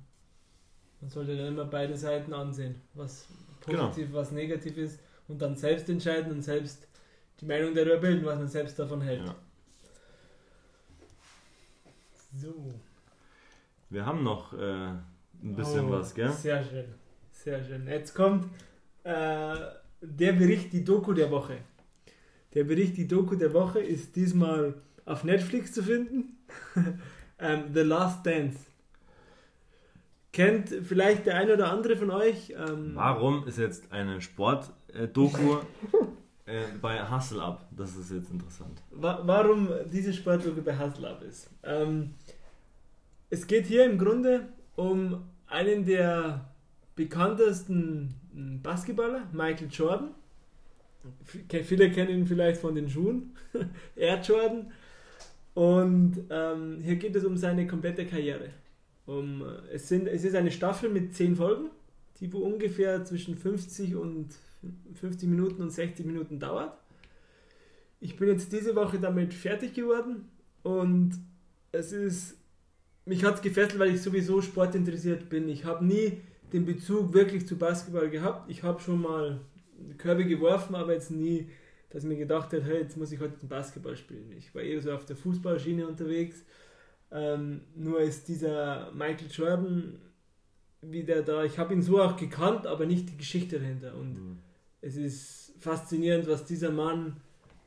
Man 1.01 1.11
sollte 1.11 1.37
dann 1.37 1.49
immer 1.49 1.65
beide 1.65 1.97
Seiten 1.97 2.33
ansehen, 2.33 2.77
was 2.95 3.27
Genau. 3.67 3.89
positiv, 3.89 4.13
was 4.13 4.33
negativ 4.33 4.77
ist 4.79 5.01
und 5.31 5.41
dann 5.41 5.57
selbst 5.57 5.89
entscheiden 5.89 6.33
und 6.33 6.43
selbst 6.43 6.89
die 7.41 7.47
Meinung 7.47 7.75
darüber 7.75 7.99
bilden, 7.99 8.25
was 8.25 8.39
man 8.39 8.49
selbst 8.49 8.79
davon 8.79 9.01
hält. 9.01 9.25
Ja. 9.27 9.35
So. 12.37 12.55
Wir 13.89 14.07
haben 14.07 14.23
noch 14.23 14.53
äh, 14.53 14.89
ein 15.43 15.57
bisschen 15.57 15.87
Oh, 15.87 15.93
was, 15.93 16.15
gell? 16.15 16.31
Sehr 16.31 16.63
schön. 16.65 16.85
Sehr 17.33 17.65
schön. 17.65 17.87
Jetzt 17.87 18.15
kommt 18.15 18.47
äh, 19.05 19.57
der 20.01 20.33
Bericht, 20.33 20.73
die 20.73 20.85
Doku 20.85 21.13
der 21.13 21.31
Woche. 21.31 21.59
Der 22.55 22.65
Bericht, 22.65 22.97
die 22.97 23.09
Doku 23.09 23.37
der 23.37 23.53
Woche 23.53 23.81
ist 23.81 24.15
diesmal 24.17 24.75
auf 25.07 25.25
Netflix 25.25 25.73
zu 25.73 25.83
finden. 25.83 26.39
ähm, 27.39 27.65
The 27.73 27.81
Last 27.81 28.27
Dance. 28.27 28.59
Kennt 30.33 30.69
vielleicht 30.69 31.27
der 31.27 31.37
eine 31.37 31.55
oder 31.55 31.73
andere 31.73 31.97
von 31.97 32.11
euch? 32.11 32.51
Ähm, 32.51 32.93
Warum 32.95 33.47
ist 33.49 33.59
jetzt 33.59 33.91
eine 33.91 34.21
Sport-Doku 34.21 34.80
äh, 36.47 36.63
bei 36.81 37.09
Hustle 37.09 37.43
Up? 37.43 37.67
Das 37.77 37.97
ist 37.97 38.11
jetzt 38.11 38.31
interessant. 38.31 38.83
wa 38.91 39.21
warum 39.25 39.69
diese 39.93 40.13
Sportdoku 40.13 40.63
bei 40.63 40.79
Hustle 40.79 41.09
Up 41.09 41.23
ist. 41.23 41.51
Ähm, 41.63 42.15
es 43.29 43.47
geht 43.47 43.67
hier 43.67 43.85
im 43.85 43.99
Grunde 43.99 44.49
um 44.77 45.25
einen 45.47 45.85
der 45.85 46.51
bekanntesten 46.97 48.15
m, 48.35 48.61
Basketballer, 48.63 49.27
Michael 49.33 49.69
Jordan. 49.71 50.11
Viele 51.25 51.91
kennen 51.91 52.11
ihn 52.11 52.27
vielleicht 52.27 52.61
von 52.61 52.75
den 52.75 52.91
Schuhen, 52.91 53.35
Air 53.97 54.21
Jordan. 54.21 54.73
Und 55.55 56.25
ähm, 56.31 56.79
hier 56.83 56.97
geht 56.97 57.17
es 57.17 57.25
um 57.25 57.37
seine 57.37 57.67
komplette 57.67 58.07
Karriere. 58.07 58.51
Um, 59.07 59.43
äh, 59.43 59.75
es, 59.75 59.89
sind, 59.89 60.07
es 60.07 60.25
ist 60.25 60.35
eine 60.35 60.51
Staffel 60.51 60.91
mit 60.91 61.15
zehn 61.15 61.37
Folgen, 61.37 61.71
die 62.21 62.33
wo 62.33 62.39
ungefähr 62.39 63.05
zwischen 63.05 63.37
50 63.37 63.97
und 63.97 64.29
50 64.95 65.29
Minuten 65.29 65.63
und 65.63 65.71
60 65.71 66.05
Minuten 66.07 66.39
dauert. 66.39 66.77
Ich 68.01 68.17
bin 68.17 68.29
jetzt 68.29 68.53
diese 68.53 68.75
Woche 68.77 68.99
damit 68.99 69.35
fertig 69.35 69.75
geworden 69.75 70.29
und 70.63 71.13
es 71.73 71.93
ist, 71.93 72.37
mich 73.05 73.25
hat 73.25 73.37
es 73.37 73.43
gefesselt, 73.43 73.79
weil 73.79 73.95
ich 73.95 74.03
sowieso 74.03 74.41
sportinteressiert 74.41 75.29
bin. 75.29 75.49
Ich 75.49 75.65
habe 75.65 75.85
nie 75.85 76.21
den 76.53 76.65
Bezug 76.65 77.13
wirklich 77.13 77.47
zu 77.47 77.57
Basketball 77.57 78.11
gehabt. 78.11 78.51
Ich 78.51 78.63
habe 78.63 78.81
schon 78.81 79.03
mal 79.03 79.41
Körbe 79.99 80.25
geworfen, 80.25 80.75
aber 80.75 80.95
jetzt 80.95 81.11
nie, 81.11 81.49
dass 81.91 82.03
ich 82.03 82.09
mir 82.09 82.17
gedacht 82.17 82.53
habe, 82.53 82.63
hey, 82.63 82.81
jetzt 82.81 82.97
muss 82.97 83.13
ich 83.13 83.21
heute 83.21 83.47
Basketball 83.47 83.97
spielen. 83.97 84.33
Ich 84.37 84.55
war 84.55 84.63
eher 84.63 84.81
so 84.81 84.93
auf 84.93 85.05
der 85.05 85.17
Fußballschiene 85.17 85.87
unterwegs. 85.87 86.45
Ähm, 87.13 87.63
nur 87.75 88.01
ist 88.01 88.29
dieser 88.29 88.91
Michael 88.93 89.29
Jordan 89.31 89.99
wieder 90.81 91.23
da. 91.23 91.45
Ich 91.45 91.59
habe 91.59 91.75
ihn 91.75 91.83
so 91.83 92.01
auch 92.01 92.17
gekannt, 92.17 92.67
aber 92.67 92.87
nicht 92.87 93.11
die 93.11 93.17
Geschichte 93.17 93.59
dahinter. 93.59 93.95
Und 93.95 94.15
mhm. 94.15 94.39
Es 94.83 94.97
ist 94.97 95.55
faszinierend, 95.59 96.29
was 96.29 96.45
dieser 96.45 96.71
Mann 96.71 97.17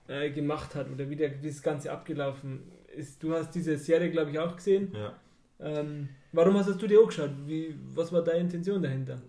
äh, 0.08 0.32
gemacht 0.32 0.76
hat 0.76 0.90
oder 0.90 1.10
wie, 1.10 1.16
der, 1.16 1.42
wie 1.42 1.48
das 1.48 1.62
Ganze 1.62 1.92
abgelaufen 1.92 2.64
ist. 2.96 3.22
Du 3.22 3.34
hast 3.34 3.52
diese 3.52 3.78
Serie, 3.78 4.10
glaube 4.12 4.32
ich, 4.32 4.40
auch 4.40 4.56
gesehen. 4.56 4.94
Ja. 4.94 5.14
Ähm, 5.60 6.10
warum 6.32 6.58
hast 6.58 6.70
du 6.82 6.88
dir 6.88 7.00
auch 7.02 7.08
geschaut? 7.08 7.32
Wie, 7.46 7.76
was 7.94 8.12
war 8.12 8.24
deine 8.24 8.42
Intention 8.42 8.82
dahinter? 8.82 9.22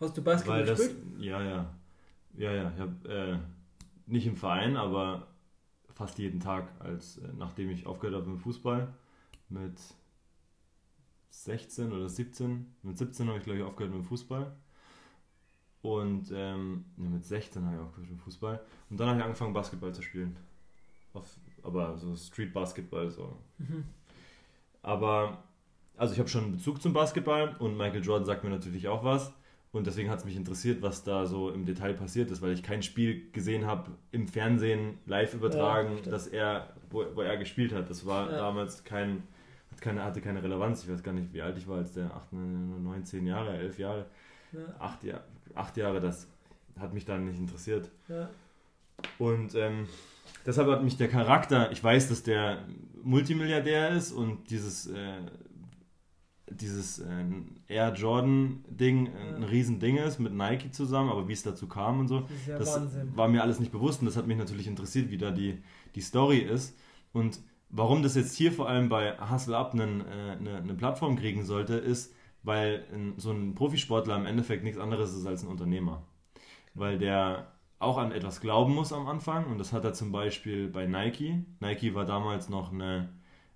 Hast 0.00 0.16
du 0.16 0.22
Basketball 0.22 0.66
Weil 0.66 0.76
gespielt? 0.76 0.96
ja, 1.18 1.42
ja. 1.42 1.74
Ja, 2.36 2.52
ja. 2.52 2.72
Ich 2.74 2.80
habe 2.80 3.12
äh, 3.12 3.38
nicht 4.06 4.26
im 4.26 4.36
Verein, 4.36 4.76
aber 4.76 5.26
fast 5.94 6.18
jeden 6.18 6.40
Tag, 6.40 6.70
als 6.78 7.18
äh, 7.18 7.28
nachdem 7.36 7.70
ich 7.70 7.86
aufgehört 7.86 8.20
habe 8.20 8.30
mit 8.30 8.40
Fußball. 8.40 8.94
Mit 9.48 9.78
16 11.30 11.92
oder 11.92 12.08
17. 12.08 12.66
Mit 12.82 12.98
17 12.98 13.26
habe 13.26 13.38
ich, 13.38 13.44
glaube 13.44 13.58
ich, 13.58 13.64
aufgehört 13.64 13.94
mit 13.94 14.04
Fußball. 14.04 14.52
Und 15.82 16.32
ähm, 16.34 16.84
ne, 16.96 17.08
mit 17.08 17.24
16 17.24 17.64
habe 17.64 17.76
ich 17.76 17.82
aufgehört 17.82 18.10
mit 18.10 18.20
Fußball. 18.20 18.60
Und 18.90 18.98
dann 18.98 19.08
habe 19.08 19.18
ich 19.18 19.24
angefangen, 19.24 19.52
Basketball 19.52 19.94
zu 19.94 20.02
spielen. 20.02 20.36
Auf, 21.12 21.36
aber 21.62 21.96
so 21.96 22.14
Street 22.16 22.52
Basketball 22.52 23.10
so. 23.10 23.36
Mhm. 23.58 23.84
Aber, 24.82 25.44
also 25.96 26.12
ich 26.14 26.18
habe 26.18 26.28
schon 26.28 26.44
einen 26.44 26.52
Bezug 26.52 26.82
zum 26.82 26.92
Basketball 26.92 27.56
und 27.58 27.76
Michael 27.76 28.02
Jordan 28.02 28.24
sagt 28.24 28.44
mir 28.44 28.50
natürlich 28.50 28.88
auch 28.88 29.04
was. 29.04 29.32
Und 29.70 29.86
deswegen 29.86 30.08
hat 30.08 30.20
es 30.20 30.24
mich 30.24 30.36
interessiert, 30.36 30.80
was 30.80 31.04
da 31.04 31.26
so 31.26 31.50
im 31.50 31.66
Detail 31.66 31.92
passiert 31.92 32.30
ist, 32.30 32.40
weil 32.40 32.52
ich 32.52 32.62
kein 32.62 32.82
Spiel 32.82 33.30
gesehen 33.32 33.66
habe 33.66 33.90
im 34.12 34.26
Fernsehen 34.26 34.98
live 35.04 35.34
übertragen, 35.34 35.98
ja, 36.04 36.10
dass 36.10 36.26
er, 36.26 36.72
wo, 36.90 37.04
wo, 37.14 37.20
er 37.20 37.36
gespielt 37.36 37.74
hat. 37.74 37.90
Das 37.90 38.06
war 38.06 38.30
ja. 38.30 38.38
damals 38.38 38.84
kein, 38.84 39.24
keine, 39.80 40.02
hatte 40.04 40.22
keine 40.22 40.42
Relevanz. 40.42 40.84
Ich 40.84 40.90
weiß 40.90 41.02
gar 41.02 41.12
nicht, 41.12 41.34
wie 41.34 41.42
alt 41.42 41.58
ich 41.58 41.68
war, 41.68 41.78
als 41.78 41.92
der 41.92 42.14
8, 42.14 42.32
9, 42.32 43.04
10 43.04 43.26
Jahre, 43.26 43.58
11 43.58 43.78
Jahre, 43.78 44.06
ja. 44.52 44.80
8, 44.80 45.04
Jahr, 45.04 45.24
8 45.54 45.76
Jahre, 45.76 46.00
das 46.00 46.26
hat 46.78 46.94
mich 46.94 47.04
dann 47.04 47.24
nicht 47.24 47.38
interessiert. 47.38 47.90
Ja. 48.08 48.30
Und 49.18 49.54
ähm, 49.54 49.86
deshalb 50.46 50.68
hat 50.68 50.82
mich 50.82 50.96
der 50.96 51.08
Charakter, 51.08 51.70
ich 51.72 51.82
weiß, 51.82 52.08
dass 52.08 52.22
der 52.22 52.64
Multimilliardär 53.02 53.90
ist 53.90 54.12
und 54.12 54.50
dieses, 54.50 54.86
äh, 54.86 55.20
dieses 56.50 56.98
äh, 57.00 57.24
Air 57.68 57.92
Jordan-Ding 57.94 59.06
ja. 59.06 59.36
ein 59.36 59.44
Riesending 59.44 59.98
ist 59.98 60.18
mit 60.18 60.32
Nike 60.32 60.70
zusammen, 60.70 61.10
aber 61.10 61.28
wie 61.28 61.32
es 61.32 61.42
dazu 61.42 61.68
kam 61.68 62.00
und 62.00 62.08
so, 62.08 62.26
das, 62.46 62.74
das 62.74 62.90
war 63.14 63.28
mir 63.28 63.42
alles 63.42 63.60
nicht 63.60 63.72
bewusst 63.72 64.00
und 64.00 64.06
das 64.06 64.16
hat 64.16 64.26
mich 64.26 64.38
natürlich 64.38 64.66
interessiert, 64.66 65.10
wie 65.10 65.18
da 65.18 65.30
die, 65.30 65.62
die 65.94 66.00
Story 66.00 66.38
ist. 66.38 66.76
Und 67.12 67.40
warum 67.70 68.02
das 68.02 68.14
jetzt 68.14 68.34
hier 68.36 68.52
vor 68.52 68.68
allem 68.68 68.88
bei 68.88 69.16
Hustle 69.18 69.56
Up 69.56 69.72
einen, 69.72 70.00
äh, 70.00 70.36
eine, 70.38 70.56
eine 70.56 70.74
Plattform 70.74 71.16
kriegen 71.16 71.44
sollte, 71.44 71.74
ist, 71.74 72.14
weil 72.42 72.84
so 73.16 73.30
ein 73.32 73.54
Profisportler 73.54 74.16
im 74.16 74.26
Endeffekt 74.26 74.64
nichts 74.64 74.78
anderes 74.78 75.14
ist 75.14 75.26
als 75.26 75.42
ein 75.42 75.48
Unternehmer. 75.48 76.02
Weil 76.74 76.98
der 76.98 77.52
auch 77.78 77.98
an 77.98 78.12
etwas 78.12 78.40
glauben 78.40 78.74
muss 78.74 78.92
am 78.92 79.06
Anfang 79.06 79.46
und 79.46 79.58
das 79.58 79.72
hat 79.72 79.84
er 79.84 79.94
zum 79.94 80.12
Beispiel 80.12 80.68
bei 80.68 80.86
Nike. 80.86 81.44
Nike 81.60 81.94
war 81.94 82.04
damals 82.04 82.48
noch 82.48 82.72
eine, 82.72 83.08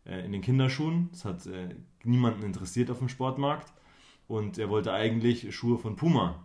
äh, 0.07 0.25
in 0.25 0.33
den 0.33 0.43
Kinderschuhen, 0.43 1.09
das 1.11 1.25
hat 1.25 1.47
äh, 1.47 1.75
niemanden 2.05 2.43
interessiert 2.43 2.91
auf 2.91 2.99
dem 2.99 3.09
Sportmarkt 3.09 3.73
und 4.29 4.59
er 4.59 4.69
wollte 4.69 4.93
eigentlich 4.93 5.55
Schuhe 5.55 5.79
von 5.79 5.97
Puma. 5.97 6.37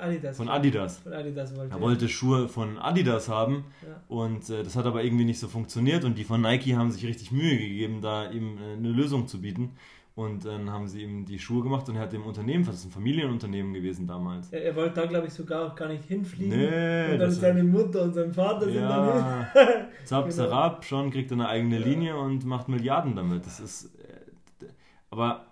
Adidas. 0.00 0.36
Von 0.36 0.48
Adidas. 0.48 0.98
Von 0.98 1.12
Adidas 1.12 1.56
wollte 1.56 1.74
er 1.74 1.80
wollte 1.80 2.08
Schuhe 2.08 2.48
von 2.48 2.78
Adidas 2.78 3.28
haben 3.28 3.64
ja. 3.82 4.02
und 4.08 4.48
äh, 4.50 4.62
das 4.62 4.74
hat 4.74 4.86
aber 4.86 5.04
irgendwie 5.04 5.24
nicht 5.24 5.38
so 5.38 5.48
funktioniert 5.48 6.04
und 6.04 6.18
die 6.18 6.24
von 6.24 6.40
Nike 6.40 6.76
haben 6.76 6.90
sich 6.90 7.04
richtig 7.06 7.30
Mühe 7.30 7.56
gegeben, 7.58 8.00
da 8.00 8.30
ihm 8.30 8.58
äh, 8.58 8.72
eine 8.72 8.88
Lösung 8.88 9.28
zu 9.28 9.40
bieten 9.40 9.72
und 10.14 10.44
dann 10.44 10.70
haben 10.70 10.88
sie 10.88 11.02
ihm 11.02 11.24
die 11.24 11.38
Schuhe 11.38 11.62
gemacht 11.62 11.88
und 11.88 11.96
er 11.96 12.02
hat 12.02 12.12
dem 12.12 12.24
Unternehmen, 12.24 12.64
das 12.66 12.76
ist 12.76 12.86
ein 12.86 12.90
Familienunternehmen 12.90 13.72
gewesen 13.72 14.06
damals. 14.06 14.52
Er, 14.52 14.62
er 14.62 14.76
wollte 14.76 15.00
da, 15.00 15.06
glaube 15.06 15.28
ich, 15.28 15.32
sogar 15.32 15.66
auch 15.66 15.74
gar 15.74 15.88
nicht 15.88 16.04
hinfliegen. 16.04 16.58
Nee, 16.58 17.12
und 17.12 17.18
dann 17.18 17.30
seine 17.30 17.64
Mutter 17.64 18.02
und 18.02 18.12
sein 18.12 18.32
Vater 18.32 18.68
ja, 18.68 18.72
sind 18.72 18.82
dann 18.82 19.52
hin. 19.52 19.86
Zap, 20.04 20.24
genau. 20.24 20.36
Zarab, 20.36 20.84
schon 20.84 21.10
kriegt 21.10 21.30
er 21.30 21.36
eine 21.36 21.48
eigene 21.48 21.78
Linie 21.78 22.10
ja. 22.10 22.16
und 22.16 22.44
macht 22.44 22.68
Milliarden 22.68 23.16
damit. 23.16 23.46
Das 23.46 23.58
ist. 23.58 23.86
Äh, 23.96 24.66
aber 25.10 25.46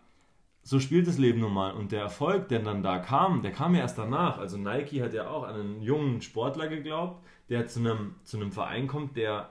so 0.63 0.79
spielt 0.79 1.07
das 1.07 1.17
Leben 1.17 1.41
nun 1.41 1.55
mal. 1.55 1.73
Und 1.73 1.91
der 1.91 2.03
Erfolg, 2.03 2.49
der 2.49 2.61
dann 2.61 2.83
da 2.83 2.99
kam, 2.99 3.41
der 3.43 3.53
kam 3.53 3.75
ja 3.75 3.81
erst 3.81 3.97
danach. 3.97 4.39
Also 4.39 4.59
Nike 4.59 5.03
hat 5.03 5.15
ja 5.15 5.29
auch 5.29 5.45
an 5.45 5.55
einen 5.55 5.83
jungen 5.83 6.21
Sportler 6.21 6.69
geglaubt, 6.69 7.25
der 7.49 7.67
zu 7.67 7.81
einem, 7.81 8.17
zu 8.25 8.37
einem 8.37 8.53
Verein 8.53 8.87
kommt, 8.87 9.17
der 9.17 9.51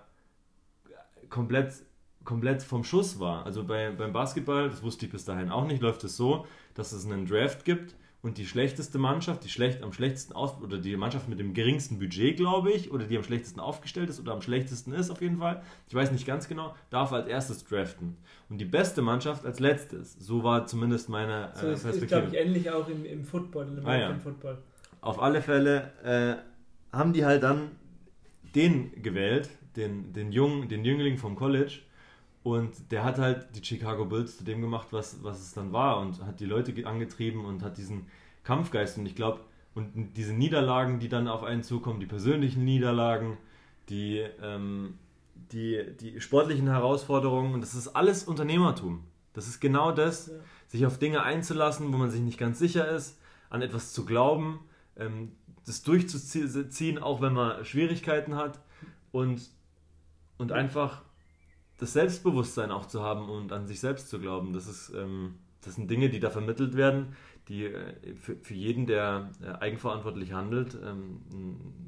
komplett 1.29 1.73
komplett 2.29 2.61
vom 2.61 2.83
Schuss 2.83 3.19
war. 3.19 3.43
Also 3.47 3.63
bei, 3.63 3.89
beim 3.89 4.13
Basketball, 4.13 4.69
das 4.69 4.83
wusste 4.83 5.07
ich 5.07 5.11
bis 5.11 5.25
dahin 5.25 5.49
auch 5.49 5.65
nicht, 5.65 5.81
läuft 5.81 6.03
es 6.03 6.15
so, 6.15 6.45
dass 6.75 6.91
es 6.91 7.03
einen 7.03 7.25
Draft 7.25 7.65
gibt 7.65 7.95
und 8.21 8.37
die 8.37 8.45
schlechteste 8.45 8.99
Mannschaft, 8.99 9.43
die 9.45 9.49
schlecht, 9.49 9.81
am 9.81 9.93
schlechtesten 9.93 10.33
aus 10.33 10.61
oder 10.61 10.77
die 10.77 10.95
Mannschaft 10.95 11.27
mit 11.27 11.39
dem 11.39 11.55
geringsten 11.55 11.97
Budget, 11.97 12.37
glaube 12.37 12.71
ich, 12.71 12.91
oder 12.91 13.05
die 13.05 13.17
am 13.17 13.23
schlechtesten 13.23 13.59
aufgestellt 13.59 14.11
ist 14.11 14.19
oder 14.19 14.33
am 14.33 14.43
schlechtesten 14.43 14.93
ist 14.93 15.09
auf 15.09 15.23
jeden 15.23 15.39
Fall, 15.39 15.63
ich 15.87 15.95
weiß 15.95 16.11
nicht 16.11 16.27
ganz 16.27 16.47
genau, 16.47 16.75
darf 16.91 17.11
als 17.13 17.27
erstes 17.27 17.65
draften. 17.65 18.15
Und 18.47 18.61
die 18.61 18.65
beste 18.65 19.01
Mannschaft 19.01 19.43
als 19.43 19.59
letztes. 19.59 20.13
So 20.19 20.43
war 20.43 20.67
zumindest 20.67 21.09
meine 21.09 21.51
äh, 21.55 21.57
so 21.57 21.67
ist, 21.71 21.81
Perspektive. 21.81 22.03
Ist, 22.03 22.09
glaube 22.09 22.27
ich, 22.27 22.45
ähnlich 22.45 22.69
auch 22.69 22.87
im, 22.87 23.05
im 23.05 23.23
Football, 23.23 23.75
im 23.75 23.87
ah, 23.87 23.97
ja. 23.97 24.19
Football. 24.19 24.59
Auf 25.01 25.19
alle 25.19 25.41
Fälle 25.41 25.93
äh, 26.03 26.95
haben 26.95 27.11
die 27.11 27.25
halt 27.25 27.41
dann 27.41 27.71
den 28.53 29.01
gewählt, 29.01 29.49
den, 29.75 30.13
den, 30.13 30.31
Jungen, 30.31 30.69
den 30.69 30.85
Jüngling 30.85 31.17
vom 31.17 31.35
College, 31.35 31.79
und 32.43 32.91
der 32.91 33.03
hat 33.03 33.17
halt 33.17 33.47
die 33.55 33.63
Chicago 33.63 34.05
Bulls 34.05 34.37
zu 34.37 34.43
dem 34.43 34.61
gemacht, 34.61 34.87
was, 34.91 35.23
was 35.23 35.39
es 35.39 35.53
dann 35.53 35.73
war 35.73 35.99
und 35.99 36.25
hat 36.25 36.39
die 36.39 36.45
Leute 36.45 36.73
angetrieben 36.85 37.45
und 37.45 37.63
hat 37.63 37.77
diesen 37.77 38.07
Kampfgeist. 38.43 38.97
Und 38.97 39.05
ich 39.05 39.15
glaube, 39.15 39.41
und 39.75 40.13
diese 40.15 40.33
Niederlagen, 40.33 40.99
die 40.99 41.09
dann 41.09 41.27
auf 41.27 41.43
einen 41.43 41.63
zukommen, 41.63 41.99
die 41.99 42.05
persönlichen 42.05 42.63
Niederlagen, 42.63 43.37
die, 43.89 44.25
ähm, 44.41 44.97
die, 45.51 45.83
die 45.99 46.21
sportlichen 46.21 46.67
Herausforderungen, 46.67 47.53
und 47.53 47.61
das 47.61 47.75
ist 47.75 47.89
alles 47.89 48.23
Unternehmertum. 48.23 49.03
Das 49.33 49.47
ist 49.47 49.59
genau 49.59 49.91
das, 49.91 50.27
ja. 50.27 50.33
sich 50.67 50.85
auf 50.85 50.97
Dinge 50.97 51.23
einzulassen, 51.23 51.93
wo 51.93 51.97
man 51.97 52.09
sich 52.09 52.21
nicht 52.21 52.39
ganz 52.39 52.57
sicher 52.57 52.89
ist, 52.89 53.19
an 53.49 53.61
etwas 53.61 53.93
zu 53.93 54.05
glauben, 54.05 54.59
ähm, 54.97 55.33
das 55.65 55.83
durchzuziehen, 55.83 56.97
auch 56.97 57.21
wenn 57.21 57.33
man 57.33 57.63
Schwierigkeiten 57.63 58.35
hat 58.35 58.59
und, 59.11 59.41
und 60.37 60.51
einfach 60.51 61.03
das 61.79 61.93
Selbstbewusstsein 61.93 62.71
auch 62.71 62.85
zu 62.85 63.01
haben 63.01 63.29
und 63.29 63.51
an 63.51 63.65
sich 63.65 63.79
selbst 63.79 64.09
zu 64.09 64.19
glauben. 64.19 64.53
Das, 64.53 64.67
ist, 64.67 64.93
ähm, 64.95 65.35
das 65.61 65.75
sind 65.75 65.89
Dinge, 65.89 66.09
die 66.09 66.19
da 66.19 66.29
vermittelt 66.29 66.75
werden, 66.75 67.15
die 67.47 67.65
äh, 67.65 67.93
für, 68.15 68.35
für 68.35 68.53
jeden, 68.53 68.85
der 68.85 69.31
äh, 69.41 69.63
eigenverantwortlich 69.63 70.33
handelt, 70.33 70.77
ähm, 70.85 71.21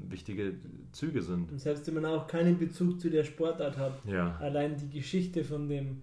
wichtige 0.07 0.55
Züge 0.91 1.21
sind. 1.21 1.51
Und 1.51 1.59
selbst 1.59 1.85
wenn 1.87 1.95
man 1.95 2.05
auch 2.05 2.25
keinen 2.27 2.57
Bezug 2.57 2.99
zu 2.99 3.09
der 3.09 3.23
Sportart 3.23 3.77
hat, 3.77 3.93
ja. 4.05 4.37
allein 4.39 4.77
die 4.77 4.89
Geschichte 4.89 5.43
von, 5.43 5.67
dem, 5.67 6.01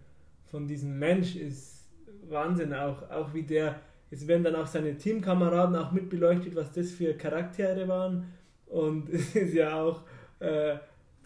von 0.51 0.69
diesem 0.69 0.99
Mensch 0.99 1.35
ist 1.37 1.89
Wahnsinn. 2.29 2.75
Auch, 2.75 3.11
auch 3.11 3.33
wie 3.33 3.43
der, 3.43 3.81
es 4.11 4.27
werden 4.27 4.45
dann 4.45 4.55
auch 4.55 4.67
seine 4.67 4.97
Teamkameraden 4.97 5.77
auch 5.77 5.93
mitbeleuchtet, 5.93 6.55
was 6.55 6.73
das 6.73 6.93
für 6.93 7.15
Charaktere 7.15 7.89
waren. 7.89 8.27
Und 8.67 9.09
es 9.13 9.35
ist 9.35 9.55
ja 9.55 9.81
auch 9.81 10.03
äh, 10.41 10.77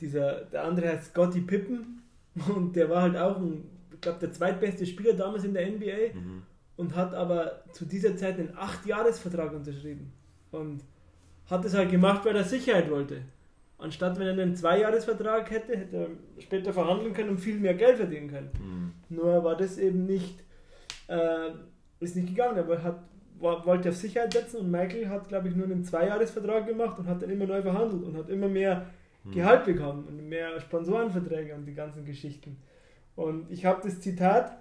dieser, 0.00 0.44
der 0.44 0.64
andere 0.64 0.88
heißt 0.88 1.06
Scotty 1.06 1.40
Pippen, 1.40 2.01
und 2.54 2.74
der 2.76 2.88
war 2.88 3.02
halt 3.02 3.16
auch, 3.16 3.36
ein, 3.38 3.64
ich 3.92 4.00
glaube, 4.00 4.18
der 4.20 4.32
zweitbeste 4.32 4.86
Spieler 4.86 5.14
damals 5.14 5.44
in 5.44 5.54
der 5.54 5.70
NBA 5.70 6.14
mhm. 6.14 6.42
und 6.76 6.94
hat 6.96 7.14
aber 7.14 7.62
zu 7.72 7.84
dieser 7.84 8.16
Zeit 8.16 8.38
einen 8.38 8.50
8-Jahres-Vertrag 8.50 9.52
unterschrieben. 9.52 10.12
Und 10.50 10.82
hat 11.48 11.64
es 11.64 11.74
halt 11.74 11.90
gemacht, 11.90 12.24
weil 12.24 12.36
er 12.36 12.44
Sicherheit 12.44 12.90
wollte. 12.90 13.22
Anstatt 13.78 14.18
wenn 14.18 14.26
er 14.28 14.32
einen 14.32 14.54
Zweijahresvertrag 14.54 15.50
hätte, 15.50 15.76
hätte 15.76 15.96
er 15.96 16.42
später 16.42 16.72
verhandeln 16.72 17.12
können 17.12 17.30
und 17.30 17.38
viel 17.38 17.58
mehr 17.58 17.74
Geld 17.74 17.96
verdienen 17.96 18.30
können. 18.30 18.50
Mhm. 19.08 19.16
Nur 19.16 19.42
war 19.42 19.56
das 19.56 19.76
eben 19.76 20.06
nicht, 20.06 20.44
äh, 21.08 21.50
ist 21.98 22.14
nicht 22.14 22.28
gegangen. 22.28 22.56
Er 22.56 22.82
hat, 22.84 23.02
war, 23.40 23.66
wollte 23.66 23.88
auf 23.88 23.96
Sicherheit 23.96 24.32
setzen 24.32 24.58
und 24.58 24.70
Michael 24.70 25.08
hat, 25.08 25.28
glaube 25.28 25.48
ich, 25.48 25.56
nur 25.56 25.66
einen 25.66 25.84
Zweijahresvertrag 25.84 26.66
gemacht 26.66 26.98
und 26.98 27.08
hat 27.08 27.22
dann 27.22 27.30
immer 27.30 27.46
neu 27.46 27.60
verhandelt 27.60 28.04
und 28.04 28.16
hat 28.16 28.28
immer 28.28 28.48
mehr. 28.48 28.86
Gehalt 29.30 29.64
bekommen 29.64 30.04
und 30.08 30.28
mehr 30.28 30.58
Sponsorenverträge 30.60 31.54
und 31.54 31.64
die 31.64 31.74
ganzen 31.74 32.04
Geschichten. 32.04 32.56
Und 33.14 33.50
ich 33.50 33.64
habe 33.64 33.80
das 33.82 34.00
Zitat 34.00 34.58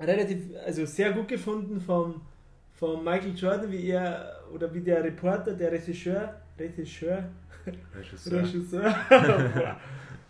relativ, 0.00 0.38
also 0.64 0.84
sehr 0.84 1.12
gut 1.12 1.28
gefunden 1.28 1.80
vom, 1.80 2.22
vom 2.72 3.04
Michael 3.04 3.34
Jordan, 3.34 3.70
wie 3.70 3.88
er, 3.88 4.40
oder 4.52 4.72
wie 4.74 4.80
der 4.80 5.04
Reporter, 5.04 5.52
der 5.52 5.70
Regisseur, 5.70 6.40
Regisseur, 6.58 7.24
Regisseur, 7.96 8.42
Regisseur 8.42 8.94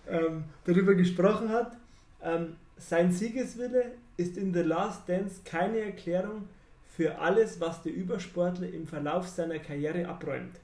ähm, 0.08 0.44
darüber 0.64 0.94
gesprochen 0.94 1.48
hat. 1.48 1.76
Ähm, 2.22 2.56
sein 2.76 3.12
Siegeswille 3.12 3.92
ist 4.16 4.36
in 4.36 4.52
The 4.52 4.60
Last 4.60 5.08
Dance 5.08 5.40
keine 5.44 5.78
Erklärung 5.80 6.48
für 6.86 7.18
alles, 7.18 7.60
was 7.60 7.82
der 7.82 7.92
Übersportler 7.92 8.68
im 8.68 8.86
Verlauf 8.86 9.26
seiner 9.26 9.58
Karriere 9.58 10.06
abräumt. 10.06 10.60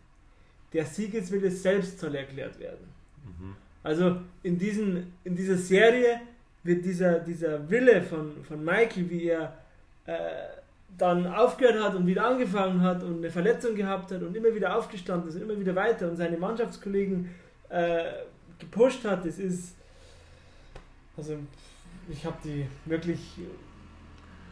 Der 0.73 0.85
Siegeswille 0.85 1.51
selbst 1.51 1.99
soll 1.99 2.15
erklärt 2.15 2.59
werden. 2.59 2.87
Mhm. 3.25 3.57
Also 3.83 4.17
in, 4.43 4.59
diesen, 4.59 5.13
in 5.25 5.35
dieser 5.35 5.57
Serie 5.57 6.21
wird 6.63 6.85
dieser, 6.85 7.21
dieser 7.21 7.69
Wille 7.71 8.03
von, 8.03 8.45
von 8.45 8.65
Michael, 8.65 9.09
wie 9.09 9.29
er 9.29 9.57
äh, 10.07 10.15
dann 10.99 11.27
aufgehört 11.27 11.83
hat 11.83 11.95
und 11.95 12.07
wieder 12.07 12.27
angefangen 12.27 12.83
hat 12.83 13.03
und 13.03 13.19
eine 13.19 13.31
Verletzung 13.31 13.75
gehabt 13.75 14.13
hat 14.13 14.23
und 14.23 14.37
immer 14.37 14.55
wieder 14.55 14.77
aufgestanden 14.77 15.29
ist 15.29 15.37
und 15.37 15.43
immer 15.43 15.59
wieder 15.59 15.75
weiter 15.75 16.09
und 16.09 16.17
seine 16.17 16.37
Mannschaftskollegen 16.37 17.31
äh, 17.71 18.05
gepusht 18.59 19.05
hat, 19.05 19.25
das 19.25 19.39
ist, 19.39 19.75
also 21.17 21.39
ich 22.09 22.25
habe 22.25 22.37
die 22.45 22.67
wirklich, 22.85 23.19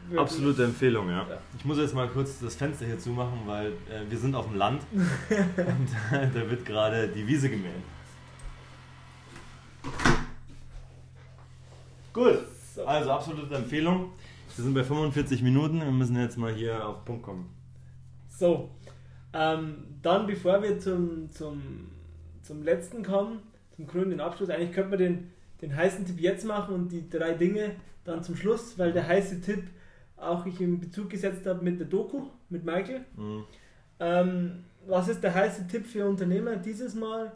wirklich, 0.03 0.19
Absolute 0.19 0.63
Empfehlung, 0.63 1.09
ja. 1.09 1.27
ja. 1.29 1.37
Ich 1.57 1.65
muss 1.65 1.77
jetzt 1.77 1.93
mal 1.93 2.07
kurz 2.07 2.39
das 2.39 2.55
Fenster 2.55 2.85
hier 2.85 2.99
zumachen, 2.99 3.39
weil 3.45 3.67
äh, 3.67 4.09
wir 4.09 4.17
sind 4.17 4.35
auf 4.35 4.47
dem 4.47 4.55
Land 4.55 4.81
und 4.93 6.17
äh, 6.17 6.27
da 6.33 6.49
wird 6.49 6.65
gerade 6.65 7.07
die 7.07 7.25
Wiese 7.27 7.49
gemäht. 7.49 7.71
Gut, 12.13 12.39
also 12.85 13.11
absolute 13.11 13.55
Empfehlung. 13.55 14.11
Wir 14.55 14.63
sind 14.63 14.73
bei 14.73 14.83
45 14.83 15.41
Minuten, 15.41 15.79
wir 15.79 15.91
müssen 15.91 16.19
jetzt 16.19 16.37
mal 16.37 16.53
hier 16.53 16.85
auf 16.85 16.97
den 16.97 17.05
Punkt 17.05 17.23
kommen. 17.23 17.49
So, 18.27 18.69
ähm, 19.33 19.85
dann 20.01 20.27
bevor 20.27 20.61
wir 20.63 20.79
zum, 20.79 21.29
zum, 21.31 21.89
zum 22.41 22.63
letzten 22.63 23.03
kommen, 23.03 23.39
zum 23.75 23.87
grünen 23.87 24.19
Abschluss, 24.19 24.49
eigentlich 24.49 24.73
könnte 24.73 24.89
man 24.89 24.99
den, 24.99 25.31
den 25.61 25.75
heißen 25.75 26.05
Tipp 26.05 26.19
jetzt 26.19 26.45
machen 26.45 26.73
und 26.73 26.91
die 26.91 27.09
drei 27.09 27.33
Dinge 27.33 27.75
dann 28.03 28.23
zum 28.23 28.35
Schluss, 28.35 28.77
weil 28.77 28.91
der 28.91 29.07
heiße 29.07 29.41
Tipp 29.41 29.63
auch 30.21 30.45
ich 30.45 30.59
in 30.61 30.79
Bezug 30.79 31.09
gesetzt 31.09 31.45
habe 31.45 31.63
mit 31.63 31.79
der 31.79 31.87
Doku, 31.87 32.27
mit 32.49 32.63
Michael. 32.63 33.01
Mhm. 33.15 33.43
Ähm, 33.99 34.63
was 34.87 35.07
ist 35.07 35.23
der 35.23 35.33
heiße 35.33 35.67
Tipp 35.67 35.85
für 35.85 36.07
Unternehmer? 36.07 36.55
Dieses 36.55 36.95
Mal 36.95 37.31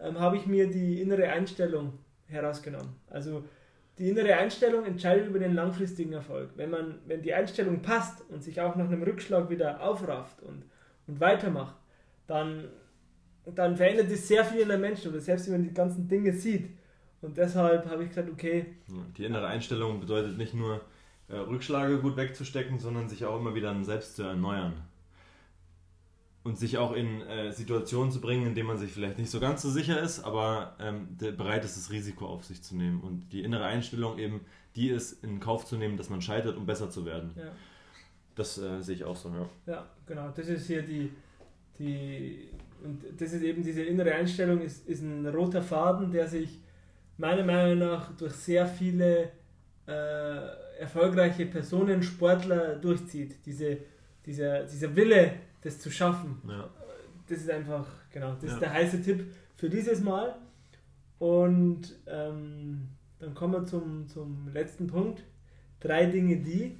ähm, 0.00 0.18
habe 0.18 0.36
ich 0.36 0.46
mir 0.46 0.68
die 0.68 1.00
innere 1.00 1.28
Einstellung 1.28 1.92
herausgenommen. 2.26 2.96
Also 3.08 3.44
die 3.98 4.10
innere 4.10 4.34
Einstellung 4.36 4.84
entscheidet 4.84 5.28
über 5.28 5.38
den 5.38 5.54
langfristigen 5.54 6.12
Erfolg. 6.12 6.50
Wenn, 6.56 6.70
man, 6.70 6.98
wenn 7.06 7.22
die 7.22 7.32
Einstellung 7.32 7.80
passt 7.80 8.22
und 8.28 8.42
sich 8.42 8.60
auch 8.60 8.76
nach 8.76 8.86
einem 8.86 9.02
Rückschlag 9.02 9.48
wieder 9.48 9.80
aufrafft 9.80 10.42
und, 10.42 10.64
und 11.06 11.20
weitermacht, 11.20 11.76
dann, 12.26 12.64
dann 13.54 13.76
verändert 13.76 14.10
es 14.10 14.28
sehr 14.28 14.44
viel 14.44 14.60
in 14.60 14.68
der 14.68 14.78
Menschen 14.78 15.10
oder 15.10 15.20
selbst 15.20 15.46
wenn 15.46 15.54
man 15.54 15.62
die 15.62 15.74
ganzen 15.74 16.08
Dinge 16.08 16.32
sieht. 16.32 16.70
Und 17.22 17.38
deshalb 17.38 17.88
habe 17.88 18.02
ich 18.02 18.10
gesagt, 18.10 18.30
okay. 18.30 18.66
Die 19.16 19.24
innere 19.24 19.46
Einstellung 19.46 20.00
bedeutet 20.00 20.36
nicht 20.36 20.52
nur, 20.52 20.82
äh, 21.28 21.36
Rückschläge 21.36 21.98
gut 21.98 22.16
wegzustecken, 22.16 22.78
sondern 22.78 23.08
sich 23.08 23.24
auch 23.24 23.38
immer 23.38 23.54
wieder 23.54 23.74
selbst 23.84 24.16
zu 24.16 24.22
erneuern 24.22 24.74
und 26.46 26.56
sich 26.56 26.78
auch 26.78 26.92
in 26.92 27.22
äh, 27.22 27.52
Situationen 27.52 28.12
zu 28.12 28.20
bringen, 28.20 28.46
in 28.46 28.54
denen 28.54 28.68
man 28.68 28.78
sich 28.78 28.92
vielleicht 28.92 29.18
nicht 29.18 29.30
so 29.30 29.40
ganz 29.40 29.62
so 29.62 29.70
sicher 29.70 30.00
ist, 30.00 30.22
aber 30.22 30.76
ähm, 30.78 31.16
bereit 31.18 31.64
ist, 31.64 31.76
das 31.76 31.90
Risiko 31.90 32.26
auf 32.26 32.44
sich 32.44 32.62
zu 32.62 32.76
nehmen. 32.76 33.00
Und 33.00 33.32
die 33.32 33.42
innere 33.42 33.64
Einstellung 33.64 34.16
eben, 34.18 34.42
die 34.76 34.90
ist 34.90 35.24
in 35.24 35.40
Kauf 35.40 35.64
zu 35.64 35.76
nehmen, 35.76 35.96
dass 35.96 36.08
man 36.08 36.22
scheitert, 36.22 36.56
um 36.56 36.64
besser 36.64 36.88
zu 36.88 37.04
werden. 37.04 37.32
Ja. 37.36 37.50
Das 38.36 38.58
äh, 38.58 38.80
sehe 38.80 38.94
ich 38.94 39.02
auch 39.02 39.16
so, 39.16 39.30
ja. 39.30 39.48
Ja, 39.66 39.86
genau. 40.06 40.28
Das 40.36 40.46
ist 40.46 40.68
hier 40.68 40.82
die, 40.82 41.10
die 41.80 42.48
und 42.84 43.02
das 43.20 43.32
ist 43.32 43.42
eben 43.42 43.64
diese 43.64 43.82
innere 43.82 44.14
Einstellung, 44.14 44.60
ist, 44.60 44.86
ist 44.86 45.02
ein 45.02 45.26
roter 45.26 45.62
Faden, 45.62 46.12
der 46.12 46.28
sich 46.28 46.60
meiner 47.18 47.42
Meinung 47.42 47.80
nach 47.80 48.16
durch 48.16 48.34
sehr 48.34 48.68
viele 48.68 49.32
äh, 49.86 50.65
erfolgreiche 50.78 51.46
Personen, 51.46 52.02
Sportler 52.02 52.76
durchzieht. 52.76 53.44
Diese, 53.46 53.78
dieser, 54.24 54.64
dieser 54.64 54.94
Wille, 54.94 55.32
das 55.62 55.78
zu 55.78 55.90
schaffen. 55.90 56.40
Ja. 56.48 56.70
Das 57.28 57.38
ist 57.38 57.50
einfach, 57.50 57.86
genau, 58.10 58.34
das 58.34 58.44
ja. 58.44 58.52
ist 58.54 58.60
der 58.60 58.72
heiße 58.72 59.02
Tipp 59.02 59.24
für 59.56 59.68
dieses 59.68 60.00
Mal. 60.00 60.36
Und 61.18 61.96
ähm, 62.06 62.88
dann 63.18 63.34
kommen 63.34 63.54
wir 63.54 63.66
zum, 63.66 64.06
zum 64.08 64.48
letzten 64.52 64.86
Punkt. 64.86 65.24
Drei 65.80 66.06
Dinge, 66.06 66.36
die. 66.36 66.78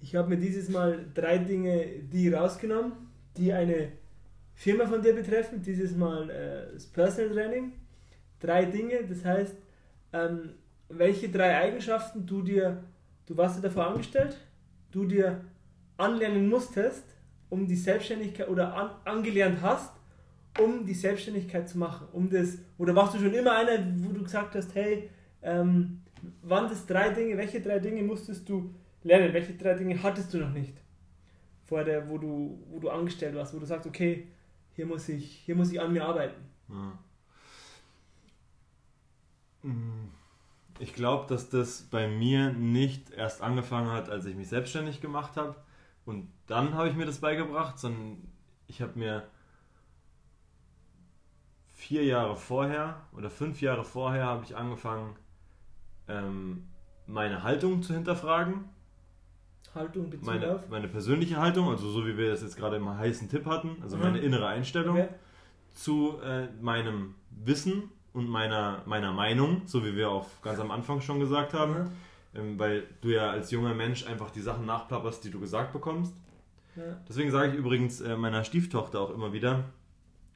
Ich 0.00 0.14
habe 0.14 0.28
mir 0.28 0.36
dieses 0.36 0.68
Mal 0.68 1.06
drei 1.14 1.38
Dinge, 1.38 1.86
die 2.12 2.32
rausgenommen, 2.32 2.92
die 3.36 3.52
eine 3.52 3.92
Firma 4.54 4.86
von 4.86 5.02
dir 5.02 5.14
betreffen. 5.14 5.62
Dieses 5.62 5.96
Mal 5.96 6.30
äh, 6.30 6.72
das 6.74 6.86
Personal 6.86 7.32
Training. 7.32 7.72
Drei 8.40 8.64
Dinge, 8.66 9.04
das 9.08 9.24
heißt, 9.24 9.54
ähm, 10.12 10.50
welche 10.88 11.28
drei 11.28 11.56
Eigenschaften 11.56 12.26
du 12.26 12.42
dir, 12.42 12.82
du 13.26 13.36
warst 13.36 13.56
ja 13.56 13.62
davor 13.62 13.88
angestellt, 13.88 14.36
du 14.92 15.04
dir 15.04 15.44
anlernen 15.96 16.48
musstest, 16.48 17.04
um 17.48 17.66
die 17.66 17.76
Selbstständigkeit 17.76 18.48
oder 18.48 18.74
an, 18.74 18.90
angelernt 19.04 19.58
hast, 19.62 19.92
um 20.58 20.84
die 20.84 20.94
Selbstständigkeit 20.94 21.68
zu 21.68 21.78
machen? 21.78 22.08
Um 22.12 22.30
das, 22.30 22.58
oder 22.78 22.94
warst 22.94 23.14
du 23.14 23.18
schon 23.18 23.34
immer 23.34 23.52
einer, 23.52 23.78
wo 23.98 24.12
du 24.12 24.22
gesagt 24.22 24.54
hast, 24.54 24.74
hey, 24.74 25.10
ähm, 25.42 26.02
waren 26.42 26.68
das 26.68 26.86
drei 26.86 27.10
Dinge, 27.10 27.36
welche 27.36 27.60
drei 27.60 27.78
Dinge 27.78 28.02
musstest 28.02 28.48
du 28.48 28.74
lernen? 29.02 29.32
Welche 29.32 29.54
drei 29.54 29.74
Dinge 29.74 30.02
hattest 30.02 30.32
du 30.34 30.38
noch 30.38 30.52
nicht? 30.52 30.74
Vor 31.66 31.84
der, 31.84 32.08
wo 32.08 32.18
du, 32.18 32.58
wo 32.70 32.78
du 32.78 32.88
angestellt 32.88 33.34
warst, 33.34 33.54
wo 33.54 33.58
du 33.58 33.66
sagst, 33.66 33.86
okay, 33.86 34.28
hier 34.74 34.86
muss 34.86 35.08
ich, 35.08 35.42
hier 35.44 35.54
muss 35.54 35.72
ich 35.72 35.80
an 35.80 35.92
mir 35.92 36.04
arbeiten. 36.04 36.42
Ja. 36.68 36.98
Mm, 39.62 40.10
ich 40.78 40.94
glaube, 40.94 41.26
dass 41.28 41.48
das 41.48 41.82
bei 41.82 42.08
mir 42.08 42.52
nicht 42.52 43.10
erst 43.10 43.42
angefangen 43.42 43.90
hat, 43.90 44.10
als 44.10 44.26
ich 44.26 44.34
mich 44.34 44.48
selbstständig 44.48 45.00
gemacht 45.00 45.36
habe, 45.36 45.56
und 46.04 46.30
dann 46.46 46.74
habe 46.74 46.88
ich 46.88 46.94
mir 46.94 47.04
das 47.04 47.18
beigebracht, 47.18 47.78
sondern 47.78 48.28
ich 48.68 48.80
habe 48.80 48.96
mir 48.96 49.28
vier 51.74 52.04
Jahre 52.04 52.36
vorher 52.36 53.02
oder 53.12 53.28
fünf 53.28 53.60
Jahre 53.60 53.84
vorher 53.84 54.24
habe 54.24 54.44
ich 54.44 54.56
angefangen, 54.56 55.16
ähm, 56.08 56.68
meine 57.06 57.42
Haltung 57.42 57.82
zu 57.82 57.92
hinterfragen. 57.92 58.64
Haltung 59.74 60.08
bezogen 60.08 60.26
meine, 60.26 60.54
auf? 60.54 60.68
Meine 60.70 60.88
persönliche 60.88 61.36
Haltung, 61.36 61.68
also 61.68 61.90
so 61.90 62.06
wie 62.06 62.16
wir 62.16 62.30
das 62.30 62.42
jetzt 62.42 62.56
gerade 62.56 62.76
im 62.76 62.88
heißen 62.88 63.28
Tipp 63.28 63.44
hatten, 63.44 63.76
also 63.82 63.96
mhm. 63.96 64.02
meine 64.04 64.18
innere 64.18 64.46
Einstellung 64.46 64.96
okay. 64.96 65.08
zu 65.74 66.18
äh, 66.22 66.48
meinem 66.60 67.14
Wissen 67.30 67.90
und 68.16 68.28
meiner, 68.28 68.82
meiner 68.86 69.12
Meinung, 69.12 69.62
so 69.66 69.84
wie 69.84 69.94
wir 69.94 70.10
auch 70.10 70.26
ganz 70.42 70.58
am 70.58 70.70
Anfang 70.70 71.00
schon 71.00 71.20
gesagt 71.20 71.54
haben. 71.54 71.84
Mhm 71.84 71.90
ähm, 72.36 72.58
weil 72.58 72.84
du 73.00 73.10
ja 73.10 73.30
als 73.30 73.50
junger 73.50 73.74
Mensch 73.74 74.06
einfach 74.06 74.30
die 74.30 74.40
Sachen 74.40 74.66
nachplapperst, 74.66 75.24
die 75.24 75.30
du 75.30 75.40
gesagt 75.40 75.72
bekommst. 75.72 76.14
Ja. 76.76 76.82
Deswegen 77.08 77.30
sage 77.30 77.52
ich 77.52 77.54
übrigens 77.54 78.00
äh, 78.00 78.16
meiner 78.16 78.44
Stieftochter 78.44 79.00
auch 79.00 79.10
immer 79.10 79.32
wieder, 79.32 79.64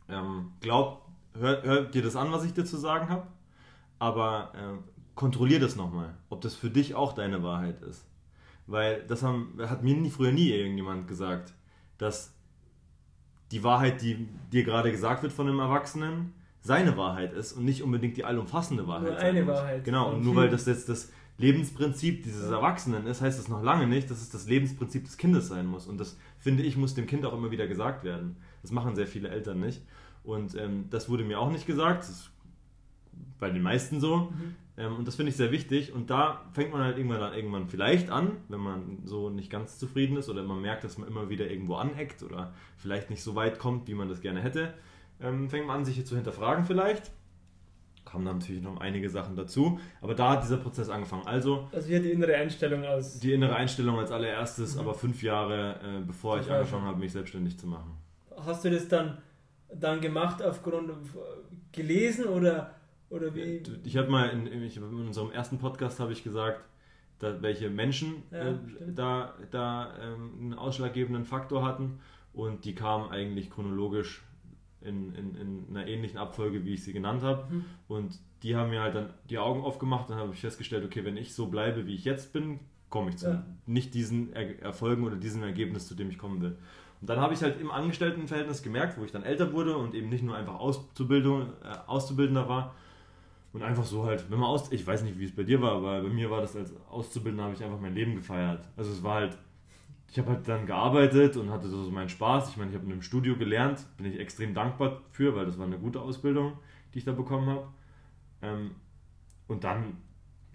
ähm, 0.08 0.52
glaub, 0.60 1.06
hör, 1.34 1.62
hör, 1.62 1.82
dir 1.82 2.02
das 2.02 2.16
an, 2.16 2.32
was 2.32 2.44
ich 2.44 2.54
dir 2.54 2.64
zu 2.64 2.78
sagen 2.78 3.08
habe, 3.08 3.26
aber 3.98 4.52
äh, 4.54 4.78
kontrollier 5.14 5.60
das 5.60 5.76
nochmal, 5.76 6.16
ob 6.30 6.40
das 6.40 6.54
für 6.54 6.70
dich 6.70 6.94
auch 6.94 7.12
deine 7.12 7.42
Wahrheit 7.42 7.82
ist. 7.82 8.06
Weil 8.66 9.02
das 9.06 9.22
haben, 9.22 9.58
hat 9.58 9.82
mir 9.82 9.96
nie, 9.96 10.10
früher 10.10 10.32
nie 10.32 10.50
irgendjemand 10.50 11.08
gesagt, 11.08 11.52
dass 11.98 12.32
die 13.50 13.62
Wahrheit, 13.64 14.00
die 14.00 14.28
dir 14.52 14.64
gerade 14.64 14.90
gesagt 14.90 15.22
wird 15.22 15.32
von 15.32 15.48
einem 15.48 15.58
Erwachsenen, 15.58 16.32
seine 16.60 16.96
Wahrheit 16.96 17.32
ist 17.32 17.52
und 17.52 17.64
nicht 17.64 17.82
unbedingt 17.82 18.16
die 18.16 18.24
allumfassende 18.24 18.86
Wahrheit. 18.86 19.10
Nur 19.10 19.18
eine 19.18 19.46
Wahrheit. 19.46 19.84
Genau, 19.84 20.12
und 20.12 20.24
nur 20.24 20.36
weil 20.36 20.50
das 20.50 20.66
jetzt 20.66 20.88
das 20.88 21.10
Lebensprinzip 21.38 22.22
dieses 22.22 22.50
Erwachsenen 22.50 23.06
ist, 23.06 23.22
heißt 23.22 23.38
das 23.38 23.48
noch 23.48 23.62
lange 23.62 23.86
nicht, 23.86 24.10
dass 24.10 24.20
es 24.20 24.28
das 24.28 24.46
Lebensprinzip 24.46 25.04
des 25.04 25.16
Kindes 25.16 25.48
sein 25.48 25.66
muss. 25.66 25.86
Und 25.86 25.98
das, 25.98 26.18
finde 26.38 26.62
ich, 26.62 26.76
muss 26.76 26.94
dem 26.94 27.06
Kind 27.06 27.24
auch 27.24 27.32
immer 27.32 27.50
wieder 27.50 27.66
gesagt 27.66 28.04
werden. 28.04 28.36
Das 28.60 28.72
machen 28.72 28.94
sehr 28.94 29.06
viele 29.06 29.30
Eltern 29.30 29.58
nicht. 29.58 29.82
Und 30.22 30.54
ähm, 30.54 30.84
das 30.90 31.08
wurde 31.08 31.24
mir 31.24 31.40
auch 31.40 31.50
nicht 31.50 31.66
gesagt. 31.66 32.02
Das 32.02 32.10
ist 32.10 32.30
bei 33.38 33.48
den 33.48 33.62
meisten 33.62 34.00
so. 34.00 34.16
Mhm. 34.16 34.54
Ähm, 34.76 34.96
und 34.96 35.08
das 35.08 35.16
finde 35.16 35.30
ich 35.30 35.36
sehr 35.36 35.50
wichtig. 35.50 35.94
Und 35.94 36.10
da 36.10 36.42
fängt 36.52 36.72
man 36.72 36.82
halt 36.82 36.98
irgendwann, 36.98 37.20
dann 37.20 37.32
irgendwann 37.32 37.68
vielleicht 37.68 38.10
an, 38.10 38.32
wenn 38.48 38.60
man 38.60 38.98
so 39.04 39.30
nicht 39.30 39.50
ganz 39.50 39.78
zufrieden 39.78 40.18
ist 40.18 40.28
oder 40.28 40.42
man 40.42 40.60
merkt, 40.60 40.84
dass 40.84 40.98
man 40.98 41.08
immer 41.08 41.30
wieder 41.30 41.50
irgendwo 41.50 41.76
aneckt 41.76 42.22
oder 42.22 42.52
vielleicht 42.76 43.08
nicht 43.08 43.22
so 43.22 43.34
weit 43.34 43.58
kommt, 43.58 43.88
wie 43.88 43.94
man 43.94 44.10
das 44.10 44.20
gerne 44.20 44.40
hätte, 44.40 44.74
ähm, 45.22 45.48
fängt 45.48 45.66
man 45.66 45.78
an, 45.78 45.84
sich 45.84 45.96
hier 45.96 46.04
zu 46.04 46.14
hinterfragen 46.14 46.64
vielleicht 46.64 47.10
kamen 48.10 48.24
dann 48.24 48.38
natürlich 48.38 48.62
noch 48.62 48.80
einige 48.80 49.08
Sachen 49.08 49.36
dazu. 49.36 49.78
Aber 50.00 50.14
da 50.14 50.30
hat 50.30 50.42
dieser 50.42 50.56
Prozess 50.56 50.88
angefangen. 50.88 51.26
Also, 51.26 51.68
also 51.72 51.88
hier 51.88 52.02
die 52.02 52.10
innere 52.10 52.34
Einstellung 52.34 52.84
aus. 52.84 53.20
Die 53.20 53.32
innere 53.32 53.54
Einstellung 53.54 53.98
als 53.98 54.10
allererstes, 54.10 54.74
mhm. 54.74 54.80
aber 54.80 54.94
fünf 54.94 55.22
Jahre 55.22 55.80
äh, 55.82 56.00
bevor 56.04 56.40
ich 56.40 56.50
angefangen 56.50 56.84
habe, 56.84 56.98
mich 56.98 57.12
selbstständig 57.12 57.58
zu 57.58 57.66
machen. 57.66 57.96
Hast 58.36 58.64
du 58.64 58.70
das 58.70 58.88
dann, 58.88 59.18
dann 59.72 60.00
gemacht 60.00 60.42
aufgrund 60.42 60.90
gelesen 61.72 62.24
oder, 62.24 62.74
Oder 63.10 63.34
wie? 63.34 63.62
Ich 63.84 63.96
habe 63.96 64.08
mal 64.08 64.30
in, 64.30 64.46
in, 64.46 64.82
unserem 64.82 65.30
ersten 65.30 65.58
Podcast 65.58 66.00
habe 66.00 66.12
ich 66.12 66.24
gesagt, 66.24 66.64
da, 67.18 67.42
welche 67.42 67.68
Menschen 67.68 68.22
ja, 68.30 68.50
äh, 68.50 68.54
da, 68.94 69.34
da 69.50 69.94
ähm, 70.00 70.32
einen 70.40 70.54
ausschlaggebenden 70.54 71.24
Faktor 71.24 71.64
hatten 71.64 72.00
und 72.32 72.64
die 72.64 72.74
kamen 72.74 73.10
eigentlich 73.10 73.50
chronologisch 73.50 74.22
in, 74.82 75.14
in, 75.14 75.34
in 75.34 75.66
einer 75.70 75.86
ähnlichen 75.86 76.18
Abfolge, 76.18 76.64
wie 76.64 76.74
ich 76.74 76.84
sie 76.84 76.92
genannt 76.92 77.22
habe. 77.22 77.52
Mhm. 77.52 77.64
Und 77.88 78.18
die 78.42 78.56
haben 78.56 78.70
mir 78.70 78.80
halt 78.80 78.94
dann 78.94 79.10
die 79.28 79.38
Augen 79.38 79.62
aufgemacht 79.62 80.10
und 80.10 80.16
habe 80.16 80.32
ich 80.32 80.40
festgestellt, 80.40 80.84
okay, 80.84 81.04
wenn 81.04 81.16
ich 81.16 81.34
so 81.34 81.46
bleibe, 81.46 81.86
wie 81.86 81.94
ich 81.94 82.04
jetzt 82.04 82.32
bin, 82.32 82.60
komme 82.88 83.10
ich 83.10 83.18
zu 83.18 83.30
ja. 83.30 83.44
nicht 83.66 83.94
diesen 83.94 84.32
er 84.32 84.60
Erfolgen 84.62 85.04
oder 85.04 85.16
diesem 85.16 85.42
Ergebnis, 85.42 85.86
zu 85.86 85.94
dem 85.94 86.10
ich 86.10 86.18
kommen 86.18 86.40
will. 86.40 86.56
Und 87.00 87.08
dann 87.08 87.20
habe 87.20 87.32
ich 87.32 87.42
halt 87.42 87.60
im 87.60 87.70
Angestelltenverhältnis 87.70 88.62
gemerkt, 88.62 88.98
wo 88.98 89.04
ich 89.04 89.12
dann 89.12 89.22
älter 89.22 89.52
wurde 89.52 89.76
und 89.76 89.94
eben 89.94 90.08
nicht 90.08 90.22
nur 90.22 90.36
einfach 90.36 90.58
Auszubildung, 90.58 91.52
äh, 91.62 91.76
Auszubildender 91.86 92.48
war 92.48 92.74
und 93.52 93.62
einfach 93.62 93.84
so 93.84 94.04
halt, 94.04 94.30
wenn 94.30 94.38
man 94.38 94.48
aus, 94.48 94.70
ich 94.70 94.86
weiß 94.86 95.02
nicht, 95.02 95.18
wie 95.18 95.24
es 95.24 95.34
bei 95.34 95.44
dir 95.44 95.62
war, 95.62 95.72
aber 95.72 96.02
bei 96.02 96.08
mir 96.08 96.30
war 96.30 96.40
das 96.40 96.56
als 96.56 96.74
Auszubildender, 96.90 97.44
habe 97.44 97.54
ich 97.54 97.64
einfach 97.64 97.80
mein 97.80 97.94
Leben 97.94 98.16
gefeiert. 98.16 98.68
Also 98.76 98.90
es 98.90 99.02
war 99.02 99.14
halt, 99.16 99.38
ich 100.10 100.18
habe 100.18 100.30
halt 100.30 100.48
dann 100.48 100.66
gearbeitet 100.66 101.36
und 101.36 101.50
hatte 101.50 101.68
so 101.68 101.88
meinen 101.90 102.08
Spaß. 102.08 102.50
Ich 102.50 102.56
meine, 102.56 102.70
ich 102.70 102.76
habe 102.76 102.84
in 102.86 102.92
einem 102.92 103.02
Studio 103.02 103.36
gelernt, 103.36 103.86
bin 103.96 104.06
ich 104.06 104.18
extrem 104.18 104.54
dankbar 104.54 105.02
für, 105.12 105.36
weil 105.36 105.46
das 105.46 105.56
war 105.56 105.66
eine 105.66 105.78
gute 105.78 106.00
Ausbildung, 106.00 106.54
die 106.92 106.98
ich 106.98 107.04
da 107.04 107.12
bekommen 107.12 107.48
habe. 107.48 107.68
Ähm, 108.42 108.72
und 109.46 109.62
dann 109.62 109.98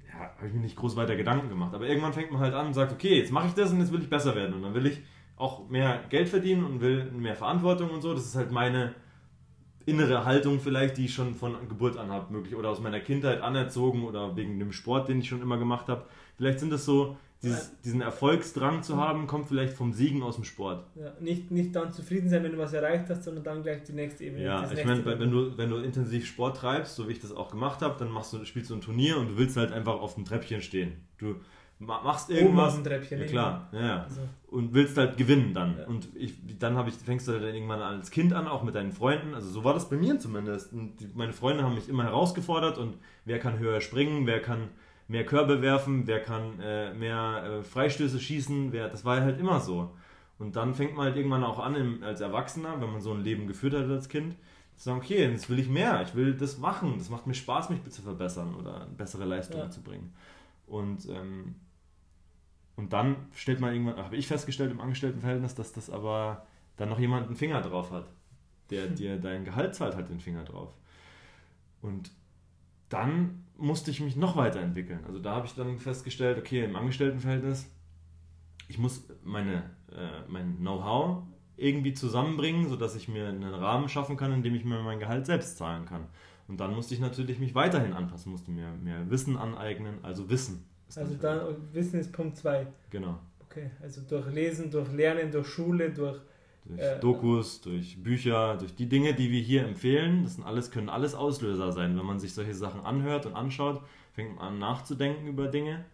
ja, 0.08 0.20
habe 0.20 0.48
ich 0.48 0.54
mir 0.54 0.60
nicht 0.60 0.76
groß 0.76 0.98
weiter 0.98 1.16
Gedanken 1.16 1.48
gemacht. 1.48 1.74
Aber 1.74 1.88
irgendwann 1.88 2.12
fängt 2.12 2.32
man 2.32 2.42
halt 2.42 2.54
an 2.54 2.68
und 2.68 2.74
sagt, 2.74 2.92
okay, 2.92 3.18
jetzt 3.18 3.32
mache 3.32 3.48
ich 3.48 3.54
das 3.54 3.72
und 3.72 3.80
jetzt 3.80 3.94
will 3.94 4.02
ich 4.02 4.10
besser 4.10 4.36
werden. 4.36 4.56
Und 4.56 4.64
dann 4.64 4.74
will 4.74 4.88
ich 4.88 5.02
auch 5.38 5.70
mehr 5.70 6.04
Geld 6.10 6.28
verdienen 6.28 6.66
und 6.66 6.82
will 6.82 7.06
mehr 7.12 7.36
Verantwortung 7.36 7.92
und 7.92 8.02
so. 8.02 8.14
Das 8.14 8.26
ist 8.26 8.36
halt 8.36 8.52
meine 8.52 8.94
innere 9.86 10.26
Haltung 10.26 10.60
vielleicht, 10.60 10.98
die 10.98 11.06
ich 11.06 11.14
schon 11.14 11.34
von 11.34 11.56
Geburt 11.70 11.96
an 11.96 12.12
habe, 12.12 12.34
möglich 12.34 12.56
oder 12.56 12.70
aus 12.70 12.82
meiner 12.82 13.00
Kindheit 13.00 13.42
anerzogen 13.42 14.04
oder 14.04 14.36
wegen 14.36 14.60
dem 14.60 14.74
Sport, 14.74 15.08
den 15.08 15.20
ich 15.20 15.30
schon 15.30 15.42
immer 15.42 15.58
gemacht 15.58 15.88
habe. 15.88 16.06
Vielleicht 16.36 16.60
sind 16.60 16.72
das 16.72 16.84
so 16.84 17.16
dieses, 17.44 17.80
diesen 17.82 18.02
Erfolgsdrang 18.02 18.84
zu 18.84 18.98
haben, 18.98 19.28
kommt 19.28 19.48
vielleicht 19.48 19.74
vom 19.74 19.94
Siegen 19.94 20.24
aus 20.24 20.36
dem 20.36 20.44
Sport. 20.44 20.86
Ja, 20.96 21.14
nicht, 21.20 21.52
nicht 21.52 21.76
dann 21.76 21.92
zufrieden 21.92 22.30
sein, 22.30 22.44
wenn 22.44 22.52
du 22.52 22.58
was 22.58 22.74
erreicht 22.74 23.10
hast, 23.10 23.24
sondern 23.24 23.44
dann 23.44 23.64
gleich 23.64 23.84
die 23.84 23.94
nächste 23.94 24.24
Ebene. 24.24 24.44
Ja, 24.44 24.70
ich 24.72 24.86
meine, 24.86 25.06
wenn 25.06 25.32
du, 25.32 25.58
wenn 25.58 25.70
du 25.70 25.78
intensiv 25.78 26.26
Sport 26.26 26.58
treibst, 26.58 26.96
so 26.96 27.08
wie 27.08 27.14
ich 27.14 27.20
das 27.20 27.32
auch 27.32 27.52
gemacht 27.52 27.82
habe, 27.82 27.96
dann 28.00 28.10
machst 28.10 28.34
du, 28.34 28.44
spielst 28.46 28.70
du 28.70 28.76
ein 28.76 28.82
Turnier 28.82 29.18
und 29.18 29.30
du 29.30 29.38
willst 29.38 29.58
halt 29.58 29.72
einfach 29.72 30.00
auf 30.00 30.16
dem 30.16 30.26
Treppchen 30.26 30.62
stehen. 30.62 30.94
Du 31.18 31.36
machst 31.80 32.30
irgendwas. 32.30 32.50
Oben 32.50 32.60
auf 32.60 32.74
dem 32.76 32.84
Treppchen, 32.84 33.20
ja, 33.20 33.26
klar, 33.26 33.70
ja, 33.74 33.80
ja. 33.82 34.04
Also. 34.04 34.22
Und 34.48 34.74
willst 34.74 34.98
halt 34.98 35.18
gewinnen 35.18 35.54
dann. 35.54 35.78
Ja. 35.78 35.86
Und 35.88 36.08
ich, 36.16 36.34
dann 36.58 36.88
ich, 36.88 36.94
fängst 36.96 37.28
du 37.28 37.34
dann 37.34 37.44
irgendwann 37.44 37.82
als 37.82 38.12
Kind 38.12 38.34
an, 38.34 38.48
auch 38.48 38.64
mit 38.64 38.76
deinen 38.76 38.94
Freunden. 38.94 39.34
Also 39.34 39.50
so 39.50 39.64
war 39.64 39.74
das 39.74 39.90
bei 39.90 39.98
mir 39.98 40.18
zumindest. 40.18 40.72
Und 40.72 41.16
meine 41.16 41.34
Freunde 41.34 41.64
haben 41.64 41.76
mich 41.76 41.90
immer 41.90 42.04
herausgefordert 42.04 42.78
und 42.78 42.98
wer 43.26 43.40
kann 43.40 43.60
höher 43.60 43.82
springen, 43.82 44.26
wer 44.26 44.42
kann 44.42 44.70
mehr 45.08 45.26
Körbe 45.26 45.62
werfen, 45.62 46.08
wer 46.08 46.22
kann 46.22 46.60
äh, 46.60 46.94
mehr 46.94 47.44
äh, 47.44 47.64
Freistöße 47.64 48.20
schießen, 48.20 48.72
wer, 48.72 48.90
das 48.90 49.06
war 49.06 49.22
halt 49.22 49.40
immer 49.40 49.60
so. 49.60 49.96
Und 50.38 50.56
dann 50.56 50.74
fängt 50.74 50.96
man 50.96 51.06
halt 51.06 51.16
irgendwann 51.16 51.44
auch 51.44 51.60
an, 51.60 51.76
im, 51.76 52.04
als 52.04 52.22
Erwachsener, 52.22 52.82
wenn 52.82 52.92
man 52.92 53.02
so 53.02 53.14
ein 53.14 53.22
Leben 53.22 53.48
geführt 53.48 53.74
hat 53.74 53.90
als 53.90 54.10
Kind, 54.10 54.36
zu 54.76 54.84
sagen, 54.84 54.98
okay, 54.98 55.30
jetzt 55.30 55.50
will 55.50 55.60
ich 55.60 55.70
mehr, 55.70 56.02
ich 56.02 56.16
will 56.16 56.34
das 56.34 56.58
machen, 56.58 56.96
das 56.98 57.10
macht 57.10 57.28
mir 57.28 57.34
Spaß, 57.34 57.70
mich 57.70 57.82
zu 57.90 58.02
verbessern 58.02 58.56
oder 58.56 58.88
bessere 58.98 59.26
Leistungen 59.26 59.64
ja. 59.64 59.70
zu 59.70 59.82
bringen. 59.82 60.14
Und, 60.68 61.08
ähm, 61.08 61.56
und 62.76 62.92
dann 62.92 63.16
stellt 63.34 63.62
man 63.62 63.72
irgendwann, 63.72 63.98
habe 63.98 64.18
ich 64.18 64.28
festgestellt 64.28 64.72
im 64.72 64.82
Angestelltenverhältnis, 64.82 65.56
dass 65.56 65.72
das 65.72 65.90
aber 65.90 66.46
dann 66.76 66.90
noch 66.90 67.00
jemand 67.00 67.28
einen 67.28 67.38
Finger 67.38 67.62
drauf 67.62 67.92
hat, 67.92 68.08
der 68.70 68.88
dir 68.90 69.18
dein 69.18 69.46
Gehalt 69.46 69.76
zahlt, 69.76 69.96
hat 69.96 70.10
den 70.10 70.20
Finger 70.20 70.44
drauf. 70.44 70.74
Und 71.82 72.12
dann 72.90 73.45
musste 73.58 73.92
ich 73.92 74.02
mich 74.02 74.16
noch 74.16 74.36
weiterentwickeln. 74.36 75.00
Also 75.06 75.20
da 75.20 75.36
habe 75.36 75.48
ich 75.48 75.56
dann 75.56 75.80
festgestellt, 75.80 76.38
okay, 76.38 76.64
im 76.64 76.76
Angestelltenverhältnis, 76.76 77.68
ich 78.68 78.78
muss 78.78 79.08
meine, 79.24 79.64
äh, 79.92 80.28
mein 80.28 80.58
Know-how 80.58 81.24
irgendwie 81.58 81.94
zusammenbringen, 81.94 82.68
sodass 82.68 82.96
ich 82.96 83.08
mir 83.08 83.30
einen 83.30 83.44
Rahmen 83.44 83.88
schaffen 83.88 84.18
kann, 84.18 84.34
in 84.34 84.44
dem 84.44 84.56
ich 84.56 84.66
mir 84.66 84.82
mein 84.82 85.00
Gehalt 85.00 85.26
selbst 85.26 85.58
zahlen 85.58 85.86
kann. 85.86 86.08
Und 86.48 86.60
dann 86.60 86.76
musste 86.76 86.94
ich 86.94 87.00
natürlich 87.00 87.40
mich 87.40 87.56
weiterhin 87.56 87.94
anpassen, 87.94 88.32
musste 88.32 88.52
mir 88.52 88.72
mehr 88.84 89.10
Wissen 89.10 89.38
aneignen, 89.38 90.00
also 90.04 90.30
Wissen. 90.30 90.66
Also 90.96 91.16
dann, 91.16 91.42
Wissen 91.74 92.00
ist 92.00 92.12
Punkt 92.12 92.38
2. 92.38 92.68
Genau. 92.90 93.20
Okay, 93.50 93.72
also 93.82 94.02
durch 94.02 94.28
Lesen, 94.32 94.70
durch 94.70 94.92
Lernen, 94.92 95.32
durch 95.32 95.48
Schule, 95.48 95.92
durch 95.92 96.20
durch 96.66 96.80
äh, 96.80 97.00
Dokus, 97.00 97.62
durch 97.62 98.02
Bücher, 98.02 98.58
durch 98.58 98.76
die 98.76 98.90
Dinge, 98.90 99.14
die 99.14 99.32
wir 99.32 99.42
hier 99.42 99.66
empfehlen. 99.66 100.24
Das 100.24 100.36
sind 100.36 100.44
alles, 100.44 100.72
können 100.72 100.90
alles 100.90 101.16
Auslöser 101.16 101.72
sein. 101.72 101.98
Wenn 101.98 102.06
man 102.06 102.20
sich 102.20 102.34
solche 102.34 102.54
Sachen 102.54 102.82
anhört 102.82 103.26
und 103.26 103.36
anschaut, 103.36 103.82
fängt 104.14 104.36
man 104.36 104.48
an 104.48 104.60
nachzudenken 104.60 105.28
über 105.28 105.48
Dinge. 105.48 105.86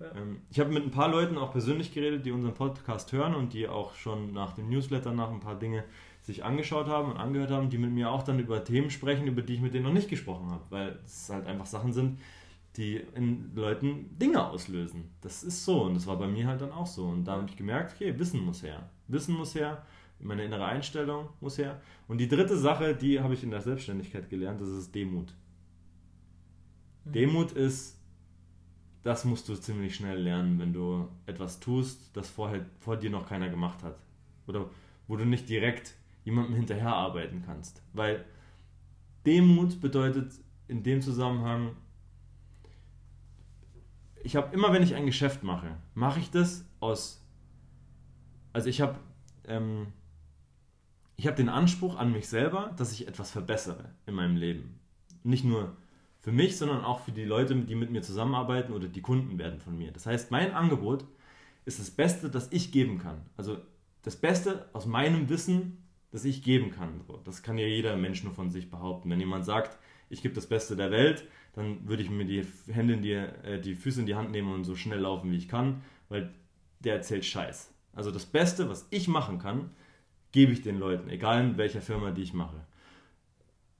Ja. 0.00 0.06
Ähm, 0.16 0.42
ich 0.50 0.60
habe 0.60 0.70
mit 0.70 0.84
ein 0.84 0.90
paar 0.90 1.08
Leuten 1.08 1.38
auch 1.38 1.52
persönlich 1.52 1.92
geredet, 1.92 2.26
die 2.26 2.32
unseren 2.32 2.54
Podcast 2.54 3.12
hören 3.12 3.34
und 3.34 3.52
die 3.52 3.68
auch 3.68 3.94
schon 3.94 4.32
nach 4.32 4.52
dem 4.52 4.68
Newsletter 4.68 5.12
nach 5.12 5.30
ein 5.30 5.40
paar 5.40 5.58
Dinge 5.58 5.84
sich 6.22 6.44
angeschaut 6.44 6.88
haben 6.88 7.12
und 7.12 7.16
angehört 7.16 7.50
haben, 7.50 7.70
die 7.70 7.78
mit 7.78 7.90
mir 7.90 8.10
auch 8.10 8.22
dann 8.22 8.38
über 8.38 8.62
Themen 8.62 8.90
sprechen, 8.90 9.26
über 9.26 9.40
die 9.40 9.54
ich 9.54 9.60
mit 9.60 9.72
denen 9.72 9.86
noch 9.86 9.92
nicht 9.92 10.10
gesprochen 10.10 10.50
habe, 10.50 10.62
weil 10.68 10.98
es 11.06 11.30
halt 11.30 11.46
einfach 11.46 11.64
Sachen 11.64 11.94
sind, 11.94 12.20
die 12.76 12.96
in 13.14 13.50
Leuten 13.54 14.18
Dinge 14.18 14.46
auslösen. 14.46 15.10
Das 15.22 15.42
ist 15.42 15.64
so 15.64 15.84
und 15.84 15.94
das 15.94 16.06
war 16.06 16.18
bei 16.18 16.26
mir 16.26 16.46
halt 16.46 16.60
dann 16.60 16.70
auch 16.70 16.86
so. 16.86 17.06
Und 17.06 17.24
da 17.24 17.32
habe 17.32 17.46
ich 17.48 17.56
gemerkt, 17.56 17.94
okay, 17.94 18.16
Wissen 18.18 18.44
muss 18.44 18.62
her. 18.62 18.90
Wissen 19.08 19.34
muss 19.34 19.54
her 19.54 19.82
meine 20.20 20.44
innere 20.44 20.64
Einstellung 20.64 21.28
muss 21.40 21.58
her. 21.58 21.80
Und 22.08 22.18
die 22.18 22.28
dritte 22.28 22.56
Sache, 22.56 22.94
die 22.94 23.20
habe 23.20 23.34
ich 23.34 23.42
in 23.42 23.50
der 23.50 23.60
Selbstständigkeit 23.60 24.28
gelernt, 24.28 24.60
das 24.60 24.68
ist 24.68 24.94
Demut. 24.94 25.34
Mhm. 27.04 27.12
Demut 27.12 27.52
ist, 27.52 28.00
das 29.02 29.24
musst 29.24 29.48
du 29.48 29.54
ziemlich 29.54 29.94
schnell 29.94 30.20
lernen, 30.20 30.58
wenn 30.58 30.72
du 30.72 31.08
etwas 31.26 31.60
tust, 31.60 32.16
das 32.16 32.28
vorher, 32.28 32.66
vor 32.80 32.96
dir 32.96 33.10
noch 33.10 33.28
keiner 33.28 33.48
gemacht 33.48 33.82
hat. 33.82 33.98
Oder 34.46 34.68
wo 35.06 35.16
du 35.16 35.24
nicht 35.24 35.48
direkt 35.48 35.94
jemandem 36.24 36.56
hinterher 36.56 36.94
arbeiten 36.94 37.42
kannst. 37.44 37.82
Weil 37.92 38.24
Demut 39.24 39.80
bedeutet 39.80 40.32
in 40.68 40.82
dem 40.82 41.00
Zusammenhang, 41.00 41.76
ich 44.22 44.36
habe 44.36 44.54
immer, 44.54 44.72
wenn 44.72 44.82
ich 44.82 44.94
ein 44.94 45.06
Geschäft 45.06 45.42
mache, 45.42 45.76
mache 45.94 46.20
ich 46.20 46.30
das 46.30 46.64
aus, 46.80 47.24
also 48.52 48.68
ich 48.68 48.80
habe 48.80 48.98
ähm, 49.46 49.86
ich 51.18 51.26
habe 51.26 51.36
den 51.36 51.48
Anspruch 51.48 51.96
an 51.96 52.12
mich 52.12 52.28
selber, 52.28 52.72
dass 52.76 52.92
ich 52.92 53.08
etwas 53.08 53.32
verbessere 53.32 53.90
in 54.06 54.14
meinem 54.14 54.36
Leben. 54.36 54.78
Nicht 55.24 55.44
nur 55.44 55.76
für 56.20 56.30
mich, 56.30 56.56
sondern 56.56 56.84
auch 56.84 57.00
für 57.00 57.10
die 57.10 57.24
Leute, 57.24 57.56
die 57.56 57.74
mit 57.74 57.90
mir 57.90 58.02
zusammenarbeiten 58.02 58.72
oder 58.72 58.86
die 58.86 59.02
Kunden 59.02 59.36
werden 59.36 59.58
von 59.58 59.76
mir. 59.76 59.90
Das 59.90 60.06
heißt, 60.06 60.30
mein 60.30 60.52
Angebot 60.52 61.04
ist 61.64 61.80
das 61.80 61.90
Beste, 61.90 62.30
das 62.30 62.52
ich 62.52 62.70
geben 62.70 62.98
kann. 62.98 63.20
Also 63.36 63.58
das 64.02 64.14
Beste 64.14 64.68
aus 64.72 64.86
meinem 64.86 65.28
Wissen, 65.28 65.82
das 66.12 66.24
ich 66.24 66.44
geben 66.44 66.70
kann. 66.70 67.00
Das 67.24 67.42
kann 67.42 67.58
ja 67.58 67.66
jeder 67.66 67.96
Mensch 67.96 68.22
nur 68.22 68.32
von 68.32 68.48
sich 68.48 68.70
behaupten. 68.70 69.10
Wenn 69.10 69.18
jemand 69.18 69.44
sagt, 69.44 69.76
ich 70.10 70.22
gebe 70.22 70.34
das 70.34 70.46
Beste 70.46 70.76
der 70.76 70.92
Welt, 70.92 71.26
dann 71.52 71.88
würde 71.88 72.04
ich 72.04 72.10
mir 72.10 72.26
die 72.26 72.46
Hände 72.72 72.94
in 72.94 73.02
die, 73.02 73.12
äh, 73.12 73.60
die 73.60 73.74
Füße 73.74 74.00
in 74.00 74.06
die 74.06 74.14
Hand 74.14 74.30
nehmen 74.30 74.52
und 74.52 74.62
so 74.62 74.76
schnell 74.76 75.00
laufen, 75.00 75.32
wie 75.32 75.36
ich 75.36 75.48
kann, 75.48 75.82
weil 76.08 76.32
der 76.78 76.94
erzählt 76.94 77.24
Scheiß. 77.24 77.74
Also 77.92 78.12
das 78.12 78.24
Beste, 78.24 78.68
was 78.68 78.86
ich 78.90 79.08
machen 79.08 79.40
kann, 79.40 79.70
gebe 80.32 80.52
ich 80.52 80.62
den 80.62 80.78
Leuten, 80.78 81.08
egal 81.08 81.42
in 81.42 81.58
welcher 81.58 81.80
Firma 81.80 82.10
die 82.10 82.22
ich 82.22 82.34
mache. 82.34 82.66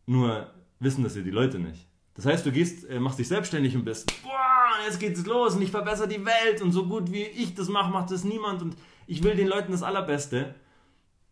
Nur 0.07 0.51
wissen 0.80 1.05
das 1.05 1.16
ja 1.16 1.22
die 1.22 1.30
Leute 1.30 1.59
nicht. 1.59 1.86
Das 2.14 2.26
heißt, 2.26 2.44
du 2.44 2.51
gehst, 2.51 2.88
äh, 2.88 2.99
machst 2.99 3.18
dich 3.18 3.28
selbstständig 3.28 3.76
und 3.76 3.84
bist, 3.84 4.12
boah, 4.22 4.84
jetzt 4.84 4.99
geht's 4.99 5.24
los 5.24 5.55
und 5.55 5.62
ich 5.62 5.70
verbessere 5.70 6.09
die 6.09 6.24
Welt 6.24 6.61
und 6.62 6.72
so 6.72 6.86
gut 6.86 7.12
wie 7.12 7.22
ich 7.22 7.55
das 7.55 7.68
mache, 7.68 7.92
macht 7.92 8.11
das 8.11 8.24
niemand 8.24 8.62
und 8.62 8.76
ich 9.07 9.22
will 9.22 9.36
den 9.36 9.46
Leuten 9.46 9.72
das 9.72 9.82
Allerbeste. 9.82 10.55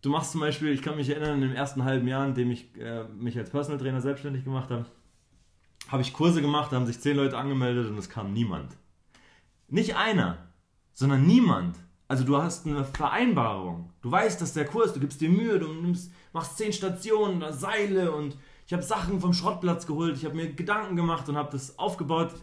Du 0.03 0.11
machst 0.11 0.33
zum 0.33 0.41
Beispiel, 0.41 0.69
ich 0.69 0.83
kann 0.83 0.97
mich 0.97 1.09
erinnern, 1.09 1.43
im 1.43 1.53
ersten 1.53 1.83
halben 1.83 2.07
Jahr, 2.07 2.27
in 2.27 2.35
dem 2.35 2.51
ich 2.51 2.77
äh, 2.79 3.05
mich 3.09 3.37
als 3.37 3.51
Personal 3.51 3.81
Trainer 3.81 4.01
selbstständig 4.01 4.45
gemacht 4.45 4.71
habe, 4.71 4.87
habe 5.89 6.03
ich 6.03 6.13
Kurse 6.13 6.41
gemacht, 6.41 6.71
da 6.71 6.77
haben 6.77 6.87
sich 6.87 7.01
zehn 7.01 7.17
Leute 7.17 7.37
angemeldet 7.37 7.89
und 7.89 7.99
es 7.99 8.09
kam 8.09 8.33
niemand. 8.33 8.77
Nicht 9.69 9.97
einer, 9.97 10.39
sondern 10.93 11.27
niemand. 11.27 11.77
Also 12.09 12.25
du 12.25 12.37
hast 12.37 12.67
eine 12.67 12.85
Vereinbarung. 12.85 13.91
Du 14.01 14.11
weißt, 14.11 14.41
dass 14.41 14.53
der 14.53 14.65
Kurs, 14.65 14.93
du 14.93 15.01
gibst 15.01 15.21
dir 15.21 15.29
Mühe, 15.29 15.59
du 15.59 15.73
nimmst, 15.73 16.13
machst 16.33 16.57
zehn 16.57 16.73
Stationen, 16.73 17.43
Seile 17.53 18.13
und 18.13 18.37
ich 18.67 18.73
habe 18.73 18.83
Sachen 18.83 19.21
vom 19.21 19.33
Schrottplatz 19.33 19.87
geholt, 19.87 20.17
ich 20.17 20.25
habe 20.25 20.37
mir 20.37 20.53
Gedanken 20.53 20.97
gemacht 20.97 21.29
und 21.29 21.37
habe 21.37 21.51
das 21.53 21.79
aufgebaut 21.79 22.35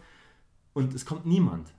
und 0.72 0.94
es 0.94 1.06
kommt 1.06 1.26
niemand. 1.26 1.72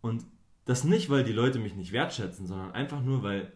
Und 0.00 0.26
das 0.64 0.84
nicht, 0.84 1.10
weil 1.10 1.24
die 1.24 1.32
Leute 1.32 1.58
mich 1.58 1.74
nicht 1.74 1.92
wertschätzen, 1.92 2.46
sondern 2.46 2.72
einfach 2.72 3.02
nur, 3.02 3.22
weil 3.22 3.52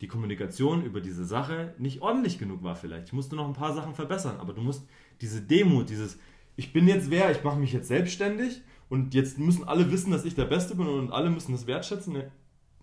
die 0.00 0.08
Kommunikation 0.08 0.84
über 0.84 1.00
diese 1.00 1.24
Sache 1.24 1.74
nicht 1.78 2.02
ordentlich 2.02 2.38
genug 2.38 2.62
war 2.62 2.76
vielleicht. 2.76 3.08
Ich 3.08 3.12
musste 3.12 3.36
noch 3.36 3.46
ein 3.46 3.54
paar 3.54 3.74
Sachen 3.74 3.94
verbessern, 3.94 4.38
aber 4.38 4.52
du 4.52 4.60
musst 4.60 4.86
diese 5.20 5.42
Demut, 5.42 5.90
dieses 5.90 6.18
ich 6.56 6.72
bin 6.72 6.88
jetzt 6.88 7.10
wer, 7.10 7.30
ich 7.30 7.44
mache 7.44 7.58
mich 7.58 7.72
jetzt 7.72 7.88
selbstständig 7.88 8.62
und 8.88 9.14
jetzt 9.14 9.38
müssen 9.38 9.66
alle 9.66 9.90
wissen, 9.90 10.10
dass 10.10 10.24
ich 10.24 10.34
der 10.34 10.46
Beste 10.46 10.74
bin 10.74 10.86
und 10.86 11.12
alle 11.12 11.30
müssen 11.30 11.52
das 11.52 11.66
wertschätzen. 11.66 12.22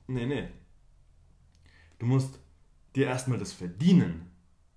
Nee, 0.08 0.26
nee. 0.26 0.48
Du 2.00 2.06
musst 2.06 2.40
dir 2.96 3.08
erstmal 3.08 3.38
das 3.38 3.54
verdienen, 3.54 4.32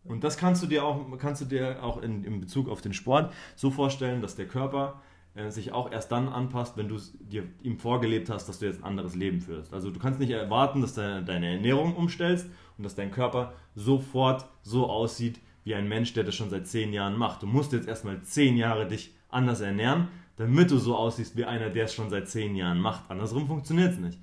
Und 0.05 0.25
das 0.25 0.39
kannst 0.39 0.63
du 0.63 0.67
dir 0.67 0.85
auch, 0.85 1.19
kannst 1.19 1.43
du 1.43 1.45
dir 1.45 1.83
auch 1.83 2.01
in, 2.03 2.25
in 2.25 2.41
Bezug 2.41 2.69
auf 2.69 2.81
den 2.81 2.95
Sport 2.95 3.33
so 3.57 3.71
vorstellen, 3.71 4.23
dass 4.23 4.37
der 4.37 4.49
Körper 4.49 5.03
äh, 5.35 5.51
sich 5.51 5.73
auch 5.73 5.93
erst 5.93 6.11
dann 6.11 6.29
anpasst, 6.29 6.77
wenn 6.77 6.89
du 6.89 6.99
dir 7.21 7.45
ihm 7.63 7.79
vorgelebt 7.79 8.31
hast, 8.31 8.49
dass 8.49 8.59
du 8.59 8.67
jetzt 8.67 8.81
ein 8.81 8.85
anderes 8.85 9.15
Leben 9.15 9.41
führst. 9.41 9.75
Also 9.75 9.91
du 9.91 10.01
kannst 10.01 10.19
nicht 10.19 10.31
erwarten, 10.31 10.81
dass 10.81 10.95
du 10.95 11.23
deine 11.23 11.53
Ernährung 11.53 11.95
umstellst 11.95 12.47
und 12.79 12.85
dass 12.85 12.95
dein 12.95 13.11
Körper 13.11 13.53
sofort 13.75 14.47
so 14.63 14.89
aussieht 14.89 15.41
wie 15.65 15.75
ein 15.75 15.89
Mensch, 15.89 16.15
der 16.15 16.25
das 16.25 16.35
schon 16.35 16.49
seit 16.49 16.67
zehn 16.67 16.95
Jahren 16.95 17.17
macht. 17.17 17.43
Du 17.43 17.47
musst 17.47 17.73
jetzt 17.73 17.87
erstmal 17.87 18.23
zehn 18.23 18.57
Jahre 18.57 18.89
dich 18.89 19.15
anders 19.29 19.61
ernähren, 19.61 20.09
damit 20.39 20.71
du 20.71 20.79
so 20.79 20.97
aussiehst 20.97 21.37
wie 21.37 21.45
einer, 21.45 21.69
der 21.69 21.85
es 21.85 21.95
schon 21.95 22.11
seit 22.11 22.29
zehn 22.29 22.55
Jahren 22.55 22.81
macht. 22.81 23.11
Andersrum 23.11 23.47
funktioniert 23.47 23.93
es 23.93 23.99
nicht. 23.99 24.19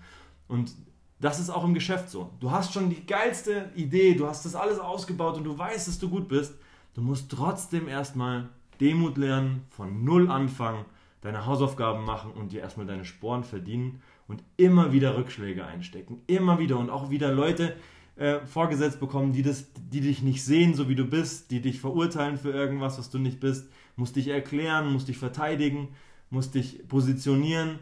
Und 0.47 0.71
das 1.19 1.39
ist 1.39 1.49
auch 1.49 1.63
im 1.63 1.73
Geschäft 1.73 2.09
so. 2.09 2.31
Du 2.39 2.51
hast 2.51 2.73
schon 2.73 2.89
die 2.89 3.05
geilste 3.05 3.69
Idee, 3.75 4.15
du 4.15 4.25
hast 4.25 4.45
das 4.45 4.55
alles 4.55 4.79
ausgebaut 4.79 5.37
und 5.37 5.43
du 5.43 5.57
weißt, 5.57 5.87
dass 5.87 5.99
du 5.99 6.09
gut 6.09 6.27
bist. 6.27 6.55
Du 6.93 7.01
musst 7.01 7.29
trotzdem 7.29 7.87
erstmal 7.87 8.49
Demut 8.79 9.17
lernen, 9.17 9.65
von 9.69 10.03
Null 10.03 10.29
anfangen, 10.29 10.85
deine 11.21 11.45
Hausaufgaben 11.45 12.05
machen 12.05 12.31
und 12.31 12.51
dir 12.51 12.61
erstmal 12.61 12.85
deine 12.85 13.05
Sporen 13.05 13.43
verdienen 13.43 14.01
und 14.27 14.41
immer 14.55 14.93
wieder 14.93 15.17
Rückschläge 15.17 15.65
einstecken. 15.65 16.21
Immer 16.27 16.59
wieder 16.59 16.79
und 16.79 16.89
auch 16.89 17.09
wieder 17.09 17.31
Leute 17.31 17.75
äh, 18.15 18.39
vorgesetzt 18.45 19.01
bekommen, 19.01 19.33
die, 19.33 19.43
das, 19.43 19.65
die 19.91 20.01
dich 20.01 20.21
nicht 20.21 20.43
sehen, 20.43 20.73
so 20.73 20.87
wie 20.87 20.95
du 20.95 21.05
bist, 21.05 21.51
die 21.51 21.61
dich 21.61 21.81
verurteilen 21.81 22.37
für 22.37 22.51
irgendwas, 22.51 22.97
was 22.97 23.09
du 23.09 23.19
nicht 23.19 23.41
bist, 23.41 23.69
musst 23.97 24.15
dich 24.15 24.29
erklären, 24.29 24.91
musst 24.91 25.07
dich 25.07 25.17
verteidigen, 25.17 25.89
musst 26.29 26.55
dich 26.55 26.87
positionieren 26.87 27.79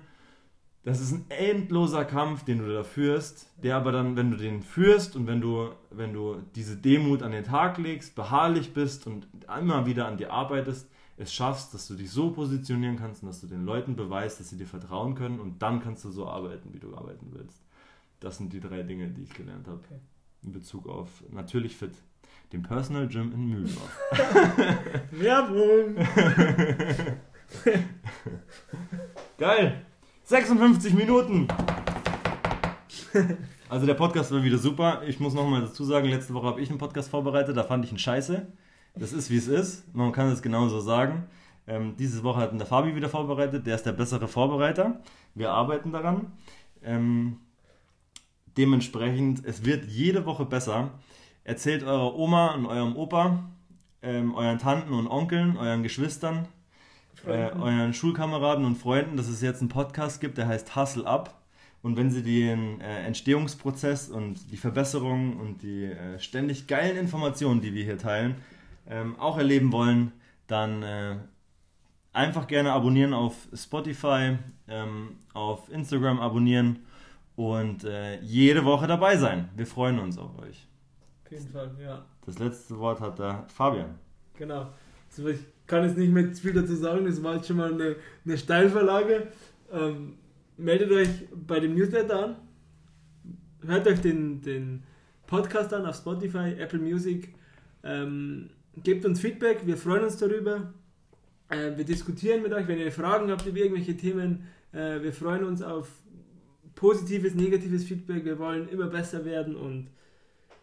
das 0.84 1.00
ist 1.00 1.14
ein 1.14 1.26
endloser 1.30 2.04
Kampf, 2.04 2.44
den 2.44 2.60
du 2.60 2.74
da 2.74 2.84
führst, 2.84 3.48
der 3.64 3.78
aber 3.78 3.94
dann, 3.94 4.18
wenn 4.18 4.32
du 4.32 4.38
den 4.38 4.62
führst 4.62 5.16
und 5.16 5.28
wenn 5.28 5.40
du, 5.40 5.70
wenn 5.92 6.12
du 6.12 6.42
diese 6.56 6.76
Demut 6.76 7.24
an 7.24 7.32
den 7.32 7.46
Tag 7.46 7.78
legst, 7.78 8.16
beharrlich 8.16 8.74
bist 8.74 9.08
und 9.08 9.26
immer 9.58 9.86
wieder 9.86 10.08
an 10.08 10.18
dir 10.18 10.34
arbeitest, 10.34 10.90
es 11.16 11.34
schaffst, 11.34 11.74
dass 11.74 11.88
du 11.88 11.96
dich 11.96 12.12
so 12.12 12.32
positionieren 12.32 12.98
kannst 12.98 13.24
und 13.24 13.30
dass 13.30 13.40
du 13.40 13.48
den 13.48 13.64
Leuten 13.64 13.96
beweist, 13.96 14.42
dass 14.42 14.50
sie 14.50 14.58
dir 14.58 14.68
vertrauen 14.68 15.16
können 15.16 15.40
und 15.40 15.62
dann 15.62 15.82
kannst 15.82 16.04
du 16.04 16.12
so 16.12 16.28
arbeiten, 16.28 16.74
wie 16.74 16.80
du 16.80 16.94
arbeiten 16.98 17.28
willst. 17.32 17.62
Das 18.20 18.38
sind 18.38 18.52
die 18.52 18.60
drei 18.60 18.84
Dinge, 18.84 19.08
die 19.08 19.24
ich 19.24 19.34
gelernt 19.34 19.68
habe. 19.68 19.80
Okay. 19.86 20.00
In 20.42 20.52
Bezug 20.52 20.90
auf 20.90 21.24
natürlich 21.32 21.78
fit. 21.78 21.94
Dem 22.52 22.62
Personal 22.62 23.08
Gym 23.08 23.32
in 23.32 23.48
Mühldorf. 23.48 24.00
Werbung! 25.12 25.96
Geil! 29.38 29.86
56 30.24 30.94
Minuten. 30.94 31.48
Also 33.70 33.86
der 33.86 33.94
Podcast 33.94 34.32
war 34.32 34.44
wieder 34.44 34.58
super. 34.58 35.02
Ich 35.08 35.20
muss 35.20 35.34
nochmal 35.34 35.62
dazu 35.62 35.84
sagen, 35.84 36.08
letzte 36.08 36.34
Woche 36.34 36.48
habe 36.48 36.62
ich 36.62 36.70
einen 36.70 36.78
Podcast 36.78 37.10
vorbereitet, 37.10 37.58
da 37.58 37.64
fand 37.64 37.86
ich 37.86 37.92
ihn 37.92 37.98
scheiße. 37.98 38.48
Das 38.96 39.14
ist 39.14 39.30
wie 39.30 39.38
es 39.38 39.48
ist. 39.48 39.94
Man 39.96 40.12
kann 40.12 40.28
es 40.28 40.42
genauso 40.42 40.80
sagen. 40.80 41.26
Ähm, 41.66 41.96
diese 41.98 42.24
Woche 42.24 42.42
hat 42.42 42.58
der 42.58 42.66
Fabi 42.66 42.96
wieder 42.96 43.10
vorbereitet. 43.10 43.66
Der 43.66 43.76
ist 43.76 43.86
der 43.86 43.94
bessere 43.94 44.28
Vorbereiter. 44.28 45.02
Wir 45.34 45.52
arbeiten 45.52 45.92
daran. 45.92 46.34
Ähm, 46.84 47.38
dementsprechend, 48.58 49.46
es 49.46 49.66
wird 49.66 49.86
jede 49.86 50.26
Woche 50.26 50.46
besser. 50.46 50.92
Erzählt 51.44 51.84
eurer 51.84 52.16
Oma 52.16 52.54
und 52.54 52.66
eurem 52.66 52.96
Opa, 52.96 53.50
ähm, 54.02 54.36
euren 54.36 54.60
Tanten 54.60 54.94
und 54.94 55.08
Onkeln, 55.08 55.58
euren 55.58 55.84
Geschwistern, 55.84 56.48
äh, 57.26 57.52
euren 57.52 57.94
Schulkameraden 57.94 58.66
und 58.66 58.78
Freunden, 58.78 59.18
dass 59.18 59.28
es 59.28 59.42
jetzt 59.42 59.62
einen 59.62 59.70
Podcast 59.70 60.22
gibt, 60.22 60.38
der 60.38 60.48
heißt 60.48 60.76
Hustle 60.76 61.06
Up. 61.06 61.42
Und 61.82 61.98
wenn 61.98 62.12
Sie 62.12 62.24
den 62.24 62.80
äh, 62.80 63.06
Entstehungsprozess 63.06 64.10
und 64.10 64.52
die 64.52 64.58
Verbesserungen 64.58 65.38
und 65.38 65.62
die 65.64 65.86
äh, 65.86 66.20
ständig 66.20 66.68
geilen 66.68 66.96
Informationen, 66.98 67.62
die 67.62 67.74
wir 67.74 67.84
hier 67.84 67.98
teilen, 67.98 68.36
ähm, 68.88 69.20
auch 69.20 69.38
erleben 69.38 69.72
wollen, 69.72 70.14
dann 70.48 70.84
äh, 70.84 71.18
einfach 72.14 72.48
gerne 72.48 72.72
abonnieren 72.72 73.14
auf 73.14 73.48
Spotify, 73.54 74.38
ähm, 74.68 75.18
auf 75.34 75.70
Instagram 75.70 76.20
abonnieren 76.20 76.86
und 77.36 77.84
äh, 77.84 78.22
jede 78.22 78.64
Woche 78.64 78.88
dabei 78.88 79.18
sein. 79.18 79.50
Wir 79.56 79.68
freuen 79.68 80.00
uns 80.00 80.18
auf 80.18 80.38
euch. 80.40 80.68
Auf 81.26 81.32
jeden 81.32 81.50
Fall, 81.50 81.72
ja. 81.84 82.06
Das 82.26 82.40
letzte 82.40 82.78
Wort 82.78 83.02
hat 83.02 83.20
der 83.20 83.46
Fabian. 83.48 84.00
Genau. 84.38 84.68
Kann 85.68 85.86
jetzt 85.86 85.98
nicht 85.98 86.12
mehr 86.12 86.34
viel 86.34 86.54
dazu 86.54 86.76
sagen, 86.76 87.06
das 87.06 87.24
war 87.24 87.36
jetzt 87.36 87.48
schon 87.48 87.58
mal 87.58 87.74
eine, 87.74 87.96
eine 88.26 88.38
Steilverlage. 88.38 89.28
Ähm, 89.72 90.16
meldet 90.58 90.92
euch 90.92 91.10
bei 91.34 91.60
dem 91.60 91.76
Newsletter 91.76 92.26
an, 92.26 92.36
hört 93.66 93.88
euch 93.88 94.02
den, 94.02 94.42
den 94.42 94.84
Podcast 95.28 95.74
an 95.74 95.86
auf 95.86 95.96
Spotify, 95.96 96.56
Apple 96.60 96.80
Music, 96.80 97.34
ähm, 97.84 98.50
gebt 98.84 99.06
uns 99.06 99.20
Feedback, 99.20 99.66
wir 99.66 99.78
freuen 99.78 100.04
uns 100.04 100.18
darüber. 100.18 100.74
Äh, 101.50 101.78
wir 101.78 101.86
diskutieren 101.86 102.42
mit 102.42 102.54
euch, 102.54 102.68
wenn 102.68 102.80
ihr 102.80 102.92
Fragen 102.92 103.32
habt 103.32 103.46
über 103.46 103.58
irgendwelche 103.58 103.98
Themen, 103.98 104.48
äh, 104.72 105.02
wir 105.02 105.14
freuen 105.14 105.44
uns 105.44 105.62
auf 105.62 105.90
positives, 106.76 107.36
negatives 107.36 107.84
Feedback, 107.84 108.26
wir 108.26 108.40
wollen 108.40 108.68
immer 108.70 108.88
besser 108.88 109.26
werden 109.26 109.56
und 109.56 109.88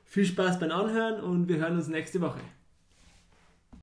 viel 0.04 0.24
Spaß 0.24 0.58
beim 0.58 0.72
Anhören 0.72 1.20
und 1.22 1.48
wir 1.48 1.58
hören 1.58 1.76
uns 1.76 1.88
nächste 1.88 2.20
Woche. 2.20 2.40